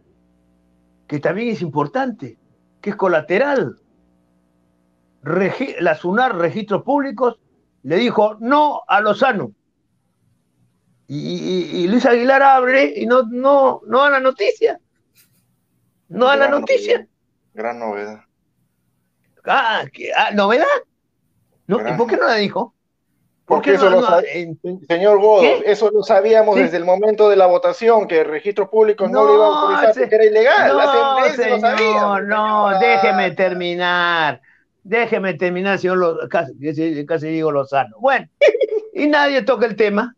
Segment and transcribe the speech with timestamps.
[1.06, 2.38] que también es importante,
[2.80, 3.80] que es colateral.
[5.22, 7.38] la SUNAR, Registros Públicos,
[7.82, 9.52] le dijo no a Lozano.
[11.06, 14.80] Y, Luis Aguilar abre y no, no, no da la noticia.
[16.08, 17.06] No da la noticia.
[17.52, 18.20] Gran novedad.
[19.44, 19.84] Ah,
[20.16, 20.64] ah, ¿novedad?
[21.66, 21.88] ¿No?
[21.88, 22.74] ¿Y por qué no la dijo?
[23.46, 24.02] Porque eso lo
[24.88, 29.06] Señor Godos, eso lo sabíamos desde el momento de la votación, que el registro público
[29.06, 30.72] no, lo iba a autorizar porque era ilegal.
[30.72, 34.40] No, señor, no, déjeme terminar.
[34.82, 36.54] Déjeme terminar, señor, casi,
[37.06, 37.96] casi digo Lozano.
[38.00, 38.28] Bueno,
[38.94, 40.14] y nadie toca el tema.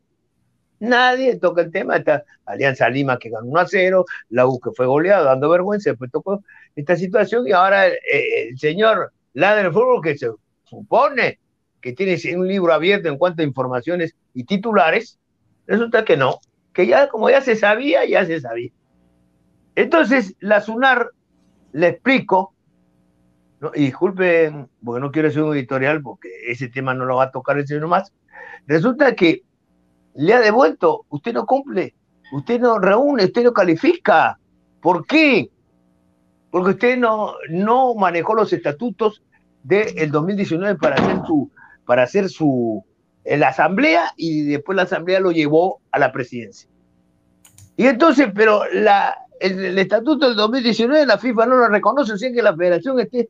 [0.79, 1.97] Nadie toca el tema.
[1.97, 5.91] Esta Alianza Lima que ganó 1 a 0, la U que fue goleada, dando vergüenza,
[5.91, 6.43] después tocó
[6.77, 10.31] esta situación y ahora eh, el señor la del fútbol que se
[10.67, 11.39] supone
[11.81, 15.19] que tiene un libro abierto en cuanto a informaciones y titulares,
[15.67, 16.41] resulta que no,
[16.73, 18.71] que ya como ya se sabía, ya se sabía.
[19.75, 21.11] Entonces, la SUNAR,
[21.73, 22.55] le explico,
[23.75, 27.31] y disculpen, porque no quiero hacer un editorial, porque ese tema no lo va a
[27.31, 28.13] tocar el señor más,
[28.67, 29.43] resulta que
[30.15, 31.95] le ha devuelto, usted no cumple,
[32.33, 34.39] usted no reúne, usted no califica.
[34.81, 35.51] ¿Por qué?
[36.51, 39.23] Porque usted no, no manejó los estatutos
[39.67, 41.51] del 2019 para hacer su,
[41.85, 42.85] para hacer su,
[43.25, 46.69] la asamblea y después la asamblea lo llevó a la presidencia.
[47.77, 52.43] Y entonces, pero la, el, estatuto del 2019 la FIFA no lo reconoce, así que
[52.43, 53.29] la federación esté,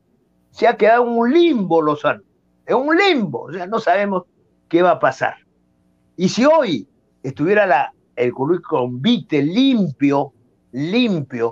[0.51, 2.21] se ha quedado en un limbo, Lozano,
[2.65, 4.23] en un limbo, o sea, no sabemos
[4.69, 5.35] qué va a pasar.
[6.15, 6.87] Y si hoy
[7.23, 10.33] estuviera la, el currículum limpio,
[10.71, 11.51] limpio,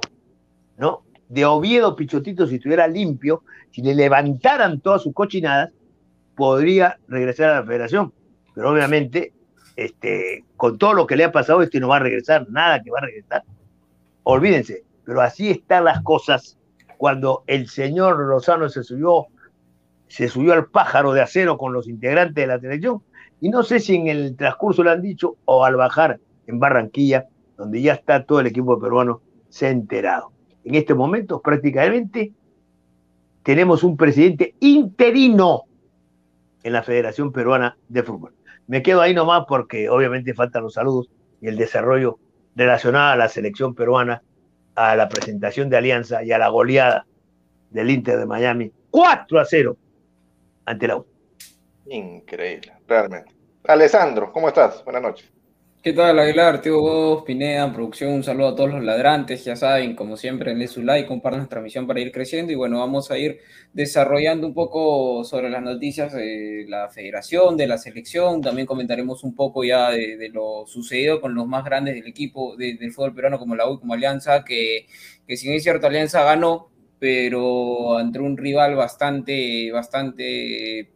[0.77, 1.04] ¿no?
[1.29, 5.71] De Oviedo Pichotito, si estuviera limpio, si le levantaran todas sus cochinadas,
[6.35, 8.13] podría regresar a la federación.
[8.53, 9.33] Pero obviamente,
[9.75, 12.91] este, con todo lo que le ha pasado, este no va a regresar, nada que
[12.91, 13.43] va a regresar.
[14.23, 16.57] Olvídense, pero así están las cosas
[16.97, 19.27] cuando el señor Lozano se subió,
[20.07, 23.03] se subió al pájaro de acero con los integrantes de la selección.
[23.41, 27.25] Y no sé si en el transcurso lo han dicho o al bajar en Barranquilla,
[27.57, 30.31] donde ya está todo el equipo peruano, se ha enterado.
[30.65, 32.33] En este momento, prácticamente,
[33.43, 35.63] tenemos un presidente interino
[36.63, 38.33] en la Federación Peruana de Fútbol.
[38.65, 42.17] Me quedo ahí nomás porque obviamente faltan los saludos y el desarrollo
[42.55, 44.23] relacionado a la selección peruana,
[44.73, 47.05] a la presentación de Alianza y a la goleada
[47.69, 48.71] del Inter de Miami.
[48.89, 49.77] 4 a 0
[50.65, 51.05] ante la U.
[51.85, 53.31] Increíble, realmente.
[53.65, 54.83] Alessandro, ¿cómo estás?
[54.83, 55.34] Buenas noches.
[55.85, 56.61] ¿Qué tal, Aguilar?
[56.63, 60.67] Tío vos, Pineda, producción, un saludo a todos los ladrantes, ya saben, como siempre, denle
[60.67, 63.37] su like, compartan nuestra transmisión para ir creciendo y bueno, vamos a ir
[63.71, 69.35] desarrollando un poco sobre las noticias de la federación, de la selección, también comentaremos un
[69.35, 73.55] poco ya de, lo sucedido con los más grandes del equipo del fútbol peruano como
[73.55, 74.87] la U, como Alianza, que,
[75.27, 80.94] que si es cierto, Alianza ganó, pero ante un rival bastante, bastante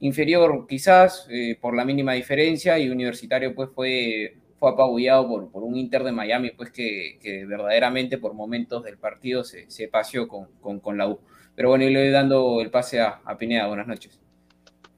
[0.00, 5.62] inferior quizás eh, por la mínima diferencia y Universitario pues fue, fue apabullado por, por
[5.62, 10.80] un Inter de Miami pues que, verdaderamente por momentos del partido se, se paseó con,
[10.80, 11.20] con, la U.
[11.54, 13.66] Pero bueno, y le voy dando el pase a, a, Pineda.
[13.66, 14.18] Buenas noches.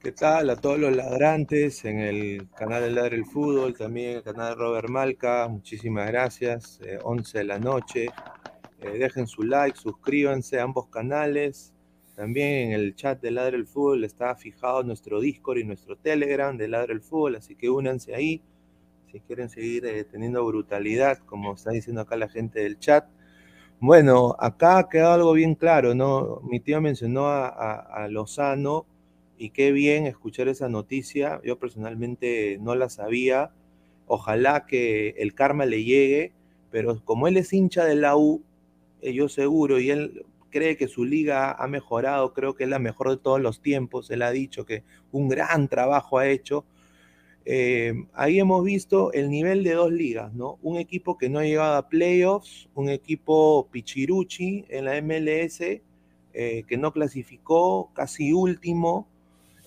[0.01, 4.23] ¿Qué tal a todos los ladrantes en el canal de Ladre el Fútbol, también el
[4.23, 5.47] canal de Robert Malca?
[5.49, 6.81] Muchísimas gracias.
[6.85, 8.07] Eh, 11 de la noche.
[8.81, 11.73] Eh, dejen su like, suscríbanse a ambos canales.
[12.23, 16.57] También en el chat de Ladre el Fútbol está fijado nuestro Discord y nuestro Telegram
[16.57, 18.41] de Ladre el Fútbol, así que únanse ahí
[19.11, 23.09] si quieren seguir eh, teniendo brutalidad, como está diciendo acá la gente del chat.
[23.81, 26.41] Bueno, acá ha quedado algo bien claro, ¿no?
[26.45, 28.87] Mi tío mencionó a, a, a Lozano
[29.37, 31.41] y qué bien escuchar esa noticia.
[31.43, 33.51] Yo personalmente no la sabía.
[34.07, 36.33] Ojalá que el karma le llegue,
[36.71, 38.45] pero como él es hincha de la U,
[39.01, 42.79] eh, yo seguro, y él cree que su liga ha mejorado, creo que es la
[42.79, 46.65] mejor de todos los tiempos, él ha dicho que un gran trabajo ha hecho.
[47.45, 50.59] Eh, ahí hemos visto el nivel de dos ligas, ¿no?
[50.63, 55.61] Un equipo que no ha llegado a playoffs, un equipo pichiruchi en la MLS,
[56.35, 59.09] eh, que no clasificó, casi último.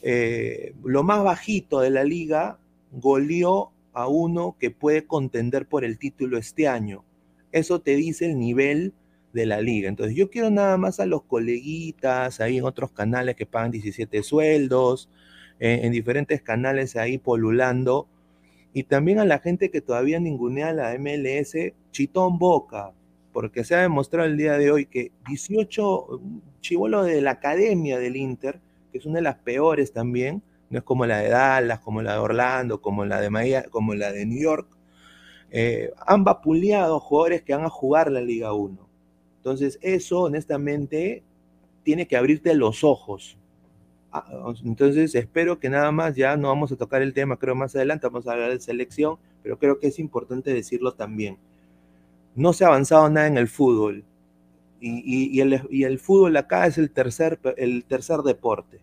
[0.01, 2.59] Eh, lo más bajito de la liga
[2.91, 7.03] goleó a uno que puede contender por el título este año.
[7.51, 8.93] Eso te dice el nivel
[9.35, 9.89] de la liga.
[9.89, 14.23] Entonces yo quiero nada más a los coleguitas ahí en otros canales que pagan 17
[14.23, 15.09] sueldos,
[15.59, 18.07] en diferentes canales ahí polulando,
[18.73, 21.55] y también a la gente que todavía ningunea la MLS,
[21.91, 22.91] chitón boca,
[23.31, 26.21] porque se ha demostrado el día de hoy que 18
[26.61, 28.59] chivolos de la academia del Inter,
[28.91, 32.13] que es una de las peores también, no es como la de Dallas, como la
[32.13, 34.67] de Orlando, como la de Miami, como la de New York,
[35.51, 38.84] eh, han vapuleado jugadores que van a jugar la Liga 1.
[39.45, 41.21] Entonces, eso honestamente
[41.83, 43.37] tiene que abrirte los ojos.
[44.11, 44.25] Ah,
[44.63, 48.07] entonces, espero que nada más, ya no vamos a tocar el tema, creo más adelante,
[48.07, 51.37] vamos a hablar de selección, pero creo que es importante decirlo también.
[52.33, 54.03] No se ha avanzado nada en el fútbol.
[54.79, 58.81] Y, el, y el, fútbol acá es el tercer, el tercer deporte.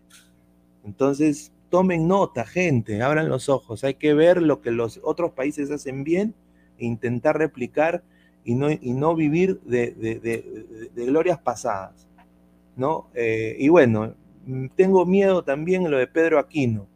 [0.85, 3.83] Entonces, tomen nota, gente, abran los ojos.
[3.83, 6.33] Hay que ver lo que los otros países hacen bien
[6.77, 8.01] e intentar replicar
[8.45, 12.07] y no, y no vivir de, de, de, de, glorias pasadas.
[12.75, 13.09] ¿no?
[13.13, 14.15] Eh, y bueno,
[14.75, 16.87] tengo miedo también en lo de Pedro Aquino.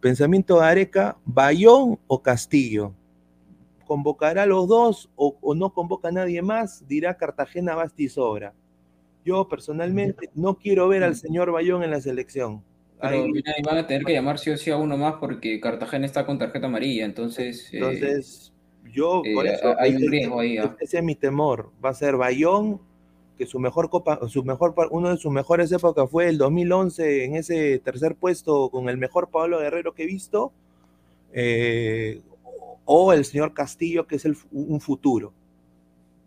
[0.00, 2.92] Pensamiento de Areca, Bayón o Castillo.
[3.86, 6.86] ¿Convocará a los dos o, o, no convoca a nadie más?
[6.86, 8.52] Dirá Cartagena Basti sobra.
[9.24, 12.62] Yo personalmente no quiero ver al señor Bayón en la selección.
[13.00, 16.06] Pero Ahí, van a tener que llamar sí o sí a uno más porque Cartagena
[16.06, 17.68] está con tarjeta amarilla, entonces...
[17.72, 18.50] Entonces...
[18.52, 18.55] Eh
[18.96, 20.56] yo, eh, por eso, hay ese, un riesgo ahí.
[20.56, 20.70] ¿eh?
[20.80, 21.70] Ese es mi temor.
[21.84, 22.80] Va a ser Bayón,
[23.36, 27.36] que su mejor copa, su mejor, uno de sus mejores épocas fue el 2011 en
[27.36, 30.52] ese tercer puesto con el mejor Pablo Guerrero que he visto,
[31.34, 32.22] eh,
[32.86, 35.34] o el señor Castillo, que es el, un futuro.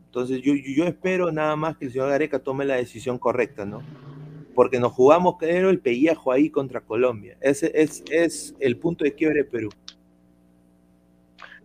[0.05, 3.81] Entonces yo, yo espero nada más que el señor Gareca tome la decisión correcta, ¿no?
[4.53, 7.37] Porque nos jugamos, creo, el pellejo ahí contra Colombia.
[7.41, 9.69] Ese es, es el punto de quiebre de Perú.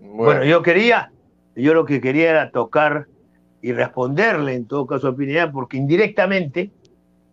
[0.04, 0.24] Bueno.
[0.24, 0.44] bueno.
[0.44, 1.10] yo quería,
[1.56, 3.06] yo lo que quería era tocar
[3.62, 6.70] y responderle en todo caso a Pineda, porque indirectamente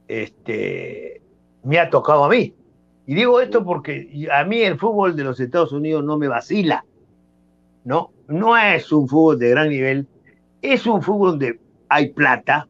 [0.07, 1.21] este,
[1.63, 2.53] me ha tocado a mí.
[3.05, 6.85] Y digo esto porque a mí el fútbol de los Estados Unidos no me vacila.
[7.83, 10.07] No, no es un fútbol de gran nivel,
[10.61, 11.59] es un fútbol donde
[11.89, 12.67] hay plata,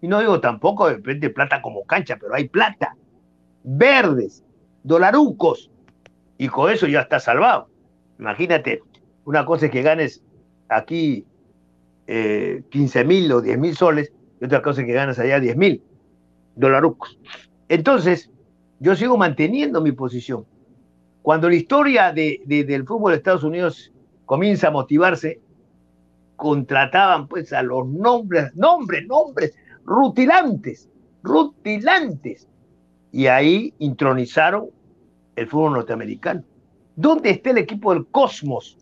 [0.00, 2.96] y no digo tampoco de repente plata como cancha, pero hay plata,
[3.62, 4.42] verdes,
[4.82, 5.70] dolarucos,
[6.38, 7.68] y con eso ya está salvado.
[8.18, 8.82] Imagínate,
[9.28, 10.22] una cosa es que ganes
[10.70, 11.26] aquí
[12.06, 15.54] eh, 15 mil o 10 mil soles y otra cosa es que ganas allá 10
[15.54, 15.82] mil
[16.56, 17.18] dolarucos.
[17.68, 18.30] Entonces,
[18.80, 20.46] yo sigo manteniendo mi posición.
[21.20, 23.92] Cuando la historia de, del fútbol de Estados Unidos
[24.24, 25.42] comienza a motivarse,
[26.36, 29.54] contrataban pues a los nombres, nombres, nombres,
[29.84, 30.88] rutilantes,
[31.22, 32.48] rutilantes.
[33.12, 34.70] Y ahí intronizaron
[35.36, 36.42] el fútbol norteamericano.
[36.96, 38.78] ¿Dónde está el equipo del Cosmos?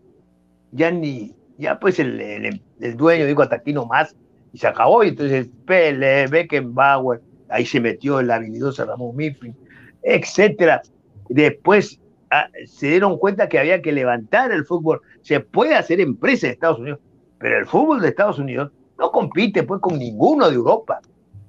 [0.77, 4.15] Ya ni, ya pues el, el, dueño dijo hasta aquí nomás
[4.53, 5.03] y se acabó.
[5.03, 9.57] Y entonces Pele, Beckenbauer, ahí se metió el habilidoso Ramón Mifflin,
[10.03, 10.83] etcétera.
[11.29, 11.99] Después
[12.31, 15.01] ah, se dieron cuenta que había que levantar el fútbol.
[15.23, 17.01] Se puede hacer empresa de Estados Unidos,
[17.39, 21.01] pero el fútbol de Estados Unidos no compite pues con ninguno de Europa,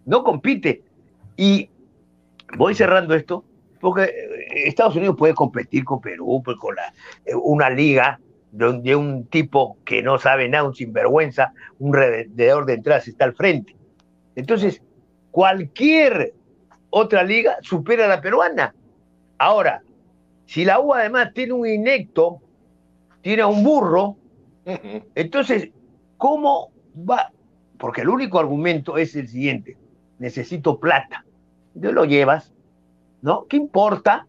[0.05, 0.83] no compite.
[1.35, 1.69] Y
[2.57, 3.43] voy cerrando esto,
[3.79, 6.93] porque eh, Estados Unidos puede competir con Perú, pues con la,
[7.25, 8.19] eh, una liga
[8.51, 13.35] de un, tipo que no sabe nada, un sinvergüenza, un revendedor de entradas está al
[13.35, 13.75] frente.
[14.35, 14.81] Entonces,
[15.31, 16.33] cualquier
[16.89, 18.73] otra liga supera a la peruana.
[19.37, 19.81] Ahora,
[20.45, 22.39] si la U además tiene un inecto,
[23.21, 24.15] tiene un burro,
[25.15, 25.69] entonces,
[26.17, 27.31] ¿cómo va?
[27.77, 29.77] Porque el único argumento es el siguiente,
[30.19, 31.25] necesito plata.
[31.75, 32.53] Entonces lo llevas,
[33.21, 33.45] ¿no?
[33.47, 34.25] ¿Qué importa?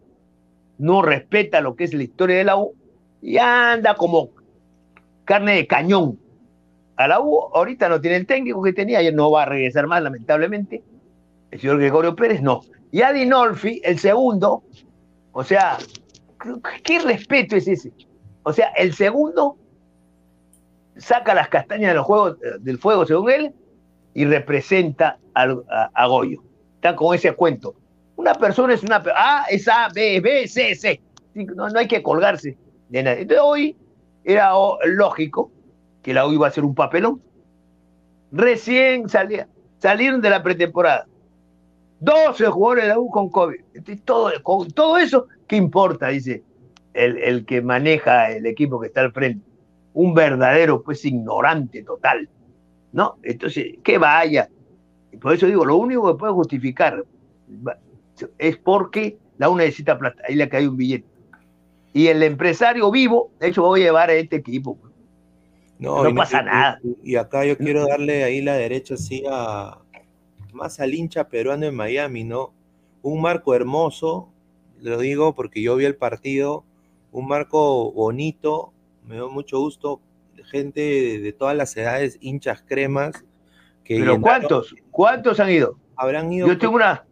[0.76, 2.74] No respeta lo que es la historia de la U
[3.20, 4.30] y anda como
[5.24, 6.18] carne de cañón.
[6.96, 9.86] A la U ahorita no tiene el técnico que tenía, y no va a regresar
[9.86, 10.82] más, lamentablemente.
[11.50, 12.62] El señor Gregorio Pérez no.
[12.90, 14.64] Y a Dinolfi, el segundo,
[15.32, 15.78] o sea,
[16.82, 17.92] ¿qué respeto es ese?
[18.42, 19.56] O sea, el segundo
[20.96, 23.54] saca las castañas juegos, del fuego, según él,
[24.14, 26.42] y representa a, Goyo.
[26.76, 27.74] Está con ese cuento.
[28.16, 29.02] Una persona es una...
[29.14, 31.00] A es A, B, B, C, C.
[31.34, 32.56] No, no hay que colgarse
[32.90, 33.76] entonces hoy
[34.24, 34.52] era
[34.84, 35.50] lógico
[36.02, 37.22] que la U iba a ser un papelón.
[38.32, 41.06] Recién salía, salieron de la pretemporada.
[42.00, 43.60] 12 jugadores de la U con COVID.
[44.04, 44.30] todo,
[44.74, 46.08] todo eso, ¿qué importa?
[46.08, 46.42] Dice
[46.94, 49.44] el, el, que maneja el equipo que está al frente.
[49.94, 52.28] Un verdadero, pues, ignorante total.
[52.92, 53.16] ¿No?
[53.22, 54.48] Entonces, que vaya.
[55.20, 57.04] Por eso digo, lo único que puede justificar
[58.38, 60.22] es porque la U necesita plata.
[60.28, 61.17] Ahí le cae un billete
[61.92, 64.78] y el empresario vivo, de hecho voy a llevar a este equipo.
[65.78, 66.80] No, no pasa nada.
[67.04, 69.78] Y, acá yo quiero darle ahí la derecha así a
[70.52, 72.52] más al hincha peruano en Miami, ¿no?
[73.02, 74.28] Un marco hermoso,
[74.80, 76.64] lo digo porque yo vi el partido,
[77.12, 78.72] un marco bonito,
[79.06, 80.00] me dio mucho gusto,
[80.50, 80.80] gente
[81.20, 83.24] de, todas las edades, hinchas cremas.
[83.84, 84.74] Que ¿Pero cuántos?
[84.90, 85.78] ¿Cuántos han ido?
[85.96, 86.48] Habrán ido.
[86.48, 87.06] Yo tengo una,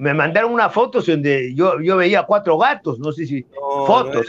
[0.00, 3.46] me mandaron una foto donde yo, yo veía cuatro gatos, no sé si
[3.86, 4.26] fotos.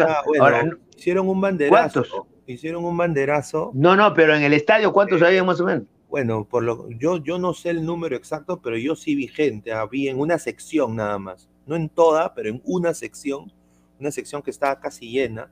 [0.98, 2.04] hicieron un banderazo.
[2.04, 2.28] ¿Cuántos?
[2.46, 3.72] Hicieron un banderazo.
[3.74, 5.86] No, no, pero en el estadio, ¿cuántos había más o menos?
[6.10, 9.72] Bueno, por lo, yo, yo no sé el número exacto, pero yo sí vi gente,
[9.72, 13.50] había en una sección nada más, no en toda, pero en una sección,
[13.98, 15.50] una sección que estaba casi llena,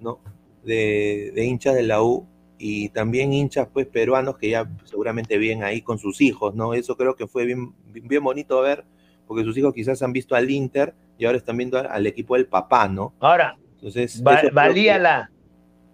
[0.00, 0.18] ¿no?
[0.64, 2.26] De, de hinchas de la U
[2.58, 6.74] y también hinchas pues peruanos que ya seguramente vienen ahí con sus hijos, ¿no?
[6.74, 8.84] Eso creo que fue bien, bien bonito ver
[9.32, 12.44] porque sus hijos quizás han visto al Inter y ahora están viendo al equipo del
[12.44, 13.14] papá, ¿no?
[13.18, 15.30] Ahora, Entonces, valía, la,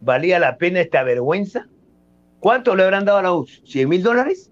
[0.01, 1.69] ¿valía la pena esta vergüenza?
[2.41, 3.47] ¿Cuánto le habrán dado a la U?
[3.47, 4.51] ¿100 mil dólares?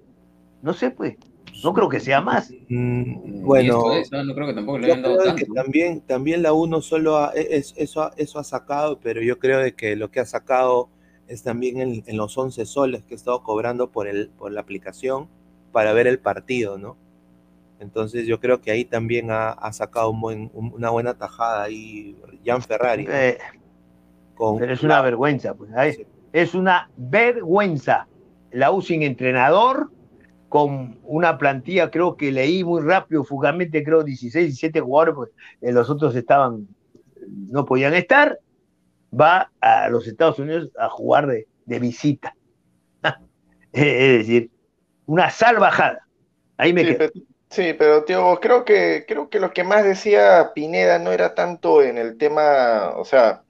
[0.62, 1.16] No sé, pues.
[1.64, 2.52] No creo que sea más.
[2.68, 5.52] Mm, bueno, no creo que tampoco le hayan dado tanto.
[5.52, 9.58] también, también la U no solo ha, e, eso, eso ha sacado, pero yo creo
[9.58, 10.90] de que lo que ha sacado
[11.26, 14.60] es también en, en los 11 soles que he estado cobrando por, el, por la
[14.60, 15.28] aplicación
[15.72, 16.96] para ver el partido, ¿no?
[17.78, 23.06] Entonces yo creo que ahí también ha, sacado una buena tajada ahí Jan Ferrari.
[23.08, 23.38] Eh,
[24.36, 25.70] pero es una vergüenza, pues.
[26.32, 28.06] Es una vergüenza.
[28.50, 29.90] La U sin entrenador,
[30.48, 35.30] con una plantilla, creo que leí muy rápido, fugamente, creo 16, 17 jugadores, pues
[35.60, 36.68] eh, los otros estaban,
[37.28, 38.38] no podían estar,
[39.18, 41.46] va a los Estados Unidos a jugar de,
[41.78, 42.34] visita.
[43.72, 44.50] es decir,
[45.06, 46.06] una salvajada.
[46.56, 47.10] Ahí me quedo.
[47.56, 51.82] Sí, pero tío, creo que, creo que lo que más decía Pineda no era tanto
[51.82, 53.44] en el tema, o sea,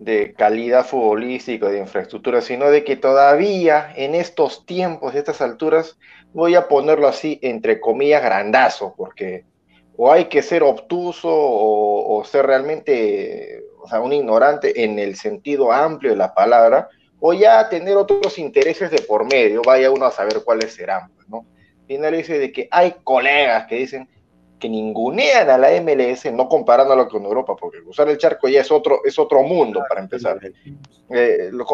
[0.00, 5.96] de calidad futbolística, de infraestructura, sino de que todavía en estos tiempos, y estas alturas,
[6.32, 9.44] voy a ponerlo así, entre comillas, grandazo, porque
[9.96, 15.14] o hay que ser obtuso o, o ser realmente, o sea, un ignorante en el
[15.14, 16.88] sentido amplio de la palabra,
[17.20, 21.12] o ya tener otros intereses de por medio, vaya uno a saber cuáles serán,
[21.88, 22.10] ¿no?
[22.10, 24.08] dice de que hay colegas que dicen
[24.58, 28.70] que ningunean a la MLS, no comparándolo con Europa, porque usar el charco ya es
[28.70, 30.38] otro, es otro mundo para empezar.
[31.10, 31.64] Eh, no,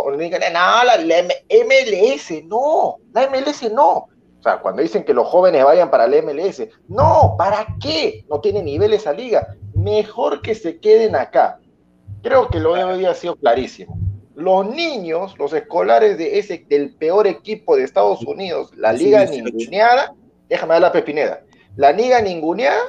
[0.85, 3.89] la, MLS, no, la MLS no.
[3.89, 8.25] O sea, cuando dicen que los jóvenes vayan para la MLS, no, ¿para qué?
[8.29, 9.55] No tiene nivel esa liga.
[9.75, 11.61] Mejor que se queden acá.
[12.23, 14.02] Creo que lo de hoy ha sido clarísimo
[14.35, 20.15] los niños, los escolares de ese, del peor equipo de Estados Unidos, la liga ninguneada,
[20.49, 21.43] déjame dar la pepineda,
[21.77, 22.83] la liga ninguneada,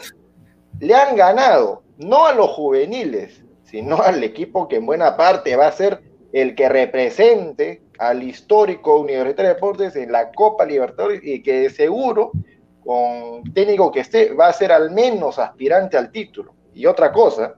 [0.80, 5.68] le han ganado, no a los juveniles, sino al equipo que en buena parte va
[5.68, 11.42] a ser el que represente al histórico Universitario de Deportes en la Copa Libertadores y
[11.42, 12.32] que de seguro
[12.84, 16.54] con técnico que esté, va a ser al menos aspirante al título.
[16.74, 17.56] Y otra cosa,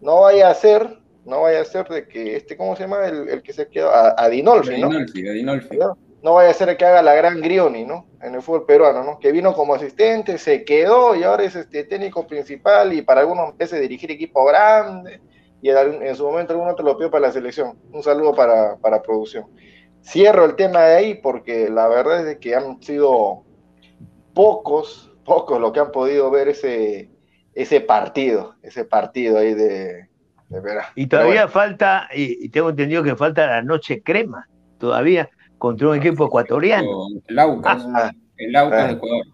[0.00, 3.04] no vaya a ser, no vaya a ser de que este, ¿cómo se llama?
[3.04, 4.88] El, que se quedó, Adinolfi, ¿no?
[4.88, 5.76] Adinolfi,
[6.22, 6.34] ¿no?
[6.34, 8.06] vaya a ser el que haga la gran Grioni, ¿no?
[8.22, 9.18] En el fútbol peruano, ¿no?
[9.18, 13.50] Que vino como asistente, se quedó y ahora es este técnico principal y para algunos
[13.50, 15.20] empieza a dirigir equipo grande
[15.62, 17.78] y en, su momento alguno te lo pidió para la selección.
[17.92, 19.46] Un saludo para, para producción.
[20.02, 23.44] Cierro el tema de ahí porque la verdad es que han sido
[24.34, 27.10] pocos, pocos los que han podido ver ese,
[27.54, 30.08] ese partido, ese partido ahí de,
[30.48, 30.60] de
[30.94, 34.48] Y todavía falta, y, tengo entendido que falta la noche crema,
[34.78, 37.08] todavía, contra un equipo ecuatoriano.
[37.26, 38.12] El Aucas, ah.
[38.36, 39.26] el Aucas de Ecuador.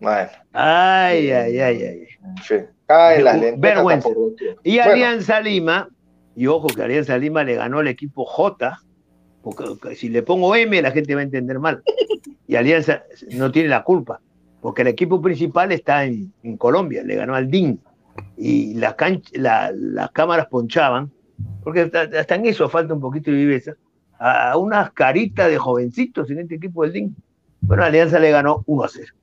[0.00, 0.30] Bueno.
[0.52, 2.08] Ay, ay, ay, ay.
[2.42, 2.56] Sí.
[2.88, 4.08] Las Vergüenza.
[4.64, 5.88] Y Alianza Lima,
[6.34, 8.80] y ojo que Alianza Lima le ganó al equipo J,
[9.42, 11.82] porque si le pongo M la gente va a entender mal.
[12.46, 14.20] Y Alianza no tiene la culpa,
[14.60, 17.80] porque el equipo principal está en, Colombia, le ganó al DIN.
[18.36, 18.94] Y las
[20.12, 21.10] cámaras ponchaban,
[21.62, 23.74] porque hasta, en eso falta un poquito de viveza,
[24.18, 27.16] a, unas caritas de jovencitos en este equipo del DIN.
[27.60, 29.14] Bueno, Alianza le ganó 1 a 0.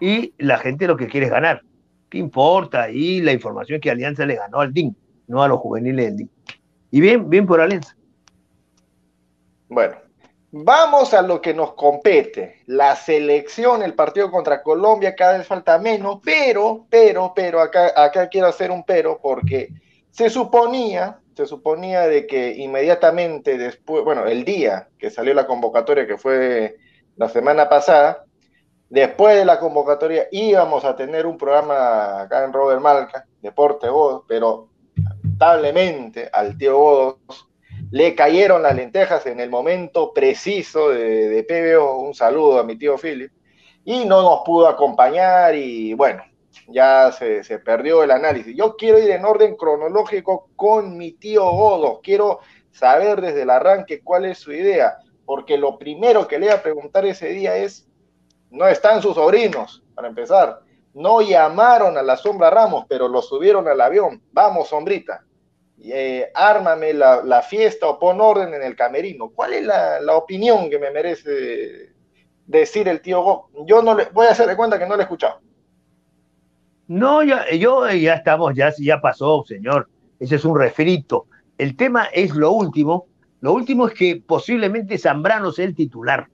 [0.00, 1.62] Y la gente lo que quiere es ganar.
[2.08, 2.90] ¿Qué importa?
[2.90, 4.96] Y la información es que Alianza le ganó al DIN,
[5.28, 6.30] no a los juveniles del DIN.
[6.90, 7.96] Y bien, bien por Alianza.
[9.68, 9.94] Bueno,
[10.52, 12.62] vamos a lo que nos compete.
[12.66, 18.28] La selección, el partido contra Colombia, cada vez falta menos, pero, pero, pero, acá, acá
[18.28, 19.70] quiero hacer un pero porque
[20.10, 26.06] se suponía, se suponía de que inmediatamente después, bueno, el día que salió la convocatoria,
[26.06, 26.76] que fue
[27.16, 28.24] la semana pasada,
[28.90, 34.24] después de la convocatoria íbamos a tener un programa acá en Robert Malca, Deporte Godos,
[34.28, 37.48] pero lamentablemente al tío Godos
[37.92, 41.98] le cayeron las lentejas en el momento preciso de, de PBO.
[41.98, 43.30] Un saludo a mi tío Philip.
[43.84, 46.24] Y no nos pudo acompañar y bueno,
[46.68, 48.56] ya se, perdió el análisis.
[48.56, 52.00] Yo quiero ir en orden cronológico con mi tío Godo.
[52.02, 56.54] Quiero saber desde el arranque cuál es su idea, porque lo primero que le voy
[56.54, 57.86] a preguntar ese día es,
[58.50, 60.60] no están sus sobrinos, para empezar.
[60.94, 64.22] No llamaron a la sombra Ramos, pero lo subieron al avión.
[64.32, 65.26] Vamos, sombrita
[65.84, 69.30] eh, ármame la, fiesta o pon orden en el camerino.
[69.30, 71.92] ¿Cuál es la, opinión que me merece
[72.46, 73.50] decir el tío Go?
[73.66, 75.40] Yo no le voy a hacer de cuenta que no le he escuchado.
[76.86, 79.88] No, ya, yo ya estamos, ya, ya pasó, señor.
[80.20, 81.26] Ese es un refrito.
[81.58, 83.06] El tema es lo último.
[83.40, 86.28] Lo último es que posiblemente Zambrano sea el titular.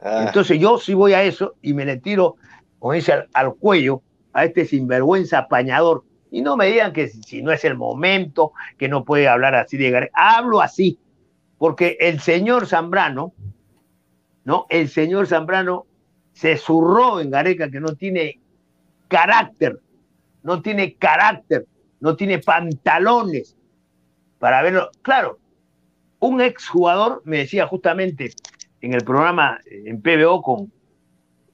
[0.00, 0.24] Ah.
[0.26, 2.36] Entonces yo sí voy a eso y me le tiro
[2.78, 7.42] con ese al, al cuello a este sinvergüenza apañador y no me digan que si,
[7.42, 10.14] no es el momento, que no puede hablar así de Gareca.
[10.14, 10.98] Hablo así,
[11.58, 13.34] porque el señor Zambrano,
[14.42, 14.66] ¿no?
[14.70, 15.84] El señor Zambrano
[16.32, 18.40] se zurró en Gareca que no tiene
[19.08, 19.78] carácter,
[20.42, 21.66] no tiene carácter,
[22.00, 23.54] no tiene pantalones
[24.38, 24.90] para verlo.
[25.02, 25.38] Claro,
[26.18, 28.30] un exjugador me decía justamente
[28.80, 30.72] en el programa en PBO con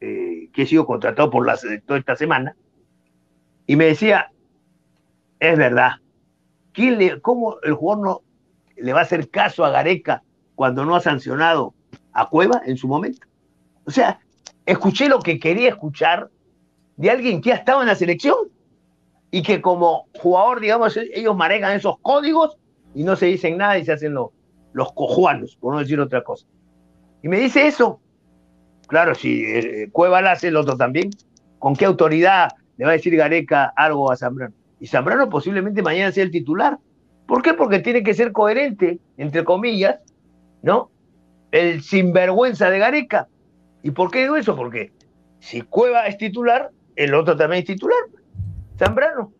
[0.00, 2.54] eh, que he sido contratado por la, toda esta semana,
[3.66, 4.30] y me decía,
[5.40, 5.92] es verdad.
[6.74, 8.22] le, ¿Cómo el jugador no
[8.76, 10.22] le va a hacer caso a Gareca
[10.54, 11.74] cuando no ha sancionado
[12.12, 13.26] a Cueva en su momento?
[13.84, 14.20] O sea,
[14.66, 16.30] escuché lo que quería escuchar
[16.96, 18.36] de alguien que ha estado en la selección
[19.30, 22.58] y que como jugador, digamos, ellos manejan esos códigos
[22.94, 26.46] y no se dicen nada y se hacen los cojuanos, por no decir otra cosa.
[27.22, 28.00] Y me dice eso.
[28.86, 31.10] Claro, si eh, Cueva la hace, el otro también.
[31.58, 34.54] ¿Con qué autoridad le va a decir Gareca algo a Zambrano?
[34.80, 36.78] Y Zambrano posiblemente mañana sea el titular.
[37.26, 37.54] ¿Por qué?
[37.54, 40.00] Porque tiene que ser coherente, entre comillas,
[40.62, 40.90] ¿no?
[41.50, 43.28] El sinvergüenza de Gareca.
[43.82, 44.56] ¿Y por qué digo eso?
[44.56, 44.92] Porque
[45.40, 47.98] si Cueva es titular, el otro también es titular,
[48.78, 49.32] Zambrano.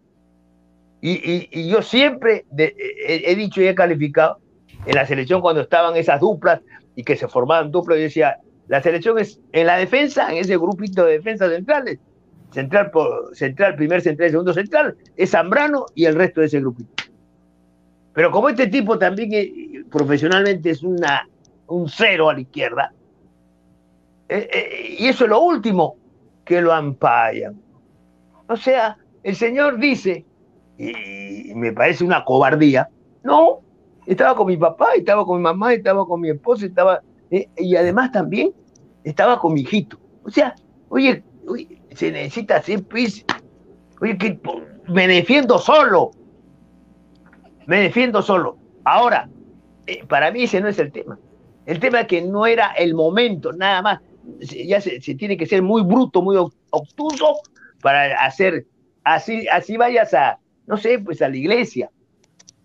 [1.01, 4.41] Y, yo siempre he, dicho y he calificado
[4.85, 6.61] en la selección cuando estaban esas duplas
[6.97, 10.57] y que se formaban duplas, yo decía, la selección es en la defensa, en ese
[10.57, 12.01] grupito de defensas centrales,
[12.51, 12.91] central,
[13.33, 17.05] central, primer central, segundo central, es Zambrano y el resto de ese grupito.
[18.13, 21.29] Pero como este tipo también profesionalmente es una,
[21.67, 22.93] un cero a la izquierda,
[24.29, 25.97] eh, eh, y eso es lo último
[26.45, 27.61] que lo ampayan.
[28.49, 30.25] O sea, el señor dice,
[30.79, 32.89] y, me parece una cobardía,
[33.23, 33.61] no,
[34.07, 37.77] estaba con mi papá, estaba con mi mamá, estaba con mi esposa, estaba, eh, y
[37.77, 38.53] además también
[39.05, 39.99] estaba con mi hijito.
[40.25, 40.55] O sea,
[40.89, 43.07] oye, oye se necesita siempre.
[44.01, 44.41] Oye, que
[44.89, 46.11] me defiendo solo.
[47.67, 48.59] Me defiendo solo.
[48.85, 49.29] Ahora,
[49.87, 51.19] eh, para mí ese no es el tema.
[51.67, 54.01] El tema es que no era el momento, nada más.
[54.41, 56.37] Ya se, tiene que ser muy bruto, muy
[56.71, 57.41] obtuso
[57.83, 58.67] para hacer,
[59.05, 61.91] así, así vayas a, no sé, pues a la iglesia.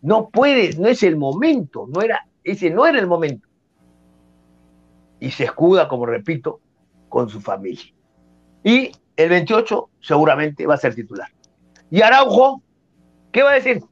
[0.02, 3.48] No puede, no es el momento, no era, ese no era el momento.
[5.20, 6.60] Y se escuda, como repito,
[7.08, 7.94] con su familia.
[8.64, 11.30] Y el 28 seguramente va a ser titular.
[11.90, 12.62] Y Araujo,
[13.32, 13.84] ¿qué va a decir?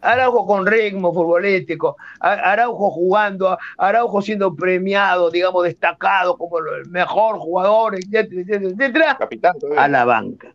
[0.00, 7.96] Araujo con ritmo futbolístico, Araujo jugando, Araujo siendo premiado, digamos, destacado como el mejor jugador,
[7.96, 10.54] etcétera, etcétera, etcétera, Capitán, a la banca.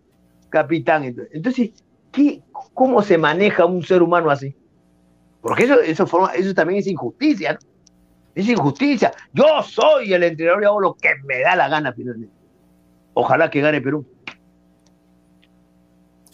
[0.50, 1.16] Capitán.
[1.32, 1.72] Entonces,
[2.12, 2.42] ¿qué,
[2.74, 4.56] ¿cómo se maneja un ser humano así?
[5.42, 7.60] Porque eso, eso, forma, eso también es injusticia, ¿no?
[8.36, 9.12] Es injusticia.
[9.34, 12.33] Yo soy el entrenador y hago lo que me da la gana finalmente.
[13.14, 14.06] Ojalá que gane Perú.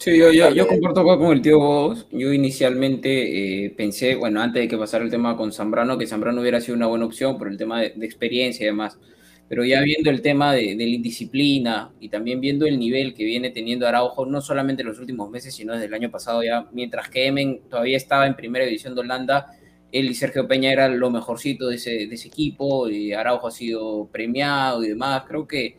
[0.00, 2.08] Sí, yo, yo, comparto con el tío vos.
[2.10, 6.40] Yo inicialmente eh, pensé, bueno, antes de que pasara el tema con Zambrano, que Zambrano
[6.40, 8.98] hubiera sido una buena opción por el tema de, experiencia y demás.
[9.46, 13.50] Pero ya viendo el tema de, la indisciplina y también viendo el nivel que viene
[13.50, 17.10] teniendo Araujo, no solamente en los últimos meses, sino desde el año pasado ya, mientras
[17.10, 19.54] que Emen todavía estaba en primera división de Holanda,
[19.92, 23.50] él y Sergio Peña era lo mejorcito de ese, de ese equipo, y Araujo ha
[23.50, 25.24] sido premiado y demás.
[25.28, 25.76] Creo que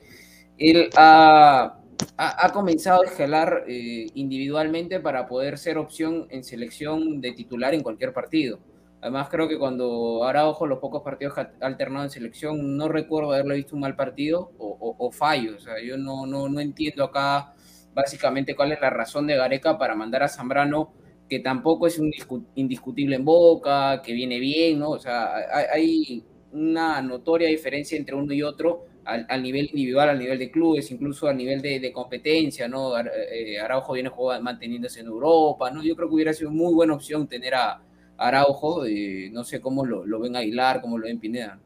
[0.70, 1.82] él ha
[2.18, 7.82] ha, comenzado a escalar eh, individualmente para poder ser opción en selección de titular en
[7.82, 8.60] cualquier partido.
[9.02, 13.56] Además, creo que cuando Araujo los pocos partidos ha alternado en selección, no recuerdo haberle
[13.56, 15.56] visto un mal partido o, o, fallo.
[15.56, 17.54] O sea, yo no, no, no entiendo acá
[17.96, 20.94] básicamente cuál es la razón de Gareca para mandar a Zambrano,
[21.28, 22.12] que tampoco es un
[22.54, 24.92] indiscutible en boca, que viene bien, ¿no?
[24.92, 25.34] O sea,
[25.74, 30.92] hay una notoria diferencia entre uno y otro al, nivel individual, al nivel de clubes,
[30.92, 32.98] incluso a nivel de, competencia, ¿no?
[33.00, 35.84] Eh, Araujo viene jugando, manteniéndose en Europa, ¿no?
[35.84, 37.82] Yo creo que hubiera sido muy buena opción tener a
[38.18, 41.60] Araujo, eh, no sé cómo lo, lo, ven Aguilar, cómo lo ven Pineda.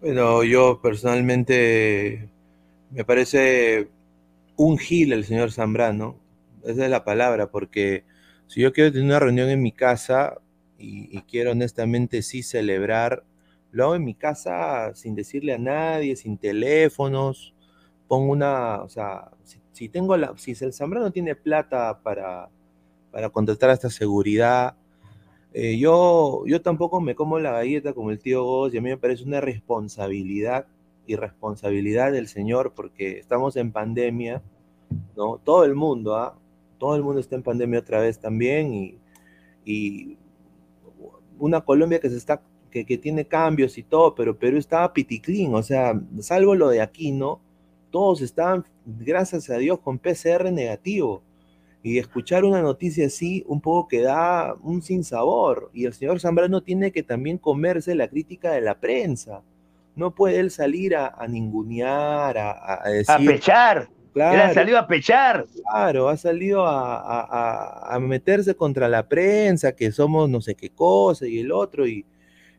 [0.00, 2.28] Bueno, yo personalmente
[2.90, 3.88] me parece
[4.56, 6.18] un gil el señor Zambrano,
[6.64, 8.04] esa es la palabra, porque
[8.48, 10.38] si yo quiero tener una reunión en mi casa
[10.84, 13.22] y quiero honestamente sí celebrar
[13.72, 17.54] lo hago en mi casa sin decirle a nadie, sin teléfonos.
[18.06, 19.30] Pongo una, o sea,
[19.72, 22.50] si, tengo la, si el Zambrano tiene plata para,
[23.10, 24.76] para contratar a esta seguridad,
[25.54, 28.90] eh, yo, yo tampoco me como la galleta como el tío Goz y a mí
[28.90, 30.66] me parece una responsabilidad,
[31.06, 34.42] irresponsabilidad del señor porque estamos en pandemia,
[35.16, 35.38] ¿no?
[35.42, 36.38] Todo el mundo, ¿ah?
[36.78, 38.98] Todo el mundo está en pandemia otra vez también y,
[39.64, 40.18] y
[41.38, 45.62] una Colombia que se está que, tiene cambios y todo, pero Perú estaba piticlín, o
[45.62, 47.40] sea, salvo lo de aquí, ¿no?
[47.90, 51.22] Todos estaban, gracias a Dios, con PCR negativo.
[51.84, 55.68] Y escuchar una noticia así un poco que da un sinsabor.
[55.74, 59.42] Y el señor Zambrano tiene que también comerse la crítica de la prensa.
[59.96, 63.14] No puede él salir a, ningunear, a, a decir...
[63.14, 63.88] A pechar.
[64.12, 65.46] Claro, ha salido a pechar.
[65.70, 71.26] Claro, ha salido a, a, meterse contra la prensa, que somos no sé qué cosa
[71.26, 72.04] y el otro, y,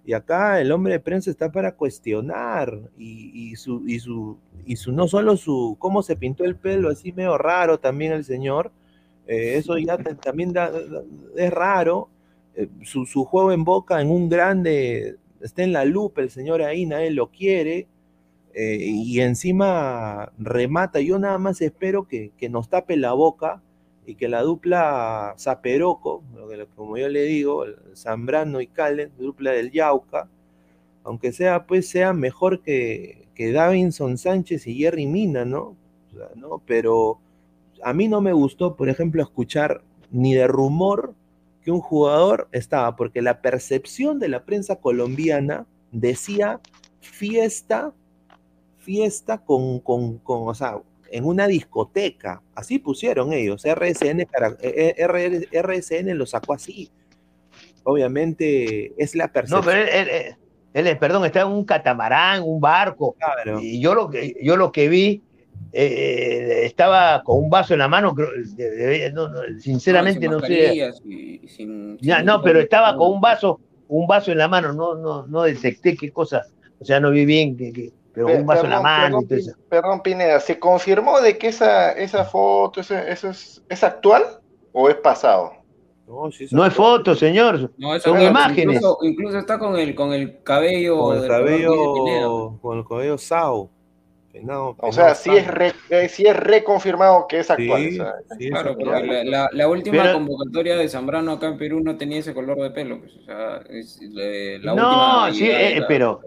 [0.05, 4.91] y acá el hombre de prensa está para cuestionar y, su, y, su, y su,
[4.91, 8.71] no solo su, cómo se pintó el pelo, así medio raro también el señor,
[9.27, 10.53] eh, eso ya también
[11.37, 12.09] es raro,
[12.55, 16.85] eh, su, juego en boca en un grande, está en la lupa el señor ahí,
[16.85, 17.87] nadie lo quiere,
[18.53, 23.61] eh, y encima remata, yo nada más espero que, que nos tape la boca
[24.05, 26.23] y que la dupla Zaperoco,
[26.75, 30.29] como yo le digo, Zambrano y Calen, dupla del Yauca,
[31.03, 35.75] aunque sea, pues sea mejor que, que Davinson Sánchez y Jerry Mina, ¿no?
[36.35, 36.61] ¿no?
[36.65, 37.19] Pero
[37.83, 41.13] a mí no me gustó, por ejemplo, escuchar ni de rumor
[41.63, 46.59] que un jugador estaba, porque la percepción de la prensa colombiana decía
[46.99, 47.93] fiesta,
[48.77, 50.81] fiesta con, con, con o sea,
[51.13, 52.41] en una discoteca.
[52.55, 53.63] Así pusieron ellos.
[53.63, 54.27] RSN, eh,
[54.61, 56.89] eh, RSN lo sacó así.
[57.83, 59.59] Obviamente es la percepción.
[59.59, 60.35] No, pero
[60.73, 63.15] él, perdón, está en un catamarán, un barco.
[63.61, 65.21] Y yo lo que, yo lo que vi,
[65.71, 68.15] eh, estaba con un vaso en la mano,
[69.59, 70.91] sinceramente no, sé.
[72.23, 75.95] no, pero estaba con un vaso, un vaso en la mano, no, no, no detecté
[75.95, 76.41] qué cosa,
[76.79, 79.21] o sea, no vi bien que pero un vaso en la mano.
[79.27, 84.23] Perdón, perdón, Pineda, ¿se confirmó de que esa, esa foto, eso, es, es, actual
[84.71, 85.53] o es pasado?
[86.07, 87.71] No, no es foto, señor.
[87.77, 88.81] No, son imágenes.
[89.01, 90.99] Incluso, está con el, con el cabello.
[90.99, 93.71] Con el cabello, con el cabello sao.
[94.77, 97.81] o sea, sí es, re, eh, sí es reconfirmado que es actual.
[98.37, 98.75] Sí, claro,
[99.25, 102.99] la, la, última convocatoria de Zambrano acá en Perú no tenía ese color de pelo.
[102.99, 103.99] Pues, o sea, es
[104.61, 106.21] la, no, sí, eh, pero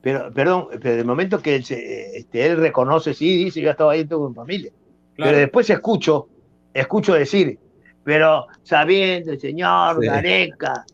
[0.00, 4.06] pero, perdón, pero el momento que él, este, él reconoce, sí, dice, yo estaba ahí
[4.06, 4.70] con mi familia.
[5.16, 6.28] Pero después escucho,
[6.72, 7.58] escucho decir,
[8.04, 10.84] pero sabiendo el señor Gareca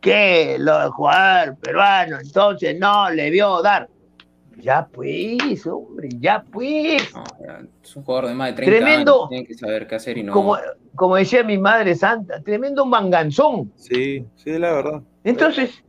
[0.00, 3.88] que lo jugador peruano entonces no le vio dar.
[4.56, 7.02] Ya pues, hombre, ya pues.
[7.82, 10.24] es un jugador de más de 30 tremendo, años, tiene que saber qué hacer y
[10.24, 10.32] no.
[10.32, 10.56] Como,
[10.96, 13.72] como decía mi madre santa, tremendo manganzón.
[13.76, 15.02] Sí, sí, la verdad.
[15.22, 15.84] Entonces,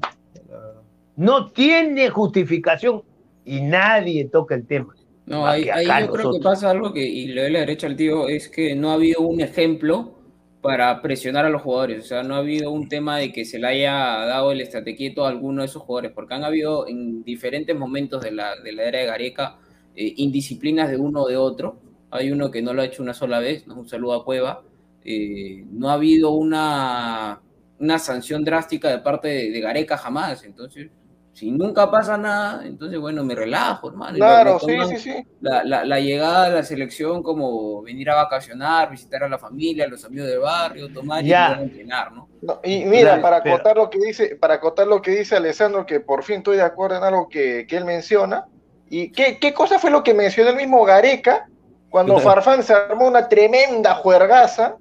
[1.20, 3.04] no tiene justificación
[3.44, 4.96] y nadie toca el tema.
[5.26, 8.30] No, ahí, yo creo que pasa algo que, y le doy la derecha al tío,
[8.30, 10.16] es que no ha habido un ejemplo
[10.62, 12.06] para presionar a los jugadores.
[12.06, 14.96] O sea, no ha habido un tema de que se le haya dado el estate
[14.96, 18.72] quieto a alguno de esos jugadores, porque han habido en diferentes momentos de la, de
[18.72, 19.58] la era de Gareca
[19.98, 21.82] eh, indisciplinas de uno o de otro.
[22.12, 24.64] Hay uno que no lo ha hecho una sola vez, un saludo a Cueva.
[25.04, 27.42] Eh, no ha habido una,
[27.78, 30.46] una sanción drástica de parte de, de Gareca jamás.
[30.46, 30.90] Entonces,
[31.39, 34.17] si nunca pasa nada, entonces, bueno, me relajo, hermano.
[34.17, 35.28] Claro, sí, sí, sí.
[35.39, 39.88] La, la, llegada a la selección como venir a vacacionar, visitar a la familia, a
[39.88, 42.28] los amigos del barrio, tomar y entrenar, ¿no?
[42.62, 46.25] y mira, para acotar lo que dice, para acotar lo que dice Alessandro, que por
[46.25, 48.45] fin estoy de acuerdo en algo que, que él menciona,
[48.89, 51.47] y qué, qué cosa fue lo que mencionó el mismo Gareca
[51.89, 54.75] cuando Farfán se armó una tremenda juergaza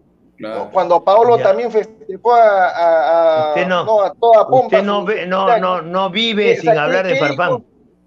[0.73, 4.79] cuando Paolo también festejó a, a, no, a toda pompa.
[4.79, 7.65] Usted no, no, no, no vive sin hablar de Farfán.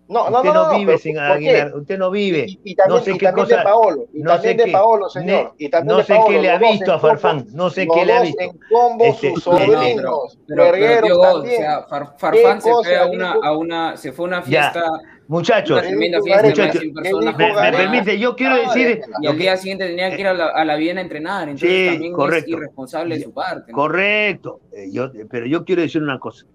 [0.08, 2.46] No, no, usted no, no, vive sin Aguilar, usted no vive.
[2.65, 5.54] Y, también, no sé qué cosa, de Paolo, y no también sé de Paolo, señor.
[5.58, 8.13] Y también no sé Paolo, qué le ha visto a Farfán, no sé qué le
[8.13, 8.44] ha visto.
[8.44, 11.84] En combo, este, sus sobrinos, pero, pero, pero Diego, o sea,
[12.17, 14.84] Farfán se fue a una, a una, se fue a una fiesta.
[14.84, 19.00] Ya Muchachos, muchachos me, permite, yo quiero decir.
[19.22, 21.70] Y al día siguiente tenía que ir a la, a la Viena a entrenar, entonces
[21.70, 22.52] sí, también correcto.
[22.52, 23.72] es irresponsable de su parte.
[23.72, 26.46] Correcto, eh, yo, pero yo quiero decir una cosa.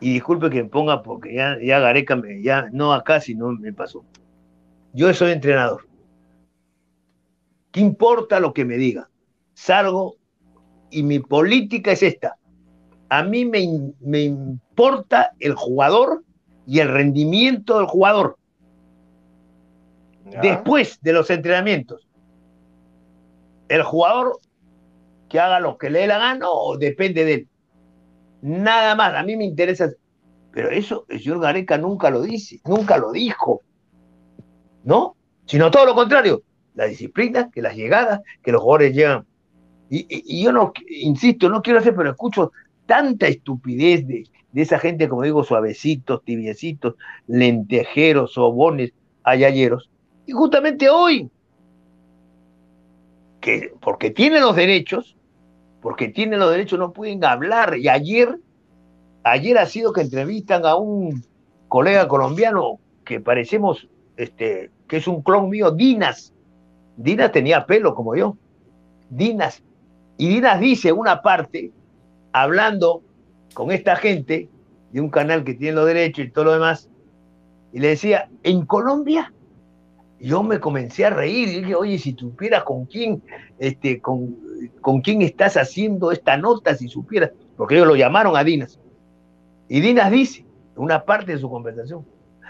[0.00, 3.72] Y disculpe que me ponga porque ya, ya Gareca, me, ya no acá, sino me
[3.72, 4.04] pasó.
[4.92, 5.86] Yo soy entrenador.
[7.70, 9.08] ¿Qué importa lo que me diga?
[9.54, 10.16] Salgo
[10.90, 12.38] y mi política es esta.
[13.08, 16.24] A mí me, me importa el jugador
[16.68, 18.36] y el rendimiento del jugador
[20.42, 22.06] después de los entrenamientos.
[23.68, 24.38] El jugador
[25.30, 27.48] que haga lo que le dé la gana o depende de él.
[28.42, 29.90] Nada más, a mí me interesa.
[30.52, 33.62] Pero eso el señor Gareca nunca lo dice, nunca lo dijo.
[34.84, 35.16] ¿No?
[35.46, 36.42] Sino todo lo contrario.
[36.74, 39.24] La disciplina, que las llegadas, que los jugadores llegan.
[39.88, 42.52] Y, y yo no, insisto, no quiero hacer, pero escucho
[42.84, 44.24] tanta estupidez de,
[44.58, 46.96] de esa gente, como digo, suavecitos, tibiecitos,
[47.28, 48.92] lentejeros, sobones,
[49.22, 49.88] ayayeros.
[50.26, 51.30] Y justamente hoy,
[53.40, 55.16] que porque tienen los derechos,
[55.80, 57.78] porque tienen los derechos, no pueden hablar.
[57.78, 58.40] Y ayer,
[59.22, 61.22] ayer ha sido que entrevistan a un
[61.68, 66.34] colega colombiano que parecemos, este, que es un clon mío, Dinas.
[66.96, 68.36] Dinas tenía pelo como yo.
[69.08, 69.62] Dinas.
[70.16, 71.70] Y Dinas dice una parte,
[72.32, 73.04] hablando
[73.54, 74.48] con esta gente
[74.92, 76.88] de un canal que tiene los derechos y todo lo demás,
[77.72, 79.32] y le decía, en Colombia,
[80.20, 83.22] yo me comencé a reír y dije, oye, si supieras con quién,
[83.58, 84.36] este, con,
[84.80, 88.80] con quién estás haciendo esta nota, si supieras, porque ellos lo llamaron a Dinas.
[89.68, 90.44] Y Dinas dice,
[90.76, 92.04] una parte de su conversación,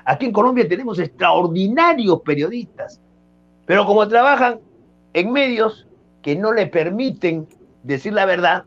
[0.05, 3.01] aquí en Colombia tenemos extraordinarios periodistas,
[3.67, 4.61] pero como trabajan
[5.13, 5.87] en medios
[6.23, 7.47] que no le permiten
[7.83, 8.65] decir la verdad,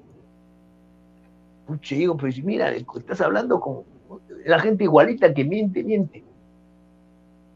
[1.72, 3.84] Puche, digo, pues mira, estás hablando con
[4.46, 6.22] la gente igualita que miente, miente.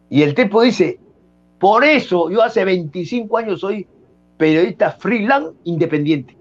[0.09, 0.99] Y el tipo dice,
[1.59, 3.85] por eso yo hace 25 años soy
[4.37, 6.37] periodista freelance independiente.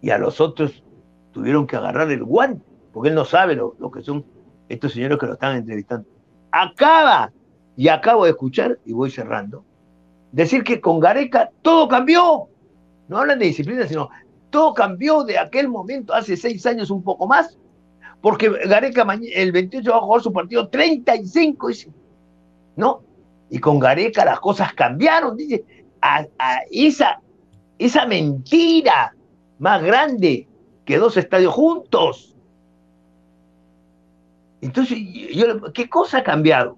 [0.00, 0.84] Y a los otros
[1.32, 4.24] tuvieron que agarrar el guante, porque él no sabe lo, lo que son
[4.68, 6.08] estos señores que lo están entrevistando.
[6.52, 7.32] Acaba,
[7.76, 9.64] y acabo de escuchar, y voy cerrando,
[10.30, 12.48] decir que con Gareca todo cambió.
[13.08, 14.10] No hablan de disciplina, sino
[14.52, 17.58] todo cambió de aquel momento, hace seis años un poco más,
[18.20, 21.70] porque Gareca el 28 va a jugar su partido 35,
[22.76, 23.02] ¿no?
[23.50, 25.64] Y con Gareca las cosas cambiaron, dice,
[26.00, 26.24] a,
[26.70, 27.20] esa,
[27.78, 29.14] esa mentira
[29.58, 30.46] más grande
[30.84, 32.36] que dos estadios juntos.
[34.60, 34.98] Entonces,
[35.74, 36.76] ¿qué cosa ha cambiado?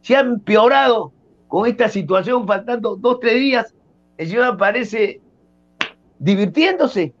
[0.00, 1.12] Se ha empeorado
[1.48, 3.74] con esta situación, faltando dos, tres días,
[4.16, 5.20] el señor aparece
[6.18, 7.14] divirtiéndose.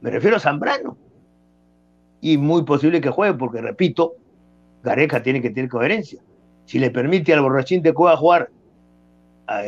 [0.00, 0.96] Me refiero a Zambrano.
[2.20, 4.14] Y muy posible que juegue, porque repito,
[4.82, 6.20] Gareca tiene que tener coherencia.
[6.66, 8.50] Si le permite al borrachín de Cueva jugar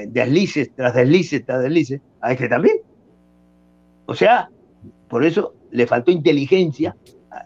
[0.08, 2.76] deslices tras deslices tras deslices, a este también.
[4.06, 4.48] O sea,
[5.08, 6.96] por eso le faltó inteligencia.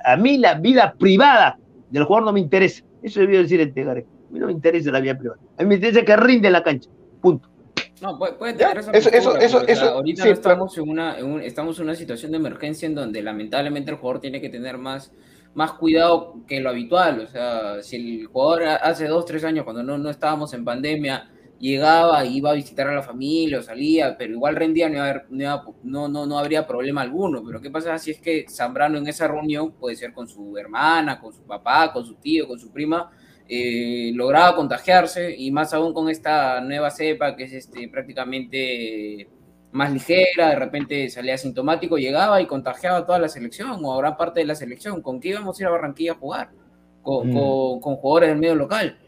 [0.04, 1.58] A, mí la vida privada
[1.90, 2.84] del jugador no me interesa.
[3.02, 4.08] Eso debió decir este Gareca.
[4.28, 5.40] A mí no me interesa la vida privada.
[5.58, 6.90] A mí me interesa que rinde la cancha.
[7.20, 7.48] Punto.
[8.00, 11.84] No, puede, tener esa eso, eso, eso, eso, ahorita no estamos, en una, estamos en
[11.84, 15.12] una situación de emergencia en donde lamentablemente el jugador tiene que tener más,
[15.54, 17.20] más cuidado que lo habitual.
[17.20, 21.30] O sea, si el jugador hace dos, tres años, cuando no, no estábamos en pandemia,
[21.58, 26.26] llegaba, iba a visitar a la familia o salía, pero igual rendía, no, no, no,
[26.26, 27.42] no, habría problema alguno.
[27.44, 31.20] Pero ¿qué pasa si es que Zambrano en esa reunión, puede ser con su hermana,
[31.20, 33.10] con su papá, con su tío, con su prima,
[33.50, 39.26] eh, lograba contagiarse y más aún con esta nueva cepa que es este, prácticamente
[39.72, 44.18] más ligera, de repente salía asintomático, llegaba y contagiaba a toda la selección o ahora
[44.18, 45.00] parte de la selección.
[45.00, 46.50] ¿Con qué íbamos a ir a Barranquilla a jugar?
[47.02, 47.80] Con, mm.
[47.80, 48.98] con, jugadores del medio local.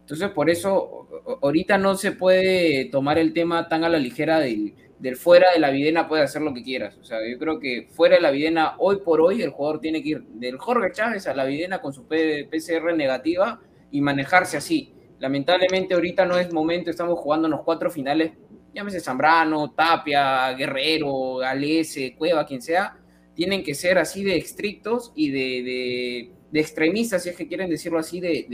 [0.00, 1.08] Entonces, por eso,
[1.42, 5.60] ahorita no se puede tomar el tema tan a la ligera del, del fuera de
[5.60, 6.96] la videna, puede hacer lo que quieras.
[6.96, 10.02] O sea, yo creo que fuera de la videna, hoy por hoy, el jugador tiene
[10.02, 13.60] que ir del Jorge Chávez a la videna con su PCR negativa
[13.92, 14.92] y manejarse así.
[15.20, 18.32] Lamentablemente ahorita no es momento, estamos jugando los cuatro finales,
[18.74, 22.98] llámese Zambrano, Tapia, Guerrero, Galese, Cueva, quien sea,
[23.34, 27.98] tienen que ser así de estrictos y de, de, extremistas, si es que quieren decirlo
[27.98, 28.46] así, de,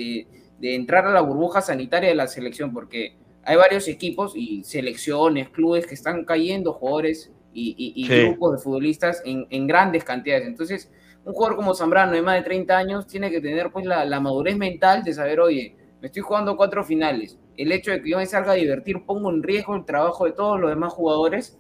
[0.61, 5.49] de, entrar a la burbuja sanitaria de la selección, porque hay varios equipos y selecciones,
[5.49, 10.47] clubes que están cayendo jugadores y, grupos de futbolistas en, en, grandes cantidades.
[10.47, 10.91] Entonces,
[11.25, 14.57] un jugador como Zambrano de más de 30 años tiene que tener pues la, madurez
[14.57, 17.39] mental de saber, oye, me estoy jugando cuatro finales.
[17.57, 20.33] El hecho de que yo me salga a divertir pongo en riesgo el trabajo de
[20.33, 21.59] todos los demás jugadores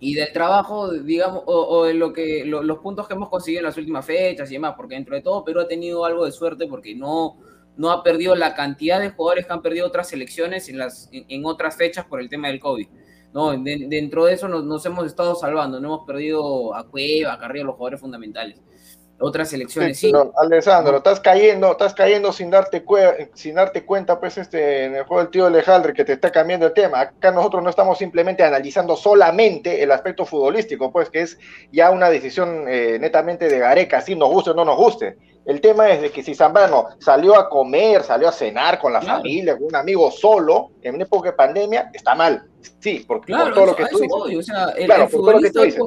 [0.00, 3.76] y del trabajo, digamos, o, de lo que, los puntos que hemos conseguido en las
[3.76, 6.94] últimas fechas y demás, porque dentro de todo Perú ha tenido algo de suerte porque
[6.94, 7.36] no,
[7.76, 11.44] no ha perdido la cantidad de jugadores que han perdido otras selecciones en, las, en,
[11.44, 12.88] otras fechas por el tema del COVID.
[13.32, 17.38] No, dentro de eso nos, nos, hemos estado salvando, no hemos perdido a Cueva, a
[17.38, 18.60] Carrillo, los jugadores fundamentales
[19.20, 19.98] otras elecciones.
[19.98, 22.84] Sí, Alessandro, estás cayendo, estás cayendo sin darte,
[23.34, 26.66] sin darte cuenta, pues, este, en el juego del tío Alejandro, que te está cambiando
[26.66, 27.00] el tema.
[27.00, 31.38] Acá nosotros no estamos simplemente analizando solamente el aspecto futbolístico, pues, que es
[31.70, 35.18] ya una decisión eh, netamente de Gareca, si nos guste o no nos guste.
[35.44, 39.00] El tema es de que si Zambrano salió a comer, salió a cenar con la
[39.00, 42.44] familia, con un amigo solo, en época de pandemia, está mal.
[42.78, 44.54] Sí, porque por todo lo que tú dices.
[44.86, 45.80] claro, por todo lo que tú dices.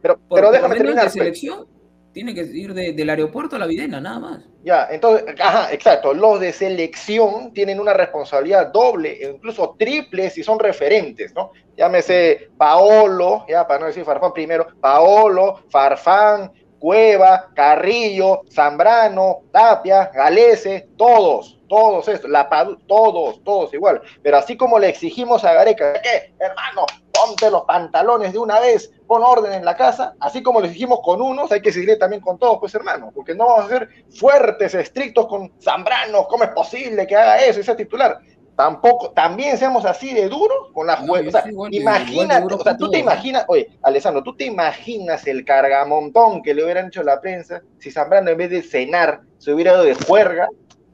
[0.00, 1.04] pero, pero déjame terminar.
[1.04, 1.14] Pues.
[1.14, 1.66] selección,
[2.12, 4.44] tiene que ir del aeropuerto a la Videna, nada más.
[4.64, 6.12] Ya, entonces, ajá, exacto.
[6.12, 11.52] Los de selección tienen una responsabilidad doble, e incluso triple si son referentes, ¿no?
[11.76, 20.88] Llámese Paolo, ya para no decir Farfán primero, Paolo, Farfán, Cueva, Carrillo, Zambrano, Tapia, Galese,
[20.96, 22.48] todos, todos estos, la
[22.86, 24.00] todos, todos igual.
[24.22, 26.32] Pero así como le exigimos a Gareca, ¿qué?
[26.40, 30.68] Hermano, ponte los pantalones de una vez, pon orden en la casa, así como le
[30.68, 33.68] exigimos con unos, hay que seguir también con todos, pues hermano, porque no vamos a
[33.68, 38.18] ser fuertes, estrictos con Zambrano, ¿cómo es posible que haga eso, ese titular?
[38.56, 41.44] Tampoco, también seamos así de duros con la jueza.
[41.70, 46.64] imagínate, o sea, tú te imaginas, oye, Alessandro, tú te imaginas el cargamontón que le
[46.64, 50.48] hubieran hecho la prensa si Zambrano en vez de cenar se hubiera ido de juerga,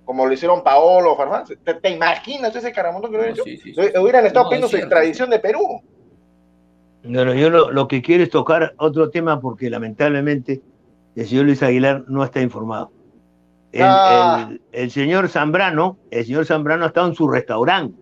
[0.04, 1.44] como lo hicieron Paolo o Farfán.
[1.82, 4.00] ¿Te, imaginas ese cargamontón que le hubieran hecho?
[4.00, 5.82] hubieran estado pidiendo su extradición de Perú.
[7.02, 10.60] No, yo lo, que quiero es tocar otro tema porque lamentablemente
[11.14, 12.90] el señor Luis Aguilar no está informado.
[13.80, 14.50] Ah.
[14.72, 18.00] El, señor Zambrano, el señor Zambrano ha estado en su restaurante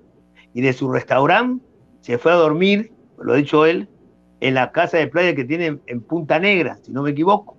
[0.52, 1.64] y de su restaurante
[2.00, 3.88] se fue a dormir, lo ha dicho él,
[4.40, 7.56] en la casa de playa que tiene en Punta Negra, si no me equivoco.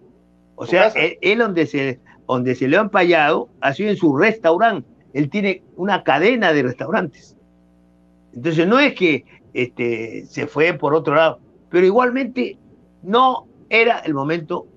[0.56, 4.88] O sea, él, donde, se, donde se le ha empallado ha sido en su restaurante.
[5.14, 7.36] Él tiene una cadena de restaurantes.
[8.34, 11.40] Entonces no es que este, se fue por otro lado,
[11.70, 12.58] pero igualmente
[13.02, 14.68] no era el momento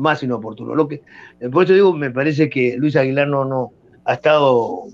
[0.00, 0.74] más inoportuno.
[0.74, 1.02] Lo que,
[1.52, 3.72] por eso digo, me parece que Luis Aguilar no, no
[4.04, 4.84] ha estado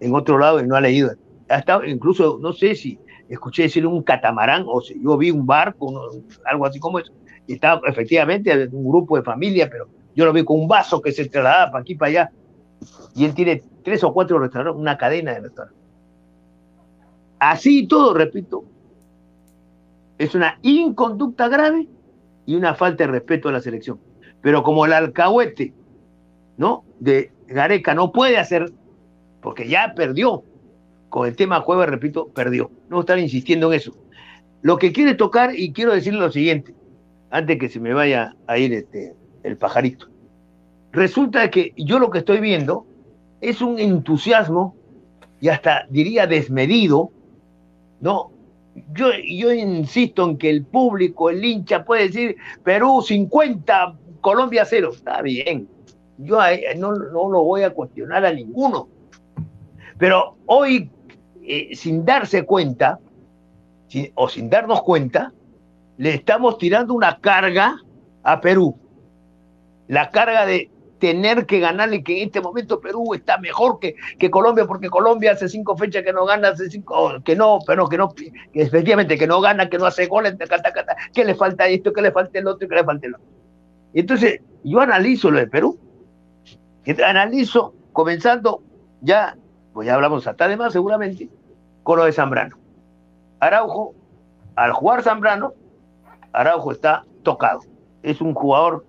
[0.00, 1.12] en otro lado y no ha leído.
[1.48, 2.98] Ha estado, incluso, no sé si
[3.28, 6.10] escuché decir un catamarán o si yo vi un barco,
[6.44, 7.12] algo así como eso.
[7.46, 11.12] Y estaba efectivamente un grupo de familia, pero yo lo vi con un vaso que
[11.12, 12.30] se trasladaba para aquí para allá.
[13.14, 15.82] Y él tiene tres o cuatro restaurantes, una cadena de restaurantes.
[17.38, 18.64] Así todo, repito,
[20.18, 21.86] es una inconducta grave
[22.46, 24.00] y una falta de respeto a la selección.
[24.42, 25.72] Pero como el alcahuete,
[26.56, 26.84] ¿no?
[27.00, 28.72] De Gareca no puede hacer,
[29.40, 30.44] porque ya perdió.
[31.08, 32.70] Con el tema jueves, repito, perdió.
[32.88, 33.92] No estar insistiendo en eso.
[34.62, 36.74] Lo que quiere tocar, y quiero decirle lo siguiente,
[37.30, 40.08] antes que se me vaya a ir este, el pajarito.
[40.92, 42.86] Resulta que yo lo que estoy viendo
[43.40, 44.74] es un entusiasmo
[45.40, 47.10] y hasta diría desmedido,
[48.00, 48.32] ¿no?
[48.92, 53.96] Yo, yo insisto en que el público, el hincha puede decir Perú 50,
[54.26, 55.68] Colombia cero, está bien.
[56.18, 56.40] Yo
[56.78, 58.88] no, no lo voy a cuestionar a ninguno.
[59.98, 60.90] Pero hoy,
[61.44, 62.98] eh, sin darse cuenta,
[64.16, 65.32] o sin darnos cuenta,
[65.98, 67.76] le estamos tirando una carga
[68.24, 68.76] a Perú.
[69.86, 74.28] La carga de tener que ganarle que en este momento Perú está mejor que, que
[74.28, 77.96] Colombia, porque Colombia hace cinco fechas que no gana, hace cinco, que no, pero que
[77.96, 80.34] no, que efectivamente que no gana, que no hace goles,
[81.14, 83.45] que le falta esto, que le falta el otro, que le falta el otro.
[84.00, 85.78] Entonces yo analizo lo de Perú,
[87.04, 88.62] analizo comenzando
[89.00, 89.36] ya,
[89.72, 91.28] pues ya hablamos hasta de más seguramente,
[91.82, 92.56] con lo de Zambrano.
[93.40, 93.94] Araujo,
[94.54, 95.54] al jugar Zambrano,
[96.32, 97.60] Araujo está tocado.
[98.02, 98.84] Es un jugador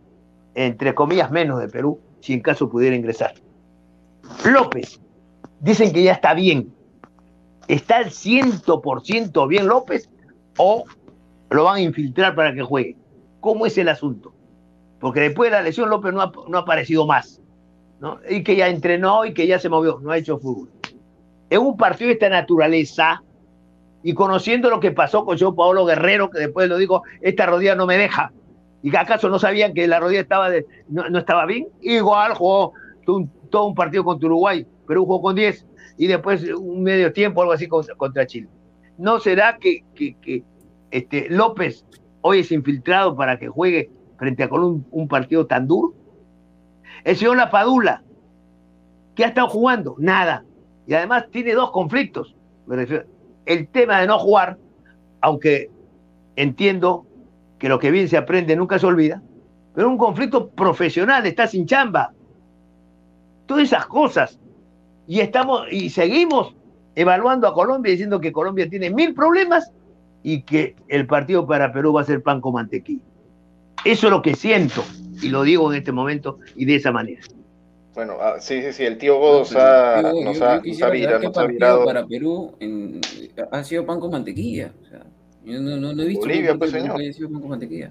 [0.58, 3.36] entre comillas, menos de Perú, si en caso pudiera ingresar.
[4.44, 5.00] López,
[5.60, 6.74] dicen que ya está bien.
[7.68, 10.10] ¿Está al 100% bien López
[10.58, 10.84] o
[11.52, 12.98] lo van a infiltrar para que juegue?
[13.40, 14.34] ¿Cómo es el asunto?
[15.00, 17.42] Porque después de la lesión López no ha, no ha aparecido más.
[18.00, 18.20] ¿no?
[18.30, 20.70] Y que ya entrenó y que ya se movió, no ha hecho fútbol.
[21.50, 23.24] En un partido de esta naturaleza,
[24.04, 27.76] y conociendo lo que pasó con Joe Paolo Guerrero, que después lo dijo, esta rodilla
[27.76, 28.32] no me deja,
[28.84, 31.68] ¿Y acaso no sabían que la rodilla estaba de, no, estaba bien?
[31.82, 32.74] Igual jugó
[33.06, 35.66] todo un, partido contra Uruguay, pero jugó con 10
[35.98, 38.48] y después un medio tiempo, algo así contra, Chile.
[38.98, 40.44] ¿No será que, que,
[40.92, 41.86] este, López
[42.22, 45.94] hoy es infiltrado para que juegue frente a un partido tan duro?
[47.04, 48.04] El señor Lapadula,
[49.16, 49.96] ¿qué ha estado jugando?
[49.98, 50.44] Nada.
[50.86, 52.36] Y además tiene dos conflictos.
[53.46, 54.58] El tema de no jugar,
[55.22, 55.70] aunque
[56.36, 57.06] entiendo
[57.60, 59.22] que lo que bien se aprende nunca se olvida,
[59.74, 62.14] pero un conflicto profesional, está sin chamba.
[63.46, 64.40] Todas esas cosas.
[65.08, 66.56] Y estamos, y seguimos
[66.96, 69.72] evaluando a Colombia diciendo que Colombia tiene mil problemas
[70.24, 73.04] y que el partido para Perú va a ser pan con mantequilla.
[73.88, 74.84] Eso es lo que siento,
[75.22, 77.22] y lo digo en este momento y de esa manera.
[77.96, 80.60] Bueno, ah, sí, sí, sí, el tío Godos ha, nos, ha,
[80.90, 82.54] virado, para Perú
[83.50, 84.74] ha sido pan con mantequilla.
[84.84, 85.06] O sea,
[85.46, 86.98] yo no, no, he visto Bolivia, pues señor.
[87.32, 87.90] con mantequilla.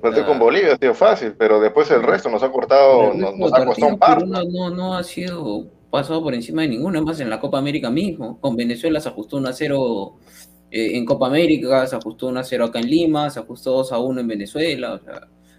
[0.00, 3.64] Pues con Bolivia ha sido fácil, pero después el resto nos ha cortado, nos, ha
[3.66, 4.26] costado un par.
[4.26, 8.40] No, no, ha sido pasado por encima de ninguno, más en la Copa América mismo.
[8.40, 10.16] Con Venezuela se ajustó 1 a 0
[10.70, 13.92] eh, en Copa América, se ajustó 1 a 0 acá en Lima, se ajustó 2
[13.92, 15.00] a 1 en Venezuela,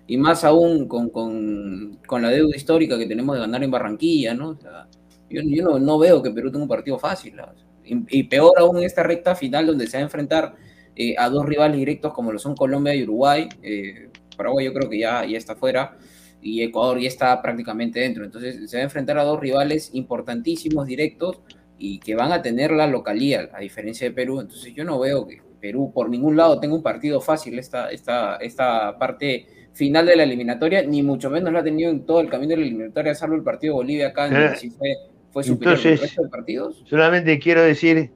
[0.05, 4.33] y más aún con, con, con, la deuda histórica que tenemos de ganar en Barranquilla,
[4.33, 4.49] ¿no?
[4.49, 4.87] O sea,
[5.29, 7.35] yo, yo no, no, veo que Perú tenga un partido fácil,
[7.83, 10.55] y, y, peor aún en esta recta final donde se va a enfrentar
[10.99, 13.47] eh, a dos rivales directos como lo son Colombia y Uruguay.
[13.61, 15.95] Eh, Paraguay yo creo que ya, ya está fuera
[16.41, 18.25] y Ecuador ya está prácticamente dentro.
[18.25, 21.39] Entonces se va a enfrentar a dos rivales importantísimos directos
[21.77, 24.39] y que van a tener la localía, a diferencia de Perú.
[24.39, 28.37] Entonces yo no veo que Perú por ningún lado tenga un partido fácil esta, esta,
[28.37, 32.29] esta parte final de la eliminatoria, ni mucho menos la ha tenido en todo el
[32.29, 34.95] camino de la eliminatoria, salvo el partido Bolivia acá, en eh, fue,
[35.31, 36.83] fue superior al resto de partidos.
[36.87, 38.11] Solamente quiero decir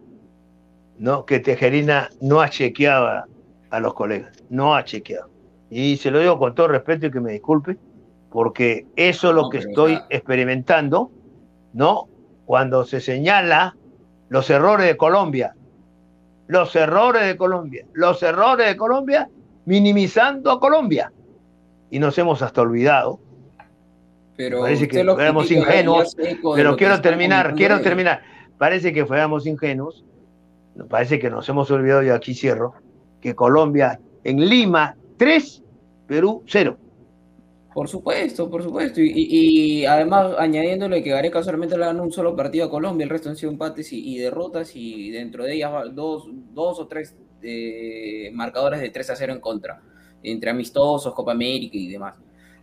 [0.97, 1.25] ¿no?
[1.25, 3.25] que Tejerina no ha chequeado
[3.69, 5.29] a, los colegas, no ha chequeado.
[5.69, 7.77] Y se lo digo con todo respeto y que me disculpe,
[8.29, 11.11] porque eso es lo que estoy experimentando,
[11.73, 12.09] ¿no?
[12.51, 13.77] Cuando se señala
[14.27, 15.55] los errores de Colombia,
[16.47, 19.29] los errores de Colombia, los errores de Colombia,
[19.63, 21.13] minimizando a Colombia.
[21.91, 23.21] Y nos hemos hasta olvidado.
[24.35, 26.13] Pero parece que fuéramos ingenuos,
[26.53, 28.21] pero quiero terminar, quiero terminar.
[28.57, 30.03] Parece que fuéramos ingenuos
[30.89, 32.73] parece que nos hemos olvidado, y aquí cierro,
[33.21, 35.63] que Colombia en Lima 3,
[36.05, 36.77] Perú 0.
[37.73, 38.99] Por supuesto, por supuesto.
[39.01, 43.29] Y, además añadiéndole que Gareca solamente le ganó un solo partido a Colombia, el resto
[43.29, 48.81] han sido empates y, derrotas y dentro de ellas dos, dos o tres eh, marcadores
[48.81, 49.81] de 3 a 0 en contra,
[50.21, 52.15] entre amistosos, Copa América y demás.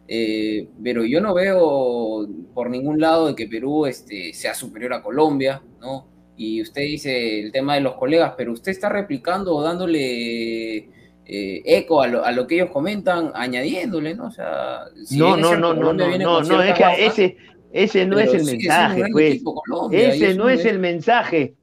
[0.07, 5.03] Eh, pero yo no veo por ningún lado de que Perú este, sea superior a
[5.03, 6.07] Colombia, ¿no?
[6.39, 10.89] y usted dice el tema de los colegas, pero usted está replicando o dándole
[11.31, 14.29] eh, eco a lo, que ellos comentan, añadiéndole, ¿no?
[14.29, 17.37] O sea, no, no, no, no, no, no, no, es que ese,
[17.71, 19.43] ese no es el mensaje, pues.
[19.93, 21.55] ese no es el mensaje.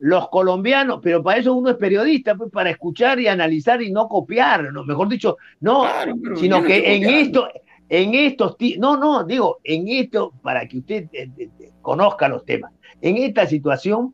[0.00, 4.08] Los colombianos, pero para eso uno es periodista, pues para escuchar y analizar y no
[4.08, 4.82] copiar, ¿no?
[4.82, 5.86] mejor dicho, no,
[6.34, 7.48] sino que en esto,
[7.88, 12.72] en estos, no, no, digo, en esto, para que usted eh, eh, conozca los temas,
[13.00, 14.12] en esta situación,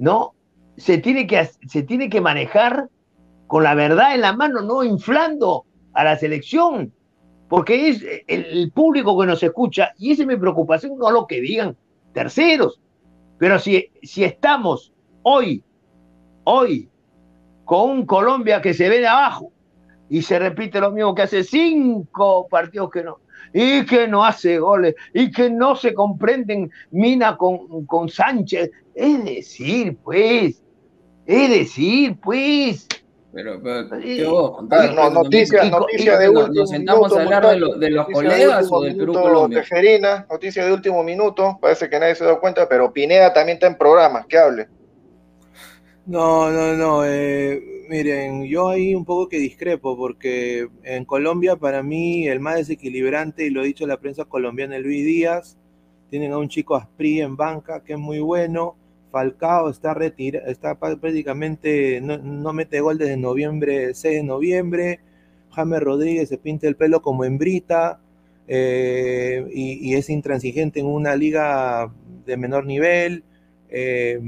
[0.00, 0.34] ¿no?
[0.76, 2.88] Se tiene que, se tiene que manejar
[3.52, 6.90] con la verdad en la mano, no inflando a la selección,
[7.50, 11.42] porque es el, público que nos escucha, y esa es mi preocupación, no lo que
[11.42, 11.76] digan
[12.14, 12.80] terceros,
[13.36, 15.62] pero si, si estamos hoy,
[16.44, 16.88] hoy,
[17.66, 19.52] con un Colombia que se ve de abajo,
[20.08, 23.18] y se repite lo mismo que hace cinco partidos que no,
[23.52, 28.70] y que no hace goles, y que no se comprenden Mina con, con Sánchez.
[28.94, 30.64] Es decir, pues,
[31.26, 32.88] es decir, pues,
[33.32, 37.46] pero, pero no, noticia, noticia de último ¿Nos sentamos a hablar
[37.78, 39.60] de, los colegas o del Perú Colombia?
[39.60, 43.68] Tejerina, noticia de último minuto, parece que nadie se da cuenta, pero Pineda también está
[43.68, 44.68] en programas, que hable.
[46.04, 51.82] No, no, no, eh, miren, yo ahí un poco que discrepo, porque en Colombia para
[51.82, 55.56] mí el más desequilibrante, y lo ha dicho la prensa colombiana, Luis Díaz,
[56.10, 58.76] tienen a un chico Aspri en banca, que es muy bueno,
[59.12, 65.00] Falcao está retirado, está prácticamente, no, mete gol desde noviembre, 6 de noviembre.
[65.50, 68.00] James Rodríguez se pinta el pelo como hembrita
[68.48, 71.92] eh, y, es intransigente en una liga
[72.24, 73.22] de menor nivel.
[73.68, 74.18] Eh,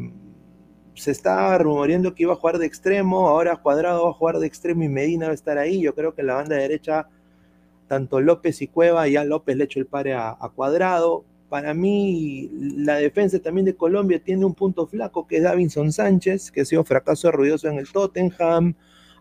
[0.95, 4.47] se está rumoreando que iba a jugar de extremo, ahora Cuadrado va a jugar de
[4.47, 5.81] extremo y Medina va a estar ahí.
[5.81, 7.09] Yo creo que en la banda derecha,
[7.89, 11.25] tanto López y Cueva, ya López le echó el pare a Cuadrado
[11.55, 16.51] para mí la defensa también de Colombia tiene un punto flaco que es Davinson Sánchez,
[16.51, 18.75] que ha sido fracaso ruidoso en el Tottenham,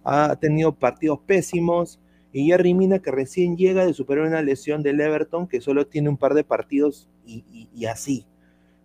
[0.03, 1.99] ha tenido partidos pésimos,
[2.31, 6.09] y Jerry Mina que recién llega de superar una lesión del Everton que solo tiene
[6.09, 8.25] un par de partidos y, así.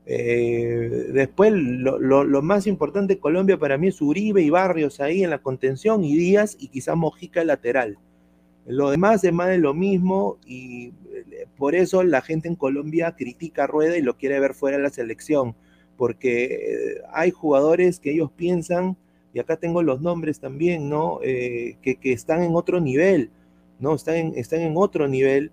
[0.05, 5.25] Eh, después lo, lo, más importante de Colombia para mí es Uribe y Barrios ahí
[5.25, 7.97] en la contención y Díaz y quizá Mojica lateral.
[8.67, 10.93] Lo demás es más de lo mismo y
[11.59, 14.85] por eso la gente en Colombia critica a Rueda y lo quiere ver fuera de
[14.85, 15.57] la selección,
[15.97, 18.97] porque eh, hay jugadores que ellos piensan,
[19.35, 21.19] y acá tengo los nombres también, ¿no?
[21.23, 23.31] Eh, que, están en otro nivel,
[23.81, 23.95] ¿no?
[23.95, 25.51] Están en, están en otro nivel,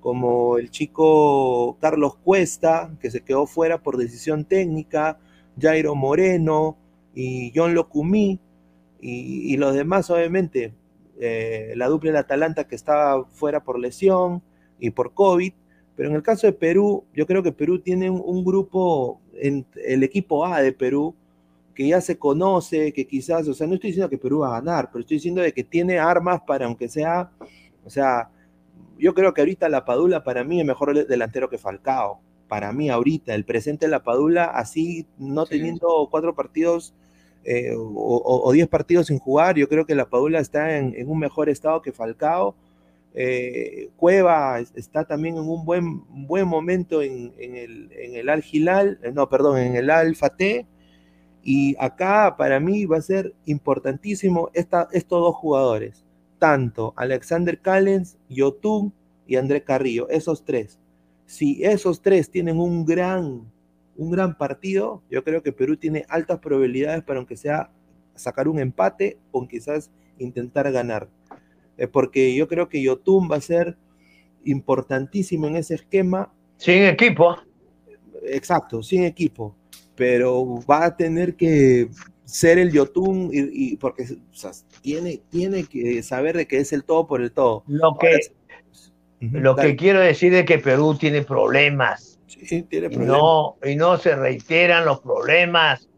[0.00, 5.18] como el chico Carlos Cuesta, que se quedó fuera por decisión técnica,
[5.58, 6.76] Jairo Moreno
[7.14, 8.38] y John Locumí,
[9.00, 10.74] y, los demás, obviamente,
[11.20, 14.42] eh, la dupla del Atalanta que estaba fuera por lesión
[14.78, 15.52] y por COVID,
[15.96, 20.02] pero en el caso de Perú, yo creo que Perú tiene un, grupo, en, el
[20.02, 21.14] equipo A de Perú,
[21.74, 24.60] que ya se conoce, que quizás, o sea, no estoy diciendo que Perú va a
[24.60, 27.30] ganar, pero estoy diciendo de que tiene armas para, aunque sea,
[27.84, 28.30] o sea,
[28.98, 32.20] yo creo que ahorita la Padula para mí es mejor delantero que Falcao.
[32.48, 36.94] Para mí ahorita, el presente de la Padula, así no teniendo cuatro partidos
[37.44, 39.56] eh, o 10 partidos sin jugar.
[39.56, 42.54] Yo creo que la Padula está en, un mejor estado que Falcao.
[43.18, 49.00] Eh, Cueva está también en un buen, buen momento en, el, en el Al Hilal,
[49.02, 50.66] eh, no, perdón, en el Al Fateh.
[51.42, 56.04] Y acá para mí va a ser importantísimo estos dos jugadores,
[56.38, 58.92] tanto Alexander Callens, Yotun
[59.26, 60.78] y André Carrillo, esos tres.
[61.24, 63.50] Si esos tres tienen un gran
[63.96, 65.02] un gran partido.
[65.10, 67.70] Yo creo que Perú tiene altas probabilidades para aunque sea
[68.14, 71.08] sacar un empate o quizás intentar ganar.
[71.78, 73.76] Eh, porque yo creo que Yotun va a ser
[74.44, 76.32] importantísimo en ese esquema.
[76.56, 77.36] Sin equipo.
[78.24, 79.56] Exacto, sin equipo.
[79.94, 81.88] Pero va a tener que
[82.24, 84.04] ser el Yotun y, porque
[84.82, 87.62] tiene, tiene que saber de que es el todo por el todo.
[87.66, 88.18] Lo que,
[89.20, 92.18] lo que quiero decir es que Perú tiene problemas
[92.50, 92.64] y
[92.96, 95.88] no, y no se reiteran los problemas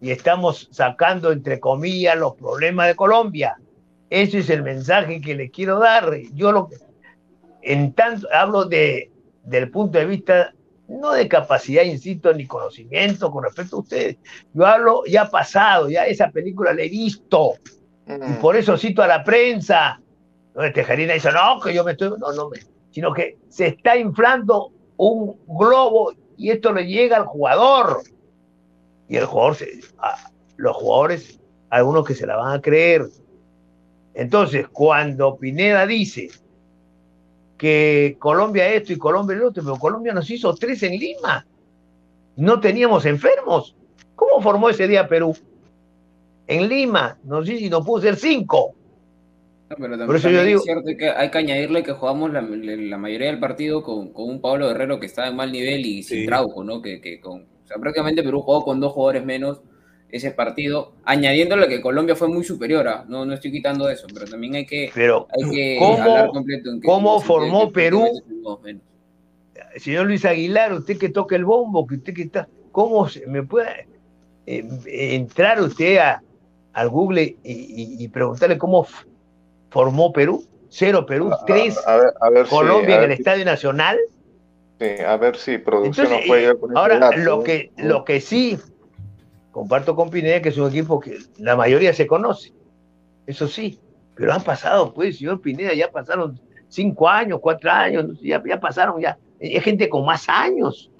[0.00, 3.56] y estamos sacando entre comillas los problemas de Colombia.
[4.10, 6.16] Ese es el mensaje que le quiero dar.
[6.34, 6.68] Yo lo
[7.62, 9.10] en tanto hablo de
[9.44, 10.54] del punto de vista
[10.88, 14.16] no de capacidad, insisto, ni conocimiento con respecto a ustedes.
[14.54, 17.52] Yo hablo ya pasado, ya esa película la he visto.
[18.06, 18.40] Y mm.
[18.40, 20.00] por eso cito a la prensa.
[20.54, 22.18] No, Tejerina dice, no, que yo me estoy.
[22.18, 22.60] No, no me.
[22.90, 28.02] Sino que se está inflando un globo y esto le llega al jugador.
[29.08, 29.80] Y el jugador, se,
[30.56, 31.38] los jugadores,
[31.68, 33.06] algunos que se la van a creer.
[34.18, 36.28] Entonces, cuando Pineda dice
[37.56, 41.46] que Colombia esto y Colombia el otro, pero Colombia nos hizo tres en Lima.
[42.34, 43.76] No teníamos enfermos.
[44.16, 45.36] ¿Cómo formó ese día Perú?
[46.48, 48.74] En Lima nos hizo y nos pudo ser cinco
[49.68, 50.58] pero Por eso yo digo...
[50.58, 54.66] es cierto que hay que añadirle que jugamos la, mayoría del partido con, un Pablo
[54.66, 56.80] Guerrero que estaba en mal nivel y sin Trauco, ¿no?
[56.80, 59.60] Que, con, o sea, prácticamente Perú jugó con dos jugadores menos
[60.10, 63.04] ese partido, añadiéndole que Colombia fue muy superior, ¿ah?
[63.08, 65.28] no, no estoy quitando eso, pero también hay que, pero,
[65.78, 68.06] ¿cómo, completo ¿Cómo formó Perú?
[69.76, 73.42] Señor Luis Aguilar, usted que toca el bombo, que usted que está, ¿cómo se, me
[73.42, 73.86] puede
[74.46, 74.64] eh,
[75.14, 76.22] entrar usted a,
[76.72, 78.86] al Google y preguntarle cómo
[79.70, 81.78] formó Perú, cero Perú, tres
[82.48, 83.98] Colombia en el Estadio Nacional.
[84.80, 88.56] Sí, a ver si producción no puede con Ahora, lo, que, lo que sí
[89.58, 92.52] comparto con Pineda, que es un equipo que la mayoría se conoce,
[93.26, 93.80] eso sí,
[94.14, 99.00] Pero han pasado, pues, señor Pineda, ya pasaron cinco años, cuatro años, ya, ya pasaron,
[99.00, 99.18] ya.
[99.40, 100.92] Hay gente con más años.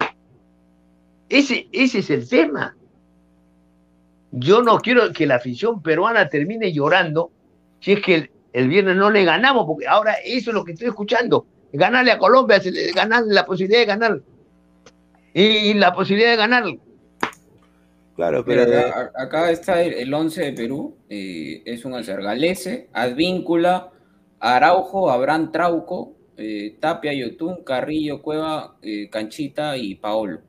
[1.29, 2.75] Ese, ese es el tema.
[4.31, 7.31] Yo no quiero que la afición peruana termine llorando
[7.79, 10.89] si es que el, viernes no le ganamos, porque ahora eso es lo que estoy
[10.89, 11.45] escuchando.
[11.71, 12.61] Ganarle a Colombia,
[12.93, 14.21] ganarle la posibilidad de ganar.
[15.33, 16.65] Y, la posibilidad de ganar.
[18.19, 18.63] Claro, pero
[19.15, 23.93] acá, está el, 11 de Perú, eh, es un Galese, Advíncula,
[24.41, 30.41] Araujo, Abraham Trauco, eh, Tapia, Yotun, Carrillo, Cueva, eh, Canchita y Paolo.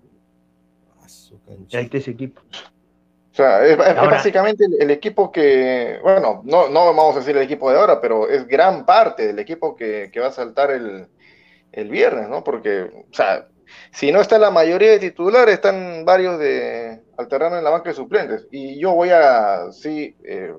[1.72, 2.40] Ahí está ese equipo.
[2.50, 7.70] O sea, es, básicamente el, equipo que, bueno, no, no vamos a decir el equipo
[7.70, 12.42] de ahora, pero es gran parte del equipo que, va a saltar el, viernes, ¿no?
[12.42, 13.46] Porque, o sea,
[13.92, 17.96] si no está la mayoría de titulares, están varios de alternar en la banca de
[17.96, 18.46] suplentes.
[18.50, 20.54] Y yo voy a, sí, eh,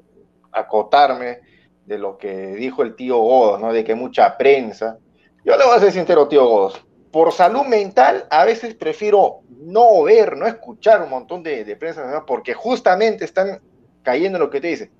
[0.51, 1.39] acotarme
[1.85, 3.73] de lo que dijo el tío Godos, ¿no?
[3.73, 4.97] De que mucha prensa.
[5.43, 6.85] Yo le voy a ser sincero, tío Godos.
[7.11, 12.53] Por salud mental, a veces prefiero no ver, no escuchar un montón de, prensa, porque
[12.53, 13.59] justamente están
[14.01, 14.91] cayendo en lo que te dice.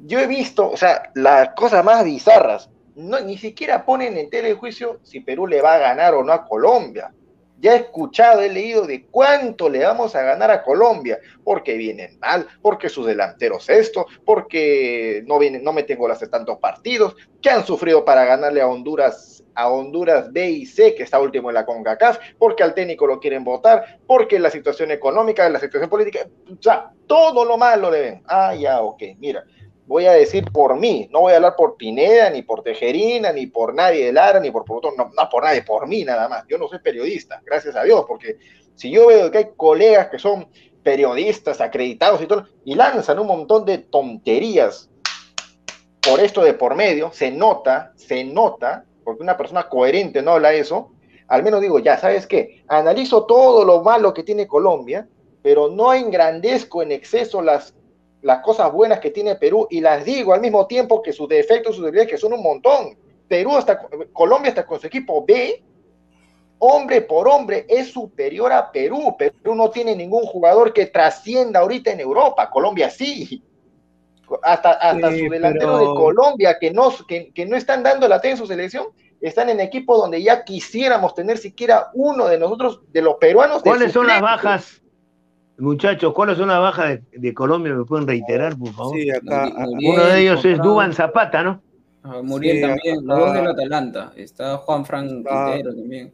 [0.00, 2.70] Yo he visto, o sea, las cosas más bizarras.
[2.96, 6.32] No, ni siquiera ponen en tele juicio si Perú le va a ganar o no
[6.32, 7.12] a Colombia.
[7.60, 12.18] Ya he escuchado, he leído de cuánto le vamos a ganar a Colombia, porque vienen
[12.18, 17.50] mal, porque sus delanteros esto, porque no, vienen, no meten goles de tantos partidos, que
[17.50, 21.54] han sufrido para ganarle a Honduras, a Honduras B y C, que está último en
[21.54, 26.20] la CONCACAF, porque al técnico lo quieren votar, porque la situación económica, la situación política,
[26.50, 28.22] o sea, todo lo malo le ven.
[28.26, 29.44] Ah, ya, ok, mira
[29.90, 33.48] voy a decir por mí, no voy a hablar por Pineda, ni por Tejerina, ni
[33.48, 36.44] por nadie de Lara, ni por no, no por nadie, por mí nada más.
[36.46, 38.38] Yo no soy periodista, gracias a Dios, porque
[38.76, 40.46] si yo veo que hay colegas que son
[40.84, 44.88] periodistas acreditados y todo, y lanzan un montón de tonterías
[46.00, 50.52] por esto de por medio, se nota, se nota, porque una persona coherente no habla
[50.52, 50.92] eso,
[51.26, 52.62] al menos digo, ya, ¿sabes qué?
[52.68, 55.08] Analizo todo lo malo que tiene Colombia,
[55.42, 57.74] pero no engrandezco en exceso las
[58.22, 61.76] las cosas buenas que tiene Perú y las digo al mismo tiempo que sus defectos,
[61.76, 62.96] sus debilidades, que son un montón.
[63.28, 63.80] Perú está,
[64.12, 65.62] Colombia está con su equipo B,
[66.58, 69.16] hombre por hombre, es superior a Perú.
[69.18, 73.42] Perú no tiene ningún jugador que trascienda ahorita en Europa, Colombia sí.
[74.42, 78.46] Hasta, hasta su delantero de Colombia, que no, que, no están dando la en su
[78.46, 78.86] selección,
[79.20, 83.62] están en equipos donde ya quisiéramos tener siquiera uno de nosotros, de los peruanos.
[83.62, 84.79] ¿Cuáles son las bajas?
[85.60, 87.74] Muchachos, ¿cuáles son las bajas de, Colombia?
[87.74, 88.96] ¿Me pueden reiterar, por favor?
[88.96, 89.52] Sí, acá.
[89.56, 91.60] Uno de ellos es Duban Zapata, ¿no?
[92.02, 94.12] Ah, Muriel también, los dos del Atalanta.
[94.16, 96.12] Está Juan Frank Quintero también.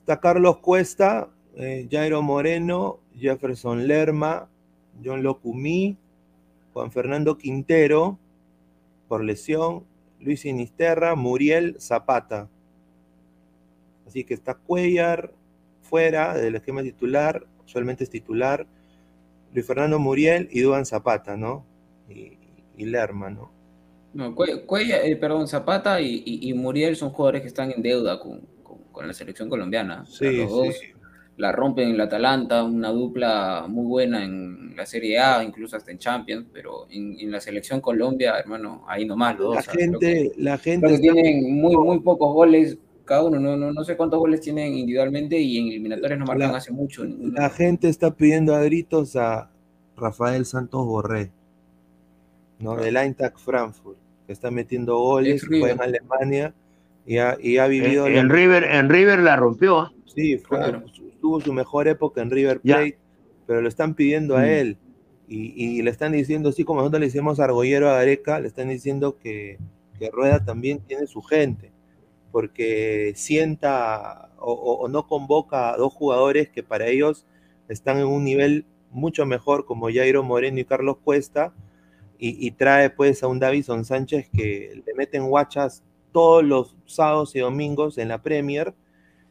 [0.00, 4.48] Está Carlos Cuesta, eh, Jairo Moreno, Jefferson Lerma,
[5.04, 5.96] John Locumí,
[6.72, 8.18] Juan Fernando Quintero,
[9.08, 9.82] por lesión,
[10.20, 12.48] Luis Sinisterra, Muriel Zapata.
[14.06, 15.32] Así que está Cuellar
[15.82, 18.66] fuera del esquema titular, usualmente es titular,
[19.54, 21.64] Luis Fernando Muriel y Duan Zapata, ¿no?
[22.08, 22.36] Y,
[22.84, 23.50] Lerma, ¿no?
[24.14, 28.40] No, Cuella, eh, perdón, Zapata y, Muriel son jugadores que están en deuda con,
[29.06, 30.04] la selección colombiana.
[30.06, 30.46] Sí,
[31.36, 35.90] La rompen en la Atalanta, una dupla muy buena en la Serie A, incluso hasta
[35.92, 40.98] en Champions, pero en, la selección Colombia, hermano, ahí nomás los la Gente, la gente,
[40.98, 42.78] tienen muy, muy pocos goles
[43.10, 46.54] cada uno, no, no, no sé cuántos goles tienen individualmente y en eliminatorias no marcan
[46.54, 47.02] hace mucho.
[47.04, 49.50] La gente está pidiendo a gritos a
[49.96, 51.32] Rafael Santos Borré,
[52.60, 52.76] ¿no?
[52.76, 53.98] Del Eintracht Frankfurt,
[54.28, 56.54] que está metiendo goles, fue en Alemania
[57.04, 58.06] y ha, y ha vivido...
[58.06, 59.80] En, River, en River la rompió.
[59.80, 59.92] ¿ah?
[60.06, 60.40] Sí,
[61.20, 62.96] tuvo su mejor época en River Plate,
[63.44, 64.44] pero lo están pidiendo a mm.
[64.44, 64.78] él.
[65.26, 69.18] Y, le están diciendo, así como nosotros le hicimos Argollero a Gareca, le están diciendo
[69.18, 69.58] que,
[69.98, 71.72] que Rueda también tiene su gente
[72.30, 77.26] porque sienta o, no convoca a dos jugadores que para ellos
[77.68, 81.52] están en un nivel mucho mejor como Jairo Moreno y Carlos Cuesta
[82.22, 87.38] y, trae pues a un Davison Sánchez que le meten guachas todos los sábados y
[87.38, 88.74] domingos en la Premier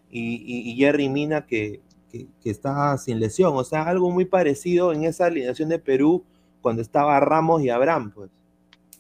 [0.09, 1.81] y, Jerry Mina que,
[2.11, 6.23] que, está sin lesión, o sea, algo muy parecido en esa alineación de Perú
[6.61, 8.31] cuando estaba Ramos y Abraham, pues,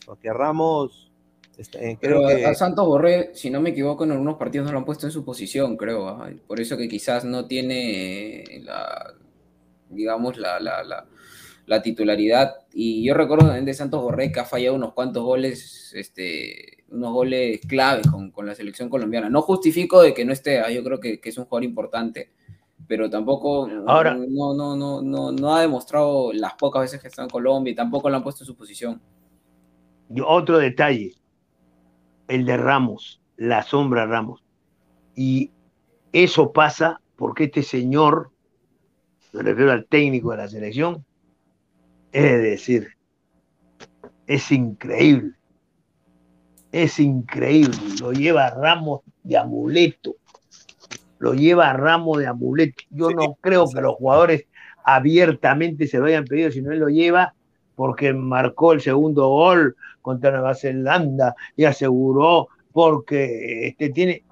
[0.05, 1.08] porque Ramos
[1.99, 2.45] creo que...
[2.45, 5.11] a Santos Borré, si no me equivoco, en algunos partidos no lo han puesto en
[5.11, 6.07] su posición, creo.
[6.07, 6.29] ¿ah?
[6.47, 9.13] Por eso que quizás no tiene la,
[9.89, 11.05] digamos, la, la,
[11.65, 12.55] la, titularidad.
[12.73, 17.13] Y yo recuerdo también de Santos Borré que ha fallado unos cuantos goles, este, unos
[17.13, 19.29] goles claves con, con la selección colombiana.
[19.29, 20.71] No justifico de que no esté, ¿ah?
[20.71, 22.31] yo creo que, que, es un jugador importante,
[22.87, 27.23] pero tampoco Ahora, no, no, no, no, no ha demostrado las pocas veces que está
[27.23, 29.01] en Colombia y tampoco lo han puesto en su posición.
[30.25, 31.18] Otro detalle,
[32.29, 34.43] el de Ramos, la sombra Ramos.
[35.15, 35.51] Y
[36.13, 38.31] eso pasa porque este señor,
[39.33, 41.05] me refiero al técnico de la selección,
[42.13, 42.95] es decir,
[44.25, 45.33] es increíble.
[46.71, 47.75] Es increíble.
[47.99, 50.15] Lo lleva Ramos de amuleto.
[51.17, 52.83] Lo lleva Ramos de amuleto.
[52.91, 54.45] Yo no creo que los jugadores
[54.83, 57.33] abiertamente se lo hayan pedido, sino él lo lleva
[57.79, 64.25] porque marcó el segundo gol contra Nueva Zelanda y aseguró porque este, tiene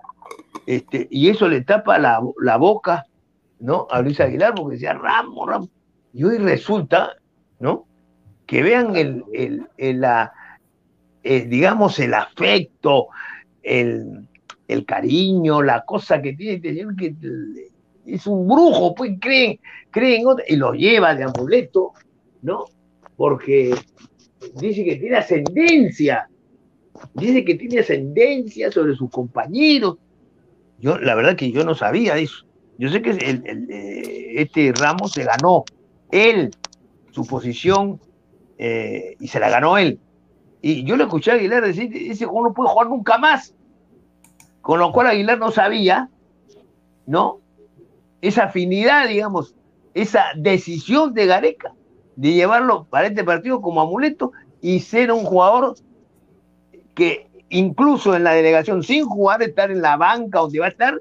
[0.66, 3.06] este, y eso le tapa la, boca
[3.62, 3.88] ¿no?
[3.90, 5.70] a Luis Aguilar porque decía Ramos, Ramos.
[6.12, 7.14] Y hoy resulta,
[7.62, 7.86] ¿no?
[8.46, 9.24] Que vean el,
[9.78, 10.34] el, la,
[11.24, 13.08] eh, digamos, el afecto,
[13.64, 14.28] el,
[14.68, 17.16] el, cariño, la cosa que tiene este que
[18.08, 19.58] es un brujo, pues creen,
[19.90, 21.94] creen, y lo lleva de amuleto,
[22.42, 22.66] ¿no?
[23.18, 23.76] Porque
[24.56, 26.30] dice que tiene ascendencia,
[27.16, 29.98] dice que tiene ascendencia sobre sus compañeros.
[30.80, 32.46] Yo, la verdad que yo no sabía eso.
[32.78, 35.66] Yo sé que eh, este Ramos se ganó
[36.12, 36.52] él
[37.12, 38.00] su posición
[38.60, 40.00] eh, y se la ganó él.
[40.62, 43.56] Y yo le escuché a Aguilar decir, ese juego no puede jugar nunca más.
[44.62, 46.10] Con lo cual Aguilar no sabía,
[47.08, 47.40] ¿no?
[48.22, 49.56] Esa afinidad, digamos,
[49.94, 51.74] esa decisión de Gareca
[52.18, 55.76] de llevarlo para este partido como amuleto y ser un jugador
[56.94, 61.00] que incluso en la delegación, sin jugar, estar en la banca donde va a estar,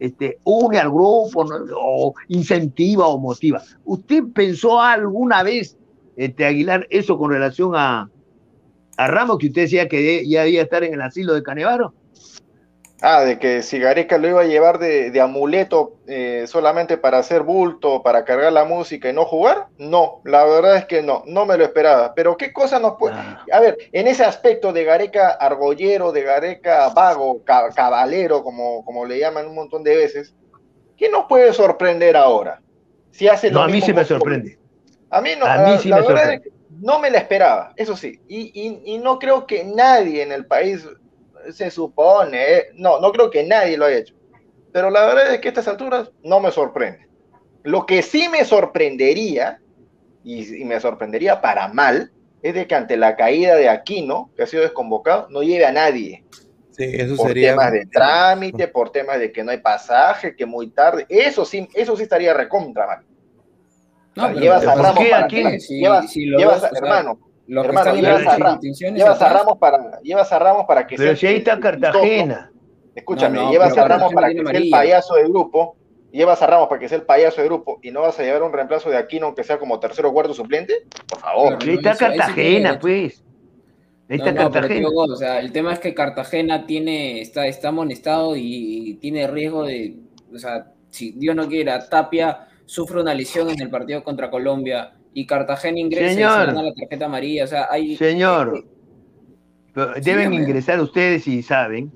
[0.00, 1.46] este, une al grupo
[1.76, 3.62] o incentiva o motiva.
[3.84, 5.76] ¿Usted pensó alguna vez,
[6.16, 8.10] este, Aguilar, eso con relación a,
[8.96, 11.94] a Ramos, que usted decía que ya debía estar en el asilo de Canevaro?
[13.06, 17.42] Ah, de que si Gareca lo iba a llevar de, amuleto eh, solamente para hacer
[17.42, 21.44] bulto, para cargar la música y no jugar, no, la verdad es que no, no
[21.44, 22.14] me lo esperaba.
[22.14, 23.16] Pero qué cosa nos puede...
[23.16, 23.44] Ah.
[23.52, 29.18] A ver, en ese aspecto de Gareca argollero, de Gareca vago, cabalero, como, como le
[29.18, 30.34] llaman un montón de veces,
[30.96, 32.62] ¿qué nos puede sorprender ahora?
[33.10, 34.58] Si hace no, a mí sí me sorprende.
[35.10, 36.50] A mí no, a mí sí me sorprende.
[36.80, 38.18] no me la esperaba, eso sí.
[38.28, 40.86] Y, y no creo que nadie en el país
[41.52, 44.14] se supone, eh, no, no creo que nadie lo haya hecho.
[44.72, 47.08] Pero la verdad es que a estas alturas no me sorprende.
[47.62, 49.60] Lo que sí me sorprendería,
[50.22, 54.46] y, me sorprendería para mal, es de que ante la caída de Aquino, que ha
[54.46, 56.24] sido desconvocado, no lleve a nadie.
[56.72, 60.70] Sí, eso por temas de trámite, por temas de que no hay pasaje, que muy
[60.70, 61.06] tarde.
[61.08, 63.04] Eso sí, eso sí estaría recontra mal.
[64.16, 68.26] No, llevas a Ramos para, llevas, hermano, Hermano, llevas,
[69.20, 72.50] a, Ramos para, llevas a Ramos para que Pero si ahí está Cartagena.
[72.94, 75.76] Escúchame, llevas a Ramos para que sea el payaso del grupo,
[76.10, 78.42] llevas a Ramos para que sea el payaso del grupo y no vas a llevar
[78.42, 81.58] un reemplazo de Aquino aunque sea como tercero o cuarto suplente, por favor.
[81.60, 83.22] ahí está Cartagena, pues.
[84.08, 84.88] Ahí está Cartagena.
[84.88, 89.96] o sea, el tema es que Cartagena tiene, está, está amonestado y tiene riesgo de,
[90.32, 94.94] o sea, si Dios no quiera, Tapia sufre una lesión en el partido contra Colombia
[95.14, 97.44] y Cartagena ingresa y se gana la tarjeta amarilla.
[97.44, 98.66] O sea, hay, Señor,
[100.02, 101.92] deben ingresar ustedes y saben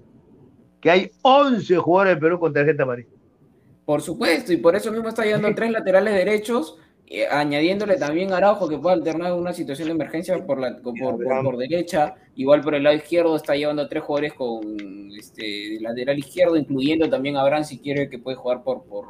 [0.80, 3.08] que hay 11 jugadores de Perú con tarjeta amarilla.
[3.84, 8.36] Por supuesto, y por eso mismo está llevando tres laterales derechos, eh, añadiéndole también a
[8.36, 12.84] Araujo que puede alternar una situación de emergencia por, la, por, derecha, igual por el
[12.84, 17.78] lado izquierdo está llevando tres jugadores con este, lateral izquierdo, incluyendo también a Abraham si
[17.78, 19.06] quiere que puede jugar por, por,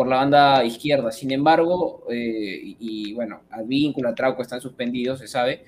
[0.00, 1.12] por la banda izquierda.
[1.12, 5.62] Sin embargo, eh, y, bueno, Advíncula, a Trauco están suspendidos, se sabe.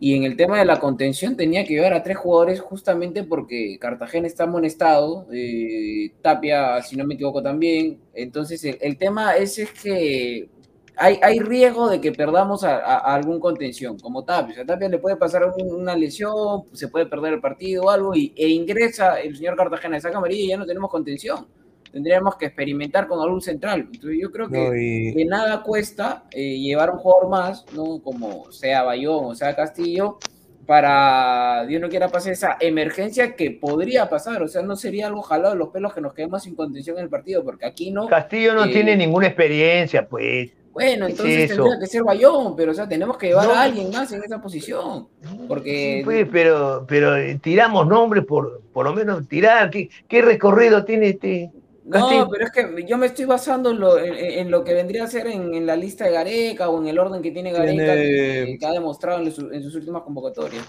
[0.00, 3.78] Y en el tema de la contención tenía que llevar a tres jugadores justamente porque
[3.80, 8.00] Cartagena está amonestado, eh, Tapia, si no me equivoco, también.
[8.12, 10.48] Entonces, el, tema es, es que
[10.96, 12.76] hay, hay, riesgo de que perdamos a,
[13.14, 14.62] algún contención, como Tapia.
[14.62, 18.32] a Tapia le puede pasar una lesión, se puede perder el partido o algo, y,
[18.36, 21.46] e ingresa el señor Cartagena de esa camarilla y ya no tenemos contención
[21.94, 23.88] tendríamos que experimentar con algún central.
[23.92, 28.02] Entonces yo creo que de nada cuesta eh, llevar un jugador más, ¿no?
[28.02, 30.18] Como sea Bayón o sea Castillo,
[30.66, 35.22] para, Dios no quiera pasar esa emergencia que podría pasar, o sea, no sería algo
[35.22, 38.08] jalado de los pelos que nos quedemos sin contención en el partido, porque aquí no.
[38.08, 40.50] Castillo no eh, tiene ninguna experiencia, pues.
[40.72, 44.10] Bueno, entonces tendría que ser Bayón, pero o sea, tenemos que llevar a alguien más
[44.10, 45.06] en esa posición.
[45.46, 46.02] Porque.
[46.04, 49.70] pues, pero, pero tiramos nombres por, por lo menos tirar.
[49.70, 51.52] ¿Qué, qué recorrido tiene este,
[51.84, 55.06] no, pero es que yo me estoy basando en lo, en, lo que vendría a
[55.06, 58.72] ser en, la lista de Gareca o en el orden que tiene Gareca que, ha
[58.72, 60.64] demostrado en, sus últimas convocatorias.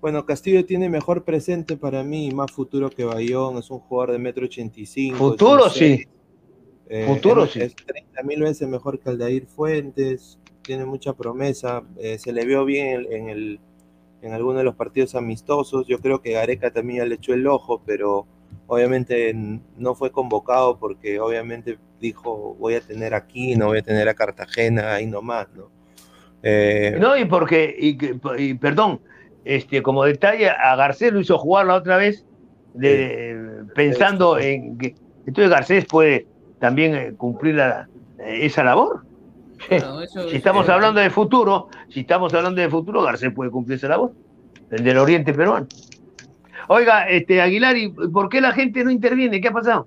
[0.00, 4.12] Bueno, Castillo tiene mejor presente para mí y más futuro que Bayón, es un jugador
[4.12, 5.16] de metro ochenta y cinco.
[5.16, 6.06] Futuro sí.
[6.88, 7.60] Eh, futuro sí.
[7.60, 12.64] Es 30 mil veces mejor que Aldair Fuentes, tiene mucha promesa, eh, se le vio
[12.64, 13.60] bien en el,
[14.22, 15.86] en algunos de los partidos amistosos.
[15.86, 18.26] Yo creo que Gareca también le echó el ojo, pero
[18.70, 24.08] obviamente no fue convocado porque obviamente dijo voy a tener aquí, no voy a tener
[24.08, 25.72] a Cartagena, ahí nomás, ¿no?
[26.44, 29.00] Eh, no, y porque, y, perdón,
[29.44, 32.24] este, como detalle, a Garcés lo hizo jugar la otra vez
[33.74, 34.94] pensando en que
[35.26, 36.28] entonces Garcés puede
[36.60, 37.60] también eh, cumplir
[38.20, 39.04] esa labor.
[39.68, 44.12] si estamos hablando de futuro, si estamos hablando de futuro, Garcés puede cumplir esa labor,
[44.70, 45.66] el del oriente peruano.
[46.68, 49.40] Oiga, este Aguilar, ¿y por qué la gente no interviene?
[49.40, 49.86] ¿Qué ha pasado?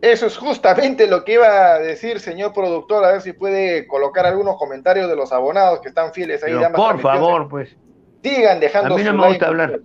[0.00, 4.26] Eso es justamente lo que iba a decir, señor productor, a ver si puede colocar
[4.26, 6.54] algunos comentarios de los abonados que están fieles ahí.
[6.74, 7.76] por favor, pues.
[8.22, 9.80] Sigan dejando a mí no me gusta hablar.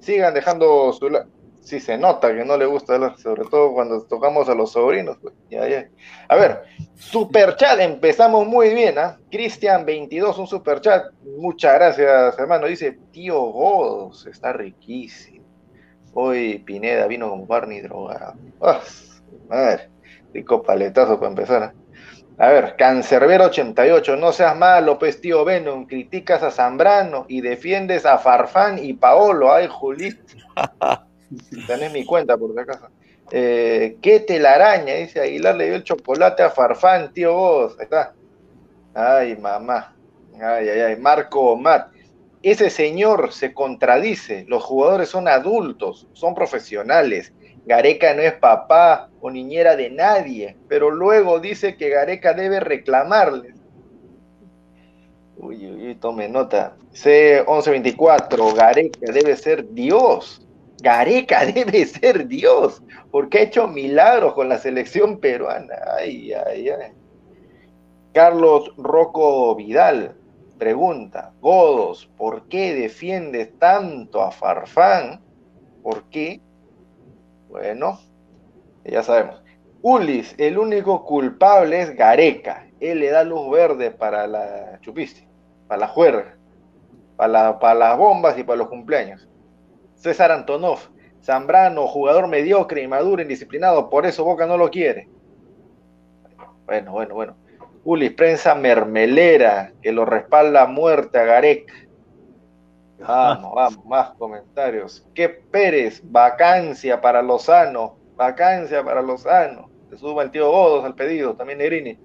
[0.00, 1.08] Sigan dejando su
[1.60, 5.16] Sí se nota que no le gusta hablar, sobre todo cuando tocamos a los sobrinos.
[5.22, 5.32] Pues.
[5.50, 5.88] Ya, ya.
[6.28, 6.62] A ver,
[6.94, 9.18] superchat, empezamos muy bien, ¿ah?
[9.30, 11.06] Cristian 22, un superchat.
[11.38, 12.66] Muchas gracias, hermano.
[12.66, 15.43] Dice, tío Godos, está riquísimo.
[16.14, 18.34] Hoy Pineda vino con Barney drogado.
[18.60, 18.80] Ah,
[19.48, 19.90] Madre,
[20.32, 21.62] rico paletazo para empezar.
[21.62, 21.84] ¿eh?
[22.38, 28.06] A ver, Cancerbero 88, no seas malo, pues tío Venom, criticas a Zambrano y defiendes
[28.06, 30.20] a Farfán y Paolo, ay Julito.
[31.66, 32.88] Tenés mi cuenta por si acaso.
[33.30, 34.94] Eh, ¿Qué telaraña?
[34.94, 37.76] Dice Aguilar le dio el chocolate a Farfán, tío vos.
[37.78, 38.12] Ahí está.
[38.94, 39.94] Ay, mamá.
[40.34, 40.96] Ay, ay, ay.
[40.96, 41.90] Marco Omar.
[42.44, 44.44] Ese señor se contradice.
[44.48, 47.32] Los jugadores son adultos, son profesionales
[47.66, 53.54] Gareca no es papá o niñera de nadie, pero luego dice que Gareca debe reclamarle.
[55.36, 56.76] Uy, uy, uy, tome nota.
[56.92, 60.46] C1124, Gareca debe ser Dios.
[60.82, 65.74] Gareca debe ser Dios, porque ha hecho milagros con la selección peruana.
[65.98, 66.92] Ay, ay, ay.
[68.12, 70.14] Carlos Rocco Vidal
[70.58, 75.20] pregunta, Godos, ¿por qué defiendes tanto a Farfán?
[75.82, 76.40] ¿Por qué?
[77.48, 78.00] Bueno,
[78.84, 79.42] ya sabemos.
[79.82, 82.66] Ulis, el único culpable es Gareca.
[82.80, 85.28] Él le da luz verde para la chupiste,
[85.68, 86.36] para la juerga,
[87.16, 89.28] para, para las bombas y para los cumpleaños.
[89.94, 90.78] César Antonov,
[91.22, 95.08] Zambrano, jugador mediocre, inmaduro, indisciplinado, por eso Boca no lo quiere.
[96.66, 97.43] Bueno, bueno, bueno.
[97.84, 101.74] Ulis, prensa mermelera, que lo respalda a muerte a Gareca.
[102.98, 105.06] Vamos, vamos, más comentarios.
[105.14, 106.00] ¿Qué Pérez?
[106.02, 107.98] Vacancia para Lozano.
[108.16, 109.68] Vacancia para Lozano.
[109.90, 111.98] Se suba el tío Godos al pedido, también Negrini.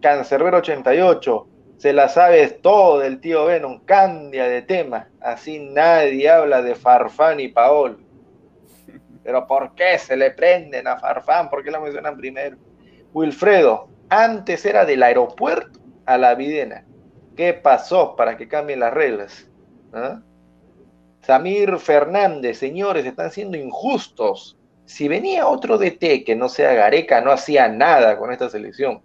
[0.00, 1.48] Cancerbero 88.
[1.78, 3.80] Se la sabes todo del tío Venom.
[3.84, 5.08] Cambia de tema.
[5.20, 8.04] Así nadie habla de Farfán y Paol.
[9.24, 11.50] Pero ¿por qué se le prenden a Farfán?
[11.50, 12.56] ¿Por qué la mencionan primero?
[13.12, 16.84] Wilfredo, antes era del aeropuerto a la Videna.
[17.36, 19.50] ¿Qué pasó para que cambien las reglas?
[19.92, 20.20] ¿Ah?
[21.22, 24.58] Samir Fernández, señores, están siendo injustos.
[24.84, 29.00] Si venía otro DT que no sea Gareca, no hacía nada con esta selección.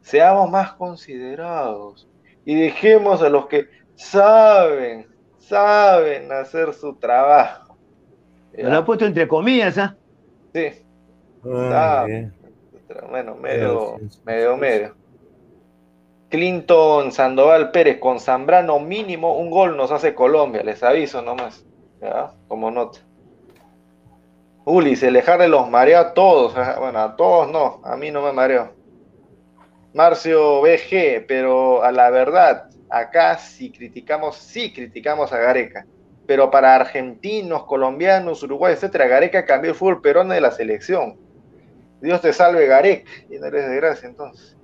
[0.00, 2.08] Seamos más considerados
[2.44, 5.06] y dejemos a los que saben,
[5.38, 7.76] saben hacer su trabajo.
[8.56, 9.96] lo ha puesto entre comillas, ¿ah?
[10.52, 10.70] Sí.
[13.08, 14.94] Bueno, medio, medio, medio.
[16.28, 21.64] Clinton Sandoval Pérez con Zambrano mínimo un gol nos hace Colombia, les aviso nomás,
[22.00, 22.32] ¿ya?
[22.46, 23.00] como nota.
[24.64, 28.72] Ulises, de los mareó a todos, bueno, a todos no, a mí no me mareó.
[29.92, 35.84] Marcio BG, pero a la verdad, acá si criticamos, sí criticamos a Gareca,
[36.26, 41.29] pero para argentinos, colombianos, Uruguay, etcétera, Gareca cambió el fútbol peruano de la selección.
[42.00, 44.56] Dios te salve, Gareca, y no eres de gracia entonces.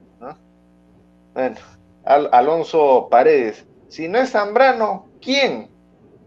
[1.34, 1.56] Bueno,
[2.04, 3.66] Alonso Paredes.
[3.88, 5.70] Si no es Zambrano, ¿quién?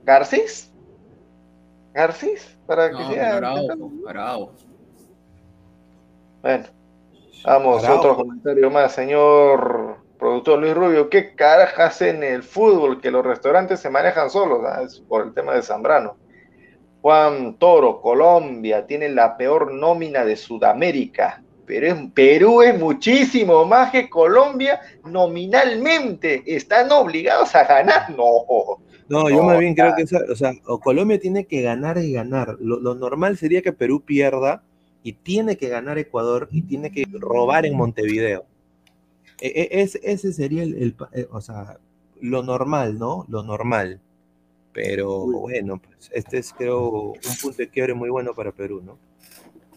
[0.03, 0.72] ¿Garcís?
[1.93, 2.57] ¿Garcís?
[2.68, 3.39] Para que sea.
[6.41, 6.66] Bueno,
[7.43, 11.10] vamos, otro comentario más, señor productor Luis Rubio.
[11.10, 14.60] ¿Qué carajas en el fútbol que los restaurantes se manejan solos?
[14.66, 16.18] Ah, es por el tema de Zambrano.
[17.02, 21.41] Juan Toro, Colombia, tiene la peor nómina de Sudamérica.
[22.14, 26.43] Perú es muchísimo más que Colombia nominalmente.
[26.45, 28.10] Están obligados a ganar.
[28.10, 28.26] No.
[29.08, 32.58] No, yo más bien creo que o sea, Colombia tiene que ganar y ganar.
[32.60, 34.64] Lo, normal sería que Perú pierda
[35.02, 38.45] y tiene que ganar Ecuador y tiene que robar en Montevideo.
[39.41, 41.78] E, e, ese sería el, eh, o sea,
[42.22, 43.26] lo normal, ¿no?
[43.30, 44.00] Lo normal.
[44.74, 48.98] Pero bueno, pues este es creo un punto de quiebre muy bueno para Perú, ¿no?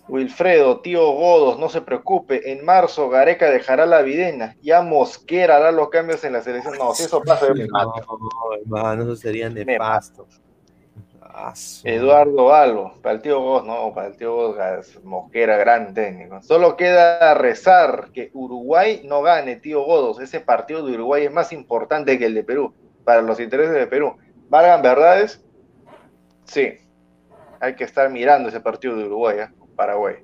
[0.08, 5.70] Wilfredo, tío Godos, no se preocupe, en marzo Gareca dejará la videna, ya Mosquera hará
[5.70, 6.76] los cambios en la selección.
[6.76, 7.94] No, si eso pasa, no,
[8.60, 10.26] hermano, eso sería nefasto.
[11.34, 16.42] Ah, Eduardo Albo, para el tío Goz, no, para el tío Goz Mosquera, gran técnico.
[16.42, 20.20] Solo queda rezar que Uruguay no gane, tío Godos.
[20.20, 22.74] Ese partido de Uruguay es más importante que el de Perú,
[23.04, 24.16] para los intereses de Perú.
[24.52, 25.42] ¿Valgan verdades?
[26.44, 26.74] Sí.
[27.58, 29.48] Hay que estar mirando ese partido de Uruguay, ¿eh?
[29.74, 30.16] Paraguay.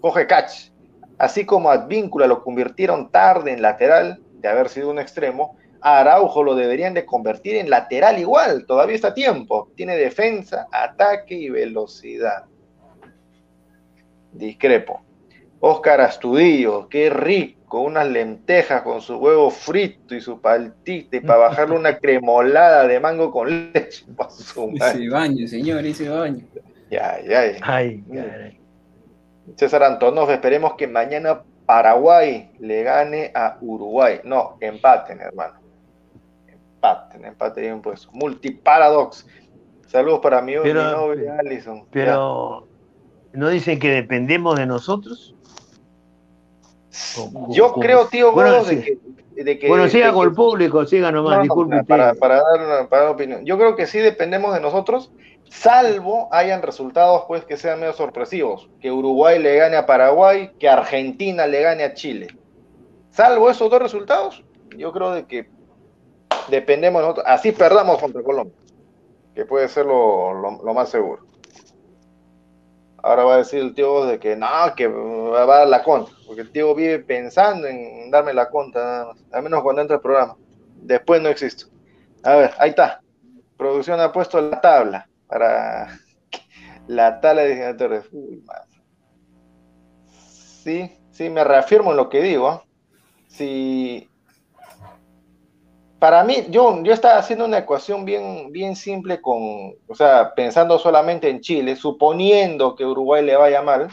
[0.00, 0.72] Coge catch.
[1.18, 6.56] Así como Advíncula lo convirtieron tarde en lateral, de haber sido un extremo, Araujo lo
[6.56, 9.70] deberían de convertir en lateral igual, todavía está tiempo.
[9.76, 12.46] Tiene defensa, ataque y velocidad.
[14.32, 15.00] Discrepo.
[15.60, 21.38] Oscar Astudillo, qué rico, unas lentejas con su huevo frito y su paltita y para
[21.38, 24.04] bajarle una cremolada de mango con leche.
[24.74, 26.44] Ese baño, señor, ese baño.
[26.90, 27.56] Ya, ya.
[27.62, 28.02] Ay,
[29.56, 34.20] César Antonov, esperemos que mañana Paraguay le gane a Uruguay.
[34.24, 35.60] No, empaten, hermano
[36.80, 38.08] empate, empate bien pues.
[38.12, 39.26] Multiparadox.
[39.86, 41.84] Saludos para mí, pero, mi novia Allison.
[41.90, 42.66] Pero,
[43.32, 45.34] ¿no dicen que dependemos de nosotros?
[47.50, 51.84] Yo creo, tío, bueno, de, que, Bueno, siga con el público, siga nomás, disculpe.
[51.84, 53.44] para, para, dar una, para opinión.
[53.44, 55.12] Yo creo que sí dependemos de nosotros,
[55.48, 58.68] salvo hayan resultados pues que sean medio sorpresivos.
[58.80, 62.28] Que Uruguay le gane a Paraguay, que Argentina le gane a Chile.
[63.10, 64.44] Salvo esos dos resultados,
[64.76, 65.48] yo creo de que
[66.48, 68.56] dependemos nosotros, así perdamos contra Colombia,
[69.34, 70.32] que puede ser lo,
[70.74, 71.24] más seguro.
[73.02, 76.14] Ahora va a decir el tío de que no, que va a dar la contra,
[76.30, 80.36] porque el tío vive pensando en darme la contra, al menos cuando entra el programa.
[80.76, 81.64] Después no existe.
[82.22, 83.02] A ver, ahí está.
[83.56, 85.88] Producción ha puesto la tabla para
[86.86, 88.04] la tabla de diseñadores.
[90.62, 92.62] sí, sí, me reafirmo en lo que digo.
[93.26, 94.08] Si
[95.98, 100.78] para mí, yo, yo estaba haciendo una ecuación bien, bien simple con, o sea, pensando
[100.78, 103.88] solamente en Chile, suponiendo que Uruguay le vaya mal,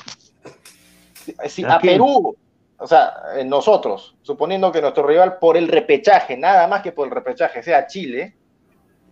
[1.48, 2.36] si, a, Perú,
[2.78, 3.14] o sea,
[3.46, 7.88] nosotros, suponiendo que nuestro rival por el repechaje, nada más que por el repechaje, sea
[7.88, 8.36] Chile,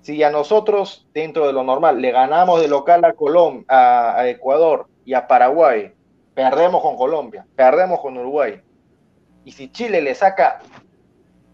[0.01, 4.88] si a nosotros, dentro de lo normal, le ganamos de local a Colombia, a Ecuador
[5.03, 5.91] y a Paraguay,
[6.34, 8.61] perdemos con Colombia, perdemos con Uruguay,
[9.45, 10.59] y si Chile le saca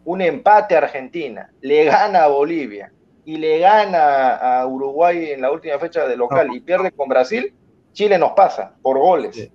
[0.06, 2.92] un empate a Argentina, le gana a Bolivia
[3.26, 7.54] y le gana a Uruguay en la última fecha de local y pierde con Brasil,
[7.94, 9.50] Chile nos pasa por goles.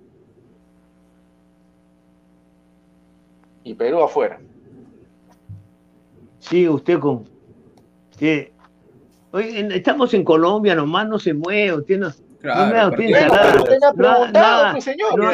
[3.67, 4.39] Y Perú afuera.
[6.39, 7.25] Sí, usted con
[8.17, 8.53] que
[9.31, 12.13] hoy estamos en Colombia, nomás no se mueve, usted no, no
[12.67, 12.91] me
[13.93, 15.19] preguntado, señor.
[15.19, 15.27] No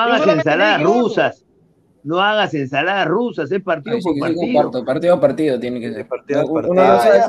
[0.00, 1.44] hagas ensaladas rusas.
[2.04, 4.84] No hagas ensaladas rusas, es partido por partido.
[4.84, 6.08] partido a partido tiene que ser.
[6.08, 6.72] Partido a partido.
[6.72, 7.20] Uno no sabe,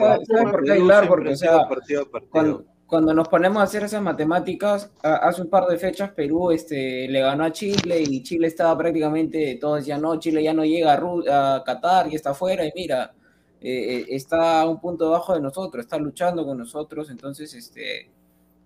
[0.50, 1.68] por qué ayudar, porque o sea,
[2.32, 7.08] cuando, cuando, nos ponemos a hacer esas matemáticas, hace un par de fechas Perú este,
[7.08, 10.94] le ganó a Chile y Chile estaba prácticamente, todos decían, no, Chile ya no llega
[10.94, 13.12] a, a Qatar y está afuera y mira,
[13.60, 18.12] eh, eh, está a un punto debajo de nosotros, está luchando con nosotros, entonces este,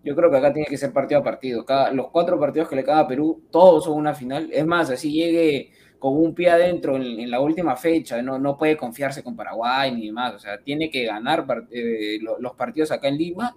[0.04, 1.66] yo creo que acá tiene que ser partido a partido.
[1.94, 4.50] Los cuatro partidos que le queda a Perú, todos son una final.
[4.52, 8.76] Es más, así llegue con un pie adentro en, la última fecha, no, no puede
[8.76, 13.18] confiarse con Paraguay ni demás, o sea, tiene que ganar eh, los partidos acá en
[13.18, 13.56] Lima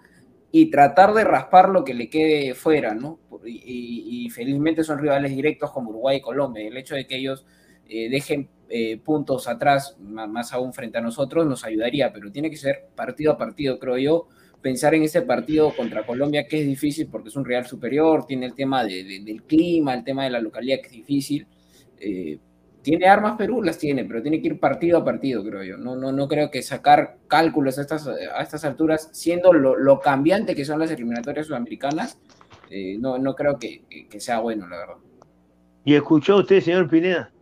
[0.52, 3.20] y tratar de raspar lo que le quede fuera, ¿no?
[3.44, 6.66] Y, felizmente son rivales directos como Uruguay y Colombia.
[6.66, 7.44] El hecho de que ellos
[7.86, 12.86] dejen eh, puntos atrás, más aún frente a nosotros, nos ayudaría, pero tiene que ser
[12.94, 14.28] partido a partido, creo yo.
[14.62, 18.46] Pensar en ese partido contra Colombia, que es difícil porque es un Real superior, tiene
[18.46, 21.48] el tema del clima, el tema de la localidad que es difícil.
[21.98, 22.38] Eh,
[22.82, 25.76] tiene armas Perú, las tiene, pero tiene que ir partido a partido, creo yo.
[25.76, 30.54] No, no, no creo que sacar cálculos a estas, a estas alturas, siendo lo, cambiante
[30.54, 32.18] que son las eliminatorias sudamericanas,
[32.70, 34.94] eh, no, no creo que, que, sea bueno, la verdad.
[35.84, 37.32] ¿Y escuchó usted, señor Pineda?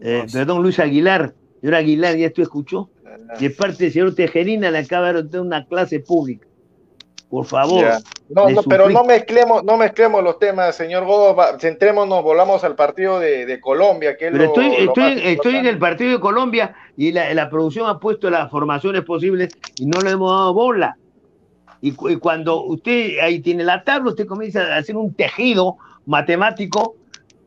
[0.00, 1.34] Eh, perdón, Luis Aguilar.
[1.60, 2.90] Señor Aguilar, ¿ya esto escuchó?
[3.38, 6.46] De parte del señor Tejerina le acaba de dar una clase pública.
[7.34, 7.84] Por favor.
[8.28, 11.34] No, pero no mezclemos, no mezclemos los temas, señor Godo.
[11.58, 14.16] Centrémonos, volvamos al partido de, Colombia.
[14.16, 18.30] Que pero estoy, estoy, estoy en el partido de Colombia y la, producción ha puesto
[18.30, 20.96] las formaciones posibles y no le hemos dado bola.
[21.80, 25.76] Y, y, cuando usted ahí tiene la tabla, usted comienza a hacer un tejido
[26.06, 26.94] matemático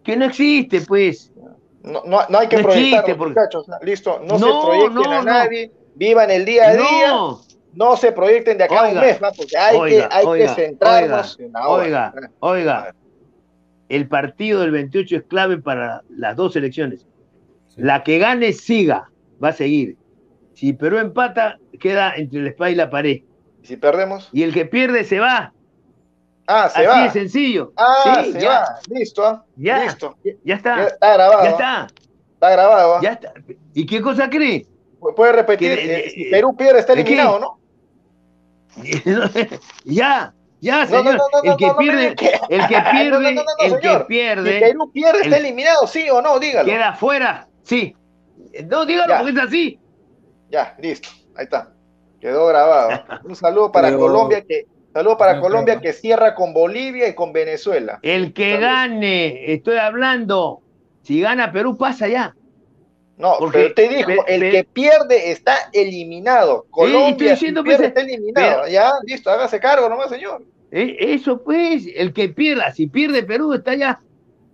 [0.04, 1.32] que no existe, pues.
[1.82, 3.66] No, no, no hay que proyectar, muchachos.
[3.84, 7.47] Listo, no, se proyecten a nadie, vivan el día a día.
[7.78, 11.52] No se proyecten de acá a un mes, porque hay, que, hay que centrarnos en
[11.56, 12.96] Oiga, oiga,
[13.88, 17.06] el partido del 28 es clave para las dos elecciones.
[17.76, 19.12] La que gane, siga,
[19.42, 19.96] va a seguir.
[20.56, 23.22] Si Perú empata, queda entre la espada y la pared.
[23.62, 24.30] ¿Y si perdemos?
[24.34, 25.54] Y el que pierde se va.
[26.48, 27.04] Ah, se Así va.
[27.04, 27.74] de sencillo.
[27.78, 28.80] Ah, Sí, se ya, va.
[28.90, 29.44] Listo.
[29.56, 29.84] Ya.
[29.84, 30.18] Listo.
[30.44, 30.78] ya está.
[30.78, 31.44] Ya está grabado.
[31.44, 31.88] Ya está.
[32.34, 33.02] Está grabado.
[33.04, 33.34] Ya está.
[33.76, 34.66] ¿Y qué cosa cree?
[35.16, 35.78] Puede repetir.
[35.78, 37.57] Que eh, Perú pierde, está eliminado, ¿no?
[39.86, 41.20] ya, ya, señor.
[41.44, 46.10] el que pierde, el que pierde, el que pierde, Perú pierde, está el- eliminado, sí
[46.10, 46.68] o no, dígalo.
[46.68, 47.48] queda fuera.
[47.64, 47.96] Sí.
[48.70, 49.18] No, dígalo Ya.
[49.20, 49.80] porque es así.
[50.50, 51.10] Ya, listo.
[51.36, 51.72] Ahí está.
[52.20, 53.04] Quedó grabado.
[53.26, 57.14] Un saludo para Pero- Colombia que saludo para No, Colombia que cierra con Bolivia y
[57.14, 58.00] con Venezuela.
[58.02, 58.62] El que Salud.
[58.66, 60.62] gane, estoy hablando.
[61.04, 62.34] Si gana Perú, pasa ya.
[63.18, 66.66] No, Porque- pero usted dijo, el que pierde está eliminado.
[66.70, 68.56] Colombia estoy diciendo, si pierde, pues, está eliminado.
[68.62, 70.44] pero- Ya, listo, hágase cargo nomás, señor.
[70.72, 74.02] Eh, Eso pues, el que pierda, si pierde Perú, está ya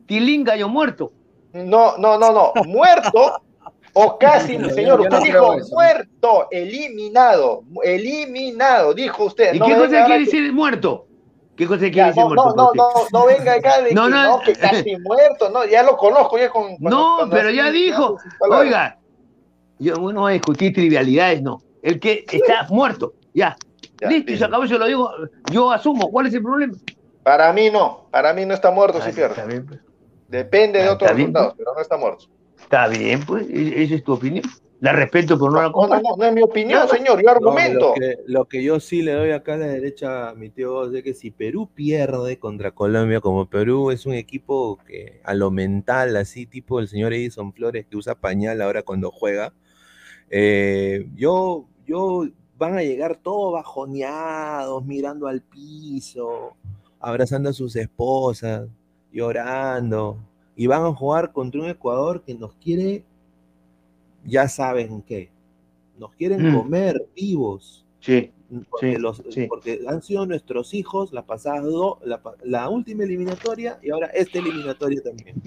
[0.05, 1.11] tilinga yo muerto.
[1.53, 2.51] No, no, no, no.
[2.65, 3.41] Muerto
[3.93, 5.01] o casi, señor.
[5.01, 9.53] Usted no dijo muerto, eliminado, eliminado, dijo usted.
[9.55, 11.07] ¿Y No qué cosa quiere que- decir muerto?
[11.55, 12.55] ¿Qué cosa quiere decir no, muerto?
[12.55, 15.65] no, no, no, no venga acá de No, que no, no, que casi muerto, no,
[15.65, 18.17] ya lo conozco ya con No, cuando pero ya dijo.
[18.49, 18.97] Oiga,
[19.79, 21.61] yo no voy a discutir trivialidades, no.
[21.81, 23.55] El que está muerto, ya.
[23.99, 25.11] Ya, Listo, y se acabó, yo lo digo,
[25.51, 26.09] yo asumo.
[26.09, 26.73] ¿Cuál es el problema?
[27.21, 29.35] Para mí no, para mí no está muerto si pierde.
[29.35, 29.79] Está bien, pues.
[30.27, 32.25] Depende de Ah, otros bien, resultados, pero no está muerto.
[32.59, 34.43] Está bien, pues, e- esa es tu opinión.
[34.83, 37.23] La respeto, pero no, la No, no, no, no es mi opinión, No, señor, yo
[37.23, 37.87] No, argumento.
[37.87, 40.93] lo, que, lo que yo sí le doy acá a la derecha a mi tío
[40.93, 45.51] es que si Perú pierde contra Colombia, como Perú es un equipo que a lo
[45.51, 49.53] mental, así tipo el señor Edison Flores que usa pañal ahora cuando juega,
[50.29, 52.25] eh, yo, yo
[52.57, 56.57] van a llegar todos bajoneados, mirando al piso,
[56.99, 58.67] abrazando a sus esposas,
[59.13, 60.17] llorando,
[60.57, 63.05] y van a jugar contra un Ecuador que nos quiere,
[64.25, 65.29] ya saben qué,
[65.97, 66.55] nos quieren Mm.
[66.55, 67.85] comer vivos.
[67.99, 68.31] Sí,
[68.69, 69.45] Porque, Sí, los- sí.
[69.47, 71.99] porque han sido nuestros hijos la pasada do-
[72.43, 75.41] la, última eliminatoria y ahora esta eliminatoria también.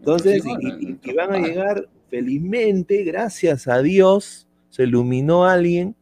[0.00, 4.82] Entonces, Sí, y- bueno, y, en y van a llegar felizmente, gracias a Dios, se
[4.82, 5.94] iluminó alguien,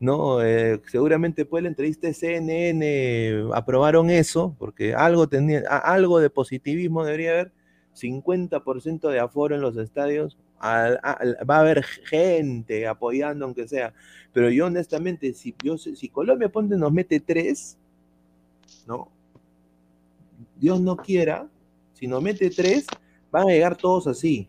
[0.00, 0.40] ¿no?
[0.42, 6.30] Eh, seguramente después de la entrevista de CNN aprobaron eso, porque algo, tenía, algo de
[6.30, 7.52] positivismo debería haber,
[7.92, 13.94] 50% de aforo en los estadios, va a haber gente apoyando aunque sea,
[14.32, 15.54] pero yo honestamente, si,
[15.94, 17.78] si Colombia ponte nos mete tres,
[18.86, 19.10] ¿no?
[20.56, 21.48] Dios no quiera,
[21.94, 22.86] si nos mete tres,
[23.30, 24.48] van a llegar todos así,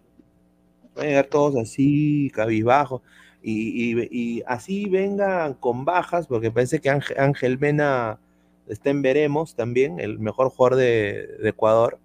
[0.96, 3.02] van a llegar todos así, cabizbajos,
[3.42, 8.20] y, así vengan con bajas, porque parece que Ángel, Mena
[8.68, 12.00] está en veremos también, el mejor jugador de, de Ecuador.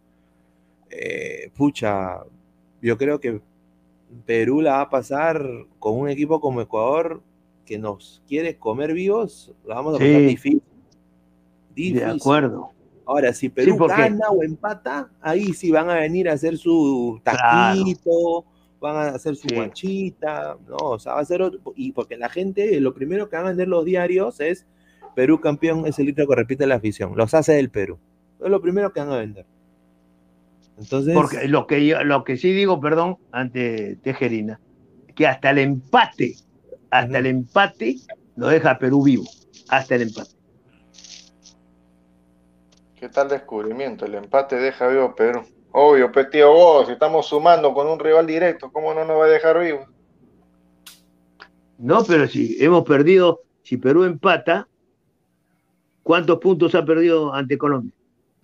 [0.90, 2.20] Eh, pucha,
[2.80, 3.40] yo creo que
[4.26, 5.44] Perú la va a pasar
[5.78, 7.22] con un equipo como Ecuador
[7.66, 10.26] que nos quiere comer vivos, la vamos a pasar Sí.
[10.26, 10.62] difícil.
[11.76, 12.04] de Difícil.
[12.08, 12.70] acuerdo.
[13.06, 17.20] Ahora, si Perú porque- gana o empata, ahí sí van a venir a hacer su
[17.24, 17.78] Claro.
[17.80, 18.44] taquito,
[18.80, 19.54] van a hacer su Sí.
[19.56, 20.76] guachita, ¿no?
[20.76, 23.48] O sea, va a ser otro- y porque la gente, lo primero que van a
[23.48, 24.66] vender los diarios es
[25.16, 27.98] Perú campeón es el litro que repite la afición, los hace del Perú.
[28.40, 29.46] Es lo primero que van a vender.
[30.78, 34.60] Entonces, Porque lo que, yo, lo que sí digo, perdón, ante Tejerina,
[35.14, 36.34] que hasta el empate,
[36.90, 37.96] hasta el empate
[38.36, 39.24] lo deja Perú vivo.
[39.68, 40.30] Hasta el empate.
[42.96, 44.06] ¿Qué tal descubrimiento?
[44.06, 45.42] El empate deja vivo a Perú.
[45.72, 49.24] Obvio, pues tío vos, si estamos sumando con un rival directo, ¿cómo no nos va
[49.24, 49.86] a dejar vivo?
[51.78, 54.68] No, pero si hemos perdido, si Perú empata,
[56.02, 57.92] ¿cuántos puntos ha perdido ante Colombia?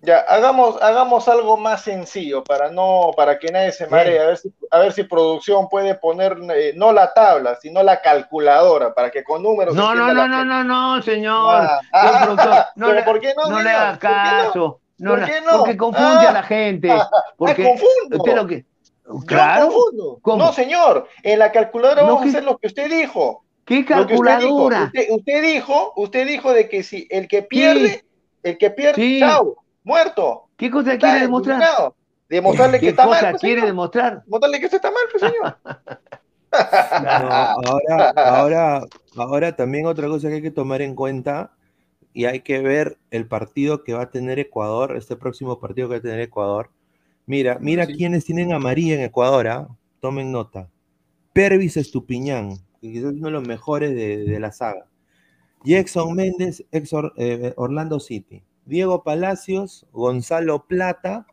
[0.03, 4.37] Ya, hagamos, hagamos algo más sencillo para no, para que nadie se maree, a ver
[4.37, 9.11] si, a ver si producción puede poner eh, no la tabla, sino la calculadora, para
[9.11, 9.75] que con números.
[9.75, 10.45] No, no, no, no, gente.
[10.45, 11.55] no, no, señor.
[11.67, 13.81] Ah, ah, no pero le- ¿por qué no, No le señor?
[13.81, 14.43] haga ¿Por qué no?
[14.47, 14.79] caso.
[14.97, 15.57] No, ¿Por qué no?
[15.59, 16.29] Porque confunde Ah.
[16.29, 16.89] a la gente.
[16.91, 18.35] Ah, Porque confundo.
[18.35, 18.65] lo que.
[19.05, 19.65] Yo Claro.
[19.67, 20.19] confundo.
[20.23, 20.45] ¿Cómo?
[20.45, 22.27] No, señor, en la calculadora No, vamos ¿qué?
[22.27, 23.43] a hacer lo que usted dijo.
[23.65, 24.07] ¿Qué que usted dijo.
[24.07, 24.83] calculadora?
[24.85, 28.03] Usted, usted dijo, usted dijo de que si el que pierde,
[28.41, 29.19] el que pierde, Sí.
[29.19, 30.49] chao, muerto.
[30.57, 31.93] ¿Qué cosa Está quiere demostrar?
[32.29, 33.67] Demostrarle que ¿Qué está mal, cosa pues, quiere señor.
[33.67, 34.23] demostrar?
[34.23, 35.57] Demostrarle que usted está mal, pues, señor.
[37.03, 37.31] No,
[37.71, 38.81] ahora, ahora,
[39.17, 41.51] ahora también otra cosa que hay que tomar en cuenta
[42.13, 45.95] y hay que ver el partido que va a tener Ecuador, este próximo partido que
[45.95, 46.69] va a tener Ecuador.
[47.25, 47.95] Mira, mira Sí.
[47.95, 49.67] quiénes tienen amarilla en Ecuador, ¿ah?
[50.01, 50.67] tomen nota.
[51.33, 54.85] Pervis Estupiñán, que quizás es uno de los mejores de, de la saga.
[55.63, 58.43] Jackson Méndez, ex Or- eh, Orlando City.
[58.71, 61.27] Diego Palacios, Gonzalo Plata,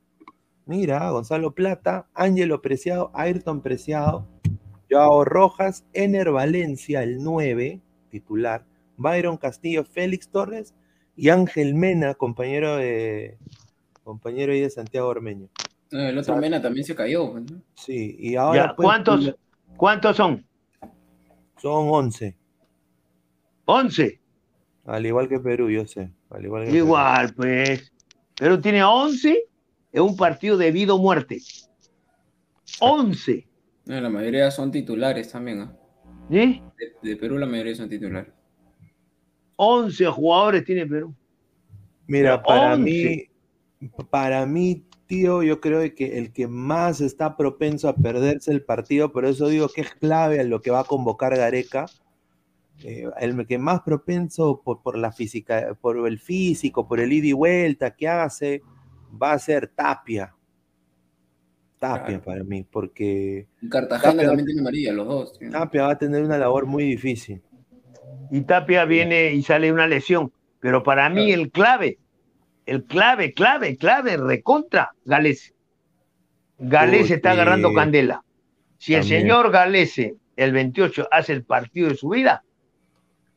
[0.66, 4.26] mira, Gonzalo Plata, Ángelo Preciado, Ayrton Preciado,
[4.90, 8.64] Joao Rojas, Ener Valencia, el 9, titular,
[8.96, 10.74] Byron Castillo, Félix Torres
[11.14, 13.38] y Ángel Mena, compañero de
[14.02, 15.48] compañero ahí de Santiago Ormeño.
[15.92, 17.30] el otro Mena también se cayó.
[17.30, 17.44] Pues,
[17.74, 18.74] sí, y ahora.
[18.74, 19.36] Pues, ¿cuántos,
[19.76, 20.44] ¿Cuántos son?
[21.58, 22.36] Son 11.
[23.64, 24.18] ¿11?
[24.86, 26.10] Al igual que Perú, yo sé.
[26.70, 27.92] Igual, pues.
[28.36, 29.44] Perú tiene 11
[29.92, 31.40] en un partido de vida o muerte.
[32.80, 33.46] 11.
[33.86, 35.60] la mayoría son titulares también.
[35.62, 35.76] ¿ah?
[36.30, 36.62] ¿Sí?
[37.02, 38.32] De, Perú la mayoría son titulares.
[39.56, 41.14] 11 jugadores tiene Perú.
[42.06, 43.24] Mira, para mí,
[44.10, 49.12] para mí, tío, yo creo que el que más está propenso a perderse el partido,
[49.12, 51.86] por eso digo que es clave en lo que va a convocar Gareca,
[52.84, 57.26] eh, el que más propenso por, por, la física, por el físico, por el ida
[57.28, 58.62] y vuelta que hace,
[59.20, 60.34] va a ser Tapia.
[61.78, 63.46] Tapia para mí, porque.
[63.70, 65.38] Cartagena también tiene María, los dos.
[65.50, 67.42] Tapia va a tener una labor muy difícil.
[68.30, 70.32] Y Tapia viene y sale una lesión.
[70.60, 71.98] Pero para mí el clave,
[72.66, 75.54] el clave, clave, clave, recontra, Galese.
[76.58, 78.24] Galese está agarrando candela.
[78.76, 82.44] Si el señor Galese, el 28, hace el partido de su vida,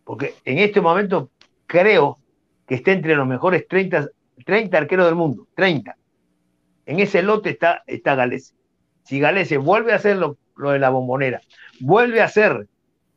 [0.04, 1.32] porque en este momento
[1.68, 2.20] creo
[2.68, 4.08] que está entre los mejores 30,
[4.46, 5.96] 30 arqueros del mundo, 30.
[6.86, 8.54] En ese lote está, está Galese.
[9.04, 11.42] Si Galese vuelve a hacer lo, de la bombonera,
[11.80, 12.68] vuelve a hacer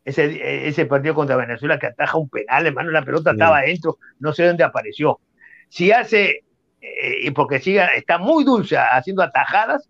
[0.05, 4.33] ese, ese, partido contra Venezuela que ataja un penal, hermano, la pelota estaba adentro, no
[4.33, 5.21] sé dónde apareció.
[5.69, 6.45] Si hace,
[6.81, 9.89] eh, porque siga, está muy dulce haciendo atajadas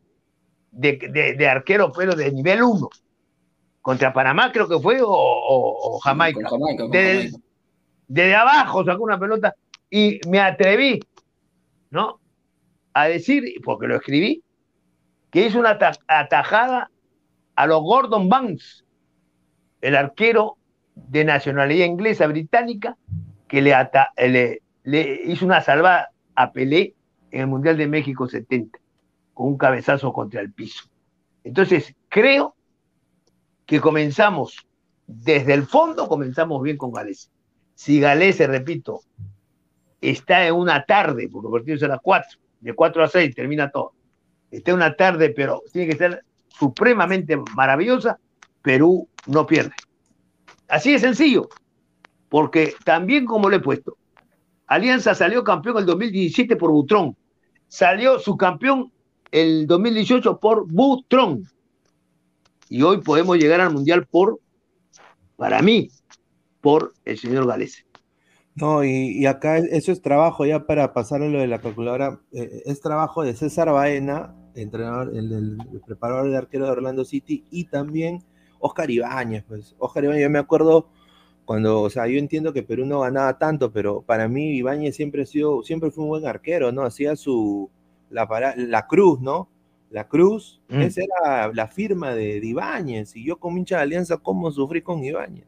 [0.71, 2.89] de, de, arquero, pero de nivel 1.
[3.85, 6.48] Contra Panamá creo que fue, o, Jamaica.
[6.90, 9.55] desde, abajo sacó una pelota
[9.90, 11.01] y me atreví,
[11.90, 12.19] ¿no?
[12.94, 14.43] a decir, porque lo escribí,
[15.31, 15.78] que hizo una
[16.09, 16.90] atajada
[17.56, 18.86] a los Gordon Banks,
[19.82, 20.56] el arquero
[20.94, 22.97] de nacionalidad inglesa británica,
[23.48, 26.94] que le, le, hizo una salvada a Pelé
[27.32, 28.78] en el Mundial de México 70,
[29.35, 30.89] con un cabezazo contra el piso.
[31.44, 32.53] Entonces, creo
[33.66, 34.66] que comenzamos
[35.07, 37.28] desde el fondo, comenzamos bien con Galese.
[37.74, 39.01] Si Galese, repito,
[40.01, 43.35] está en una tarde, porque el partido es a las 4, de 4 a 6
[43.35, 43.93] termina todo.
[44.51, 48.19] Está una tarde, pero tiene que ser supremamente maravillosa,
[48.62, 49.74] Perú no pierde.
[50.69, 51.49] Así de sencillo,
[52.28, 53.97] porque también como le he puesto,
[54.66, 57.16] Alianza salió campeón el 2017 por Butrón,
[57.69, 58.93] salió su campeón
[59.31, 61.45] el 2018 por Butrón,
[62.75, 64.41] y hoy podemos llegar al Mundial por,
[65.37, 65.91] para mí,
[66.61, 67.87] por el señor Galese.
[68.57, 72.21] No, y, acá eso es trabajo ya para pasar a lo de la calculadora.
[72.33, 75.57] Eh, es trabajo de César Baena, entrenador, el,
[75.87, 78.25] preparador de arquero de Orlando City, y también
[78.59, 79.45] Oscar Ibáñez.
[79.47, 80.89] Pues Oscar Ibáñez, yo me acuerdo
[81.45, 85.23] cuando, o sea, yo entiendo que Perú no ganaba tanto, pero para mí Ibáñez siempre
[85.23, 86.83] ha sido, siempre fue un buen arquero, ¿no?
[86.83, 87.71] Hacía su,
[88.11, 88.27] la,
[88.57, 89.49] la cruz, ¿no?
[89.95, 90.81] La cruz, mm.
[90.81, 94.83] esa era la firma de, de Ibáñez, y yo como hincha de Alianza, ¿cómo sufrí
[94.83, 95.47] con Ibáñez?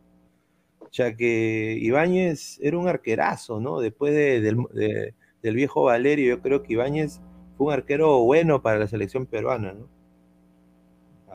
[0.92, 3.80] ya que Ibáñez era un arquerazo, ¿no?
[3.80, 7.20] Después del viejo Valerio, yo creo que Ibáñez
[7.56, 9.88] fue un arquero bueno para la selección peruana, ¿no?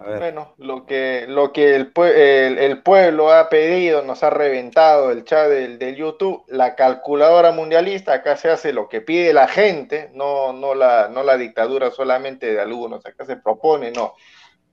[0.03, 1.91] Bueno, lo que, lo que el,
[2.81, 8.49] pueblo ha pedido, nos ha reventado el chat del, YouTube, la calculadora mundialista, acá se
[8.49, 13.05] hace lo que pide la gente, no, no, la, no la dictadura solamente de algunos,
[13.05, 14.13] acá se propone, no.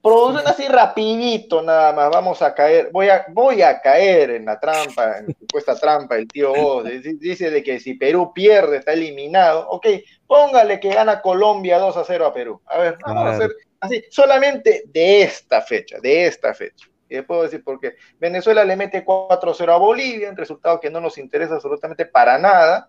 [0.01, 4.59] Producen así rapidito nada más, vamos a caer, voy a, voy a caer en la
[4.59, 9.69] trampa, en la supuesta trampa, el tío dice de que si Perú pierde está eliminado,
[9.69, 9.87] ok,
[10.27, 13.51] póngale que gana Colombia 2 a 0 a Perú, a ver, vamos a hacer
[13.81, 18.65] así, solamente de esta fecha, de esta fecha, y les puedo decir por qué, Venezuela
[18.65, 22.39] le mete 4 a 0 a Bolivia, un resultado que no nos interesa absolutamente para
[22.39, 22.89] nada,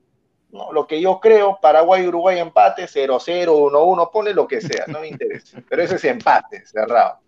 [0.51, 5.07] no, lo que yo creo, Paraguay-Uruguay empate, 0-0, 1-1, pone lo que sea, no me
[5.07, 5.61] interesa.
[5.69, 7.19] Pero ese es empate, cerrado.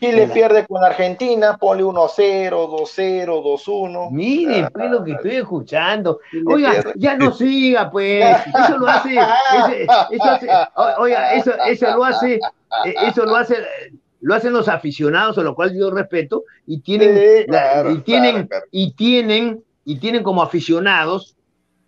[0.00, 4.10] Chile pierde con Argentina, pone 1-0, 2-0, 2-1.
[4.10, 6.20] Miren, pues lo que estoy escuchando.
[6.46, 8.36] Oiga, ya no siga, pues.
[8.46, 9.14] Eso lo hace.
[9.14, 10.48] eso hace
[10.98, 12.34] oiga, eso, eso lo hace.
[12.34, 13.56] Eh, eso lo hace
[14.20, 17.46] lo hacen los aficionados, a lo cual yo respeto, y tienen,
[17.92, 21.35] y tienen, y tienen y tienen como aficionados,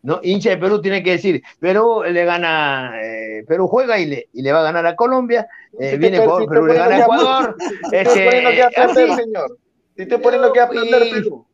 [0.09, 0.21] ¿no?
[0.23, 4.43] Hincha de Perú tiene que decir, Perú le gana, eh, Perú juega y le, y
[4.43, 5.47] le va a ganar a Colombia,
[5.79, 7.57] eh, viene por, Perú le gana a Ecuador.
[7.59, 9.59] Si te poniendo que va a perder, señor.
[9.97, 11.47] Si te poniendo que va a perder Perú.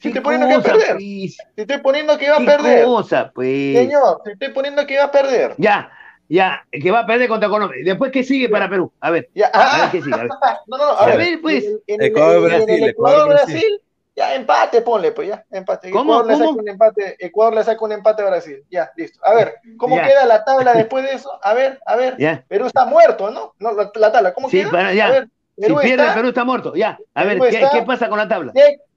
[0.00, 0.98] Si te poniendo que va a perder.
[0.98, 2.84] Si estoy poniendo que va a perder.
[2.84, 3.76] Cosa, pues.
[3.78, 5.54] Señor, si estoy poniendo que va a perder.
[5.58, 5.90] Ya,
[6.28, 7.78] Ya, que va a perder contra Colombia.
[7.84, 8.90] Después, ¿qué sigue para Perú?
[9.00, 9.28] A ver.
[9.34, 10.14] Ya, A ver qué sigue.
[10.14, 10.28] A ver.
[10.66, 11.18] no, no, no, a A ver.
[11.18, 11.64] ver, pues.
[11.64, 13.80] En, en- Ecuador, en- en Brasil, el Ecuador, Ecuador, Brasil.
[14.14, 15.90] Ya empate, ponle, pues ya, empate.
[15.90, 16.58] ¿Cómo, Ecuador, Le saca cómo?
[16.60, 18.62] un empate, Ecuador le saca un empate a Brasil.
[18.70, 19.18] Ya, listo.
[19.24, 20.06] A ver, ¿cómo Ya.
[20.06, 21.38] queda la tabla después de eso?
[21.42, 22.16] A ver, a ver.
[22.18, 22.44] Ya.
[22.46, 23.54] Perú está muerto, ¿no?
[23.58, 24.70] No, la, la tabla, ¿cómo Sí, queda?
[24.70, 25.06] para- ya.
[25.06, 26.74] A ver, Si Perú pierde, está, Perú está muerto.
[26.74, 26.98] Ya.
[27.14, 28.52] A ver, ¿qué, está- qué pasa con la tabla?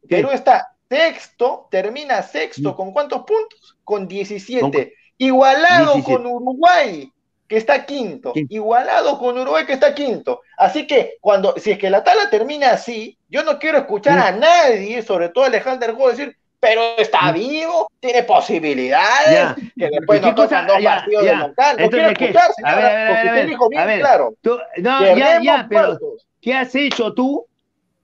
[0.09, 2.75] Perú está sexto, termina sexto, Mm.
[2.75, 3.77] ¿con cuántos puntos?
[3.85, 4.61] Con 17.
[4.61, 4.73] Con-
[5.17, 6.11] Igualado 17.
[6.23, 7.09] con Uruguay,
[7.47, 8.31] que está quinto.
[8.33, 8.45] Sí.
[8.49, 10.41] Igualado con Uruguay, que está quinto.
[10.57, 14.21] Así que, cuando, si es que la tabla termina así, yo no quiero escuchar Mm.
[14.21, 19.55] a nadie, sobre todo a Alejandro Go, decir, pero está vivo, tiene posibilidades, Ya.
[19.55, 21.31] que después ¿Qué nos tocan dos Ya, partidos ya.
[21.31, 21.77] de local.
[21.79, 23.85] No quiero escuchar, A señora, ver, a ver, porque a ver, usted dijo bien a
[23.85, 23.99] ver.
[23.99, 24.33] claro.
[24.41, 25.99] Tú- no, ya, ya, pero.
[26.41, 27.45] ¿qué has hecho tú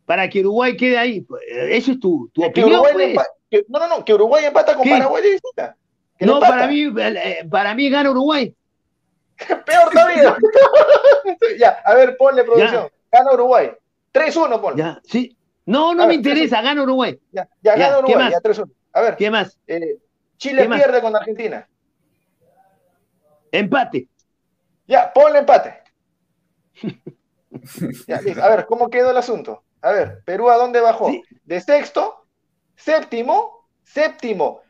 [0.06, 1.26] para que Uruguay quede ahí?
[1.70, 3.18] Eso es tu, tu opinión, pues.
[3.50, 4.92] que- no, no, no, que Uruguay empata con ¿Qué?
[4.92, 5.76] Paraguay visita.
[6.20, 8.54] No, para mí, eh, para mí gana Uruguay.
[9.66, 10.38] Peor todavía.
[11.60, 12.90] ya, a ver, ponle producción.
[13.12, 13.72] Gana Uruguay.
[14.14, 14.78] 3-1, ponle.
[14.84, 15.38] Ya, Ya, sí.
[15.66, 17.20] No, no A me ver, interesa, gana Uruguay.
[17.32, 18.32] ya, Ya, gana ¿qué Uruguay, más?
[18.32, 18.72] ya 3-1.
[18.94, 19.58] A ver, ¿Qué más?
[19.68, 19.98] eh,
[20.38, 20.82] Chile ¿Qué más?
[20.82, 21.68] pierde con Argentina.
[23.52, 24.08] Empate.
[24.88, 25.82] Ya, ponle empate.
[28.08, 28.22] Ya.
[28.42, 29.64] A ver, ¿cómo quedó el asunto?
[29.82, 31.10] A ver, Perú a dónde bajó?
[31.10, 31.22] Sí.
[31.44, 32.26] De sexto,
[32.78, 34.62] séptimo, séptimo,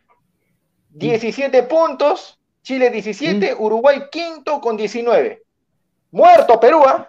[0.89, 3.61] 17 puntos, Chile 17, Mm.
[3.63, 5.41] Uruguay quinto con 19.
[6.11, 7.07] Muerto Perú, ¿ah?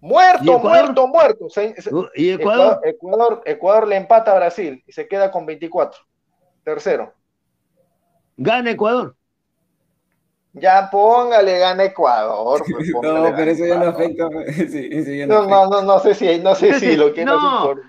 [0.00, 1.48] ¿Y Muerto, muerto, muerto.
[1.48, 2.84] Se- se- Uh, ¿Y Ecuador, Ecuador?
[2.84, 6.00] Ecuador, Ecuador le empata a Brasil y se queda con 24.
[6.64, 7.14] Tercero.
[8.36, 9.14] Gana Ecuador.
[10.54, 12.62] Ya póngale gana Ecuador.
[12.70, 14.28] pues, póngale No, pero eso ya no afecta.
[14.70, 17.62] Sí, eso ya no No, no, no, sé si, no sé si lo quiero no.
[17.62, 17.82] por-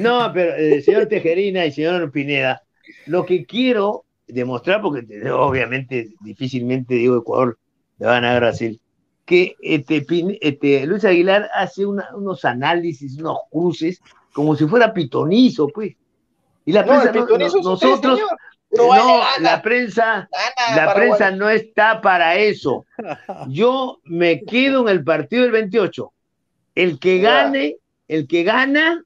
[0.00, 2.62] No, pero eh, señor Tejerina y señor Pineda,
[3.06, 7.58] lo que quiero demostrar, porque te- obviamente difícilmente digo Ecuador
[7.98, 8.80] le va a Brasil,
[9.24, 10.04] que este,
[10.40, 14.00] este, Luis Aguilar hace una- unos análisis, unos cruces,
[14.32, 15.94] como si fuera pitonizo, pues.
[16.64, 18.38] Y la No, prensa, no- pitonizo no- es usted, nosotros, señor.
[18.72, 20.28] No, la prensa,
[20.74, 22.84] la prensa no está para eso.
[23.48, 26.12] Yo me quedo en el partido del 28.
[26.74, 27.76] El que gane,
[28.08, 29.02] el que gana,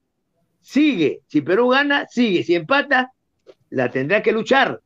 [0.60, 1.20] sigue.
[1.28, 2.42] Si Perú gana, sigue.
[2.42, 3.12] Si empata,
[3.68, 4.80] la tendrá que luchar.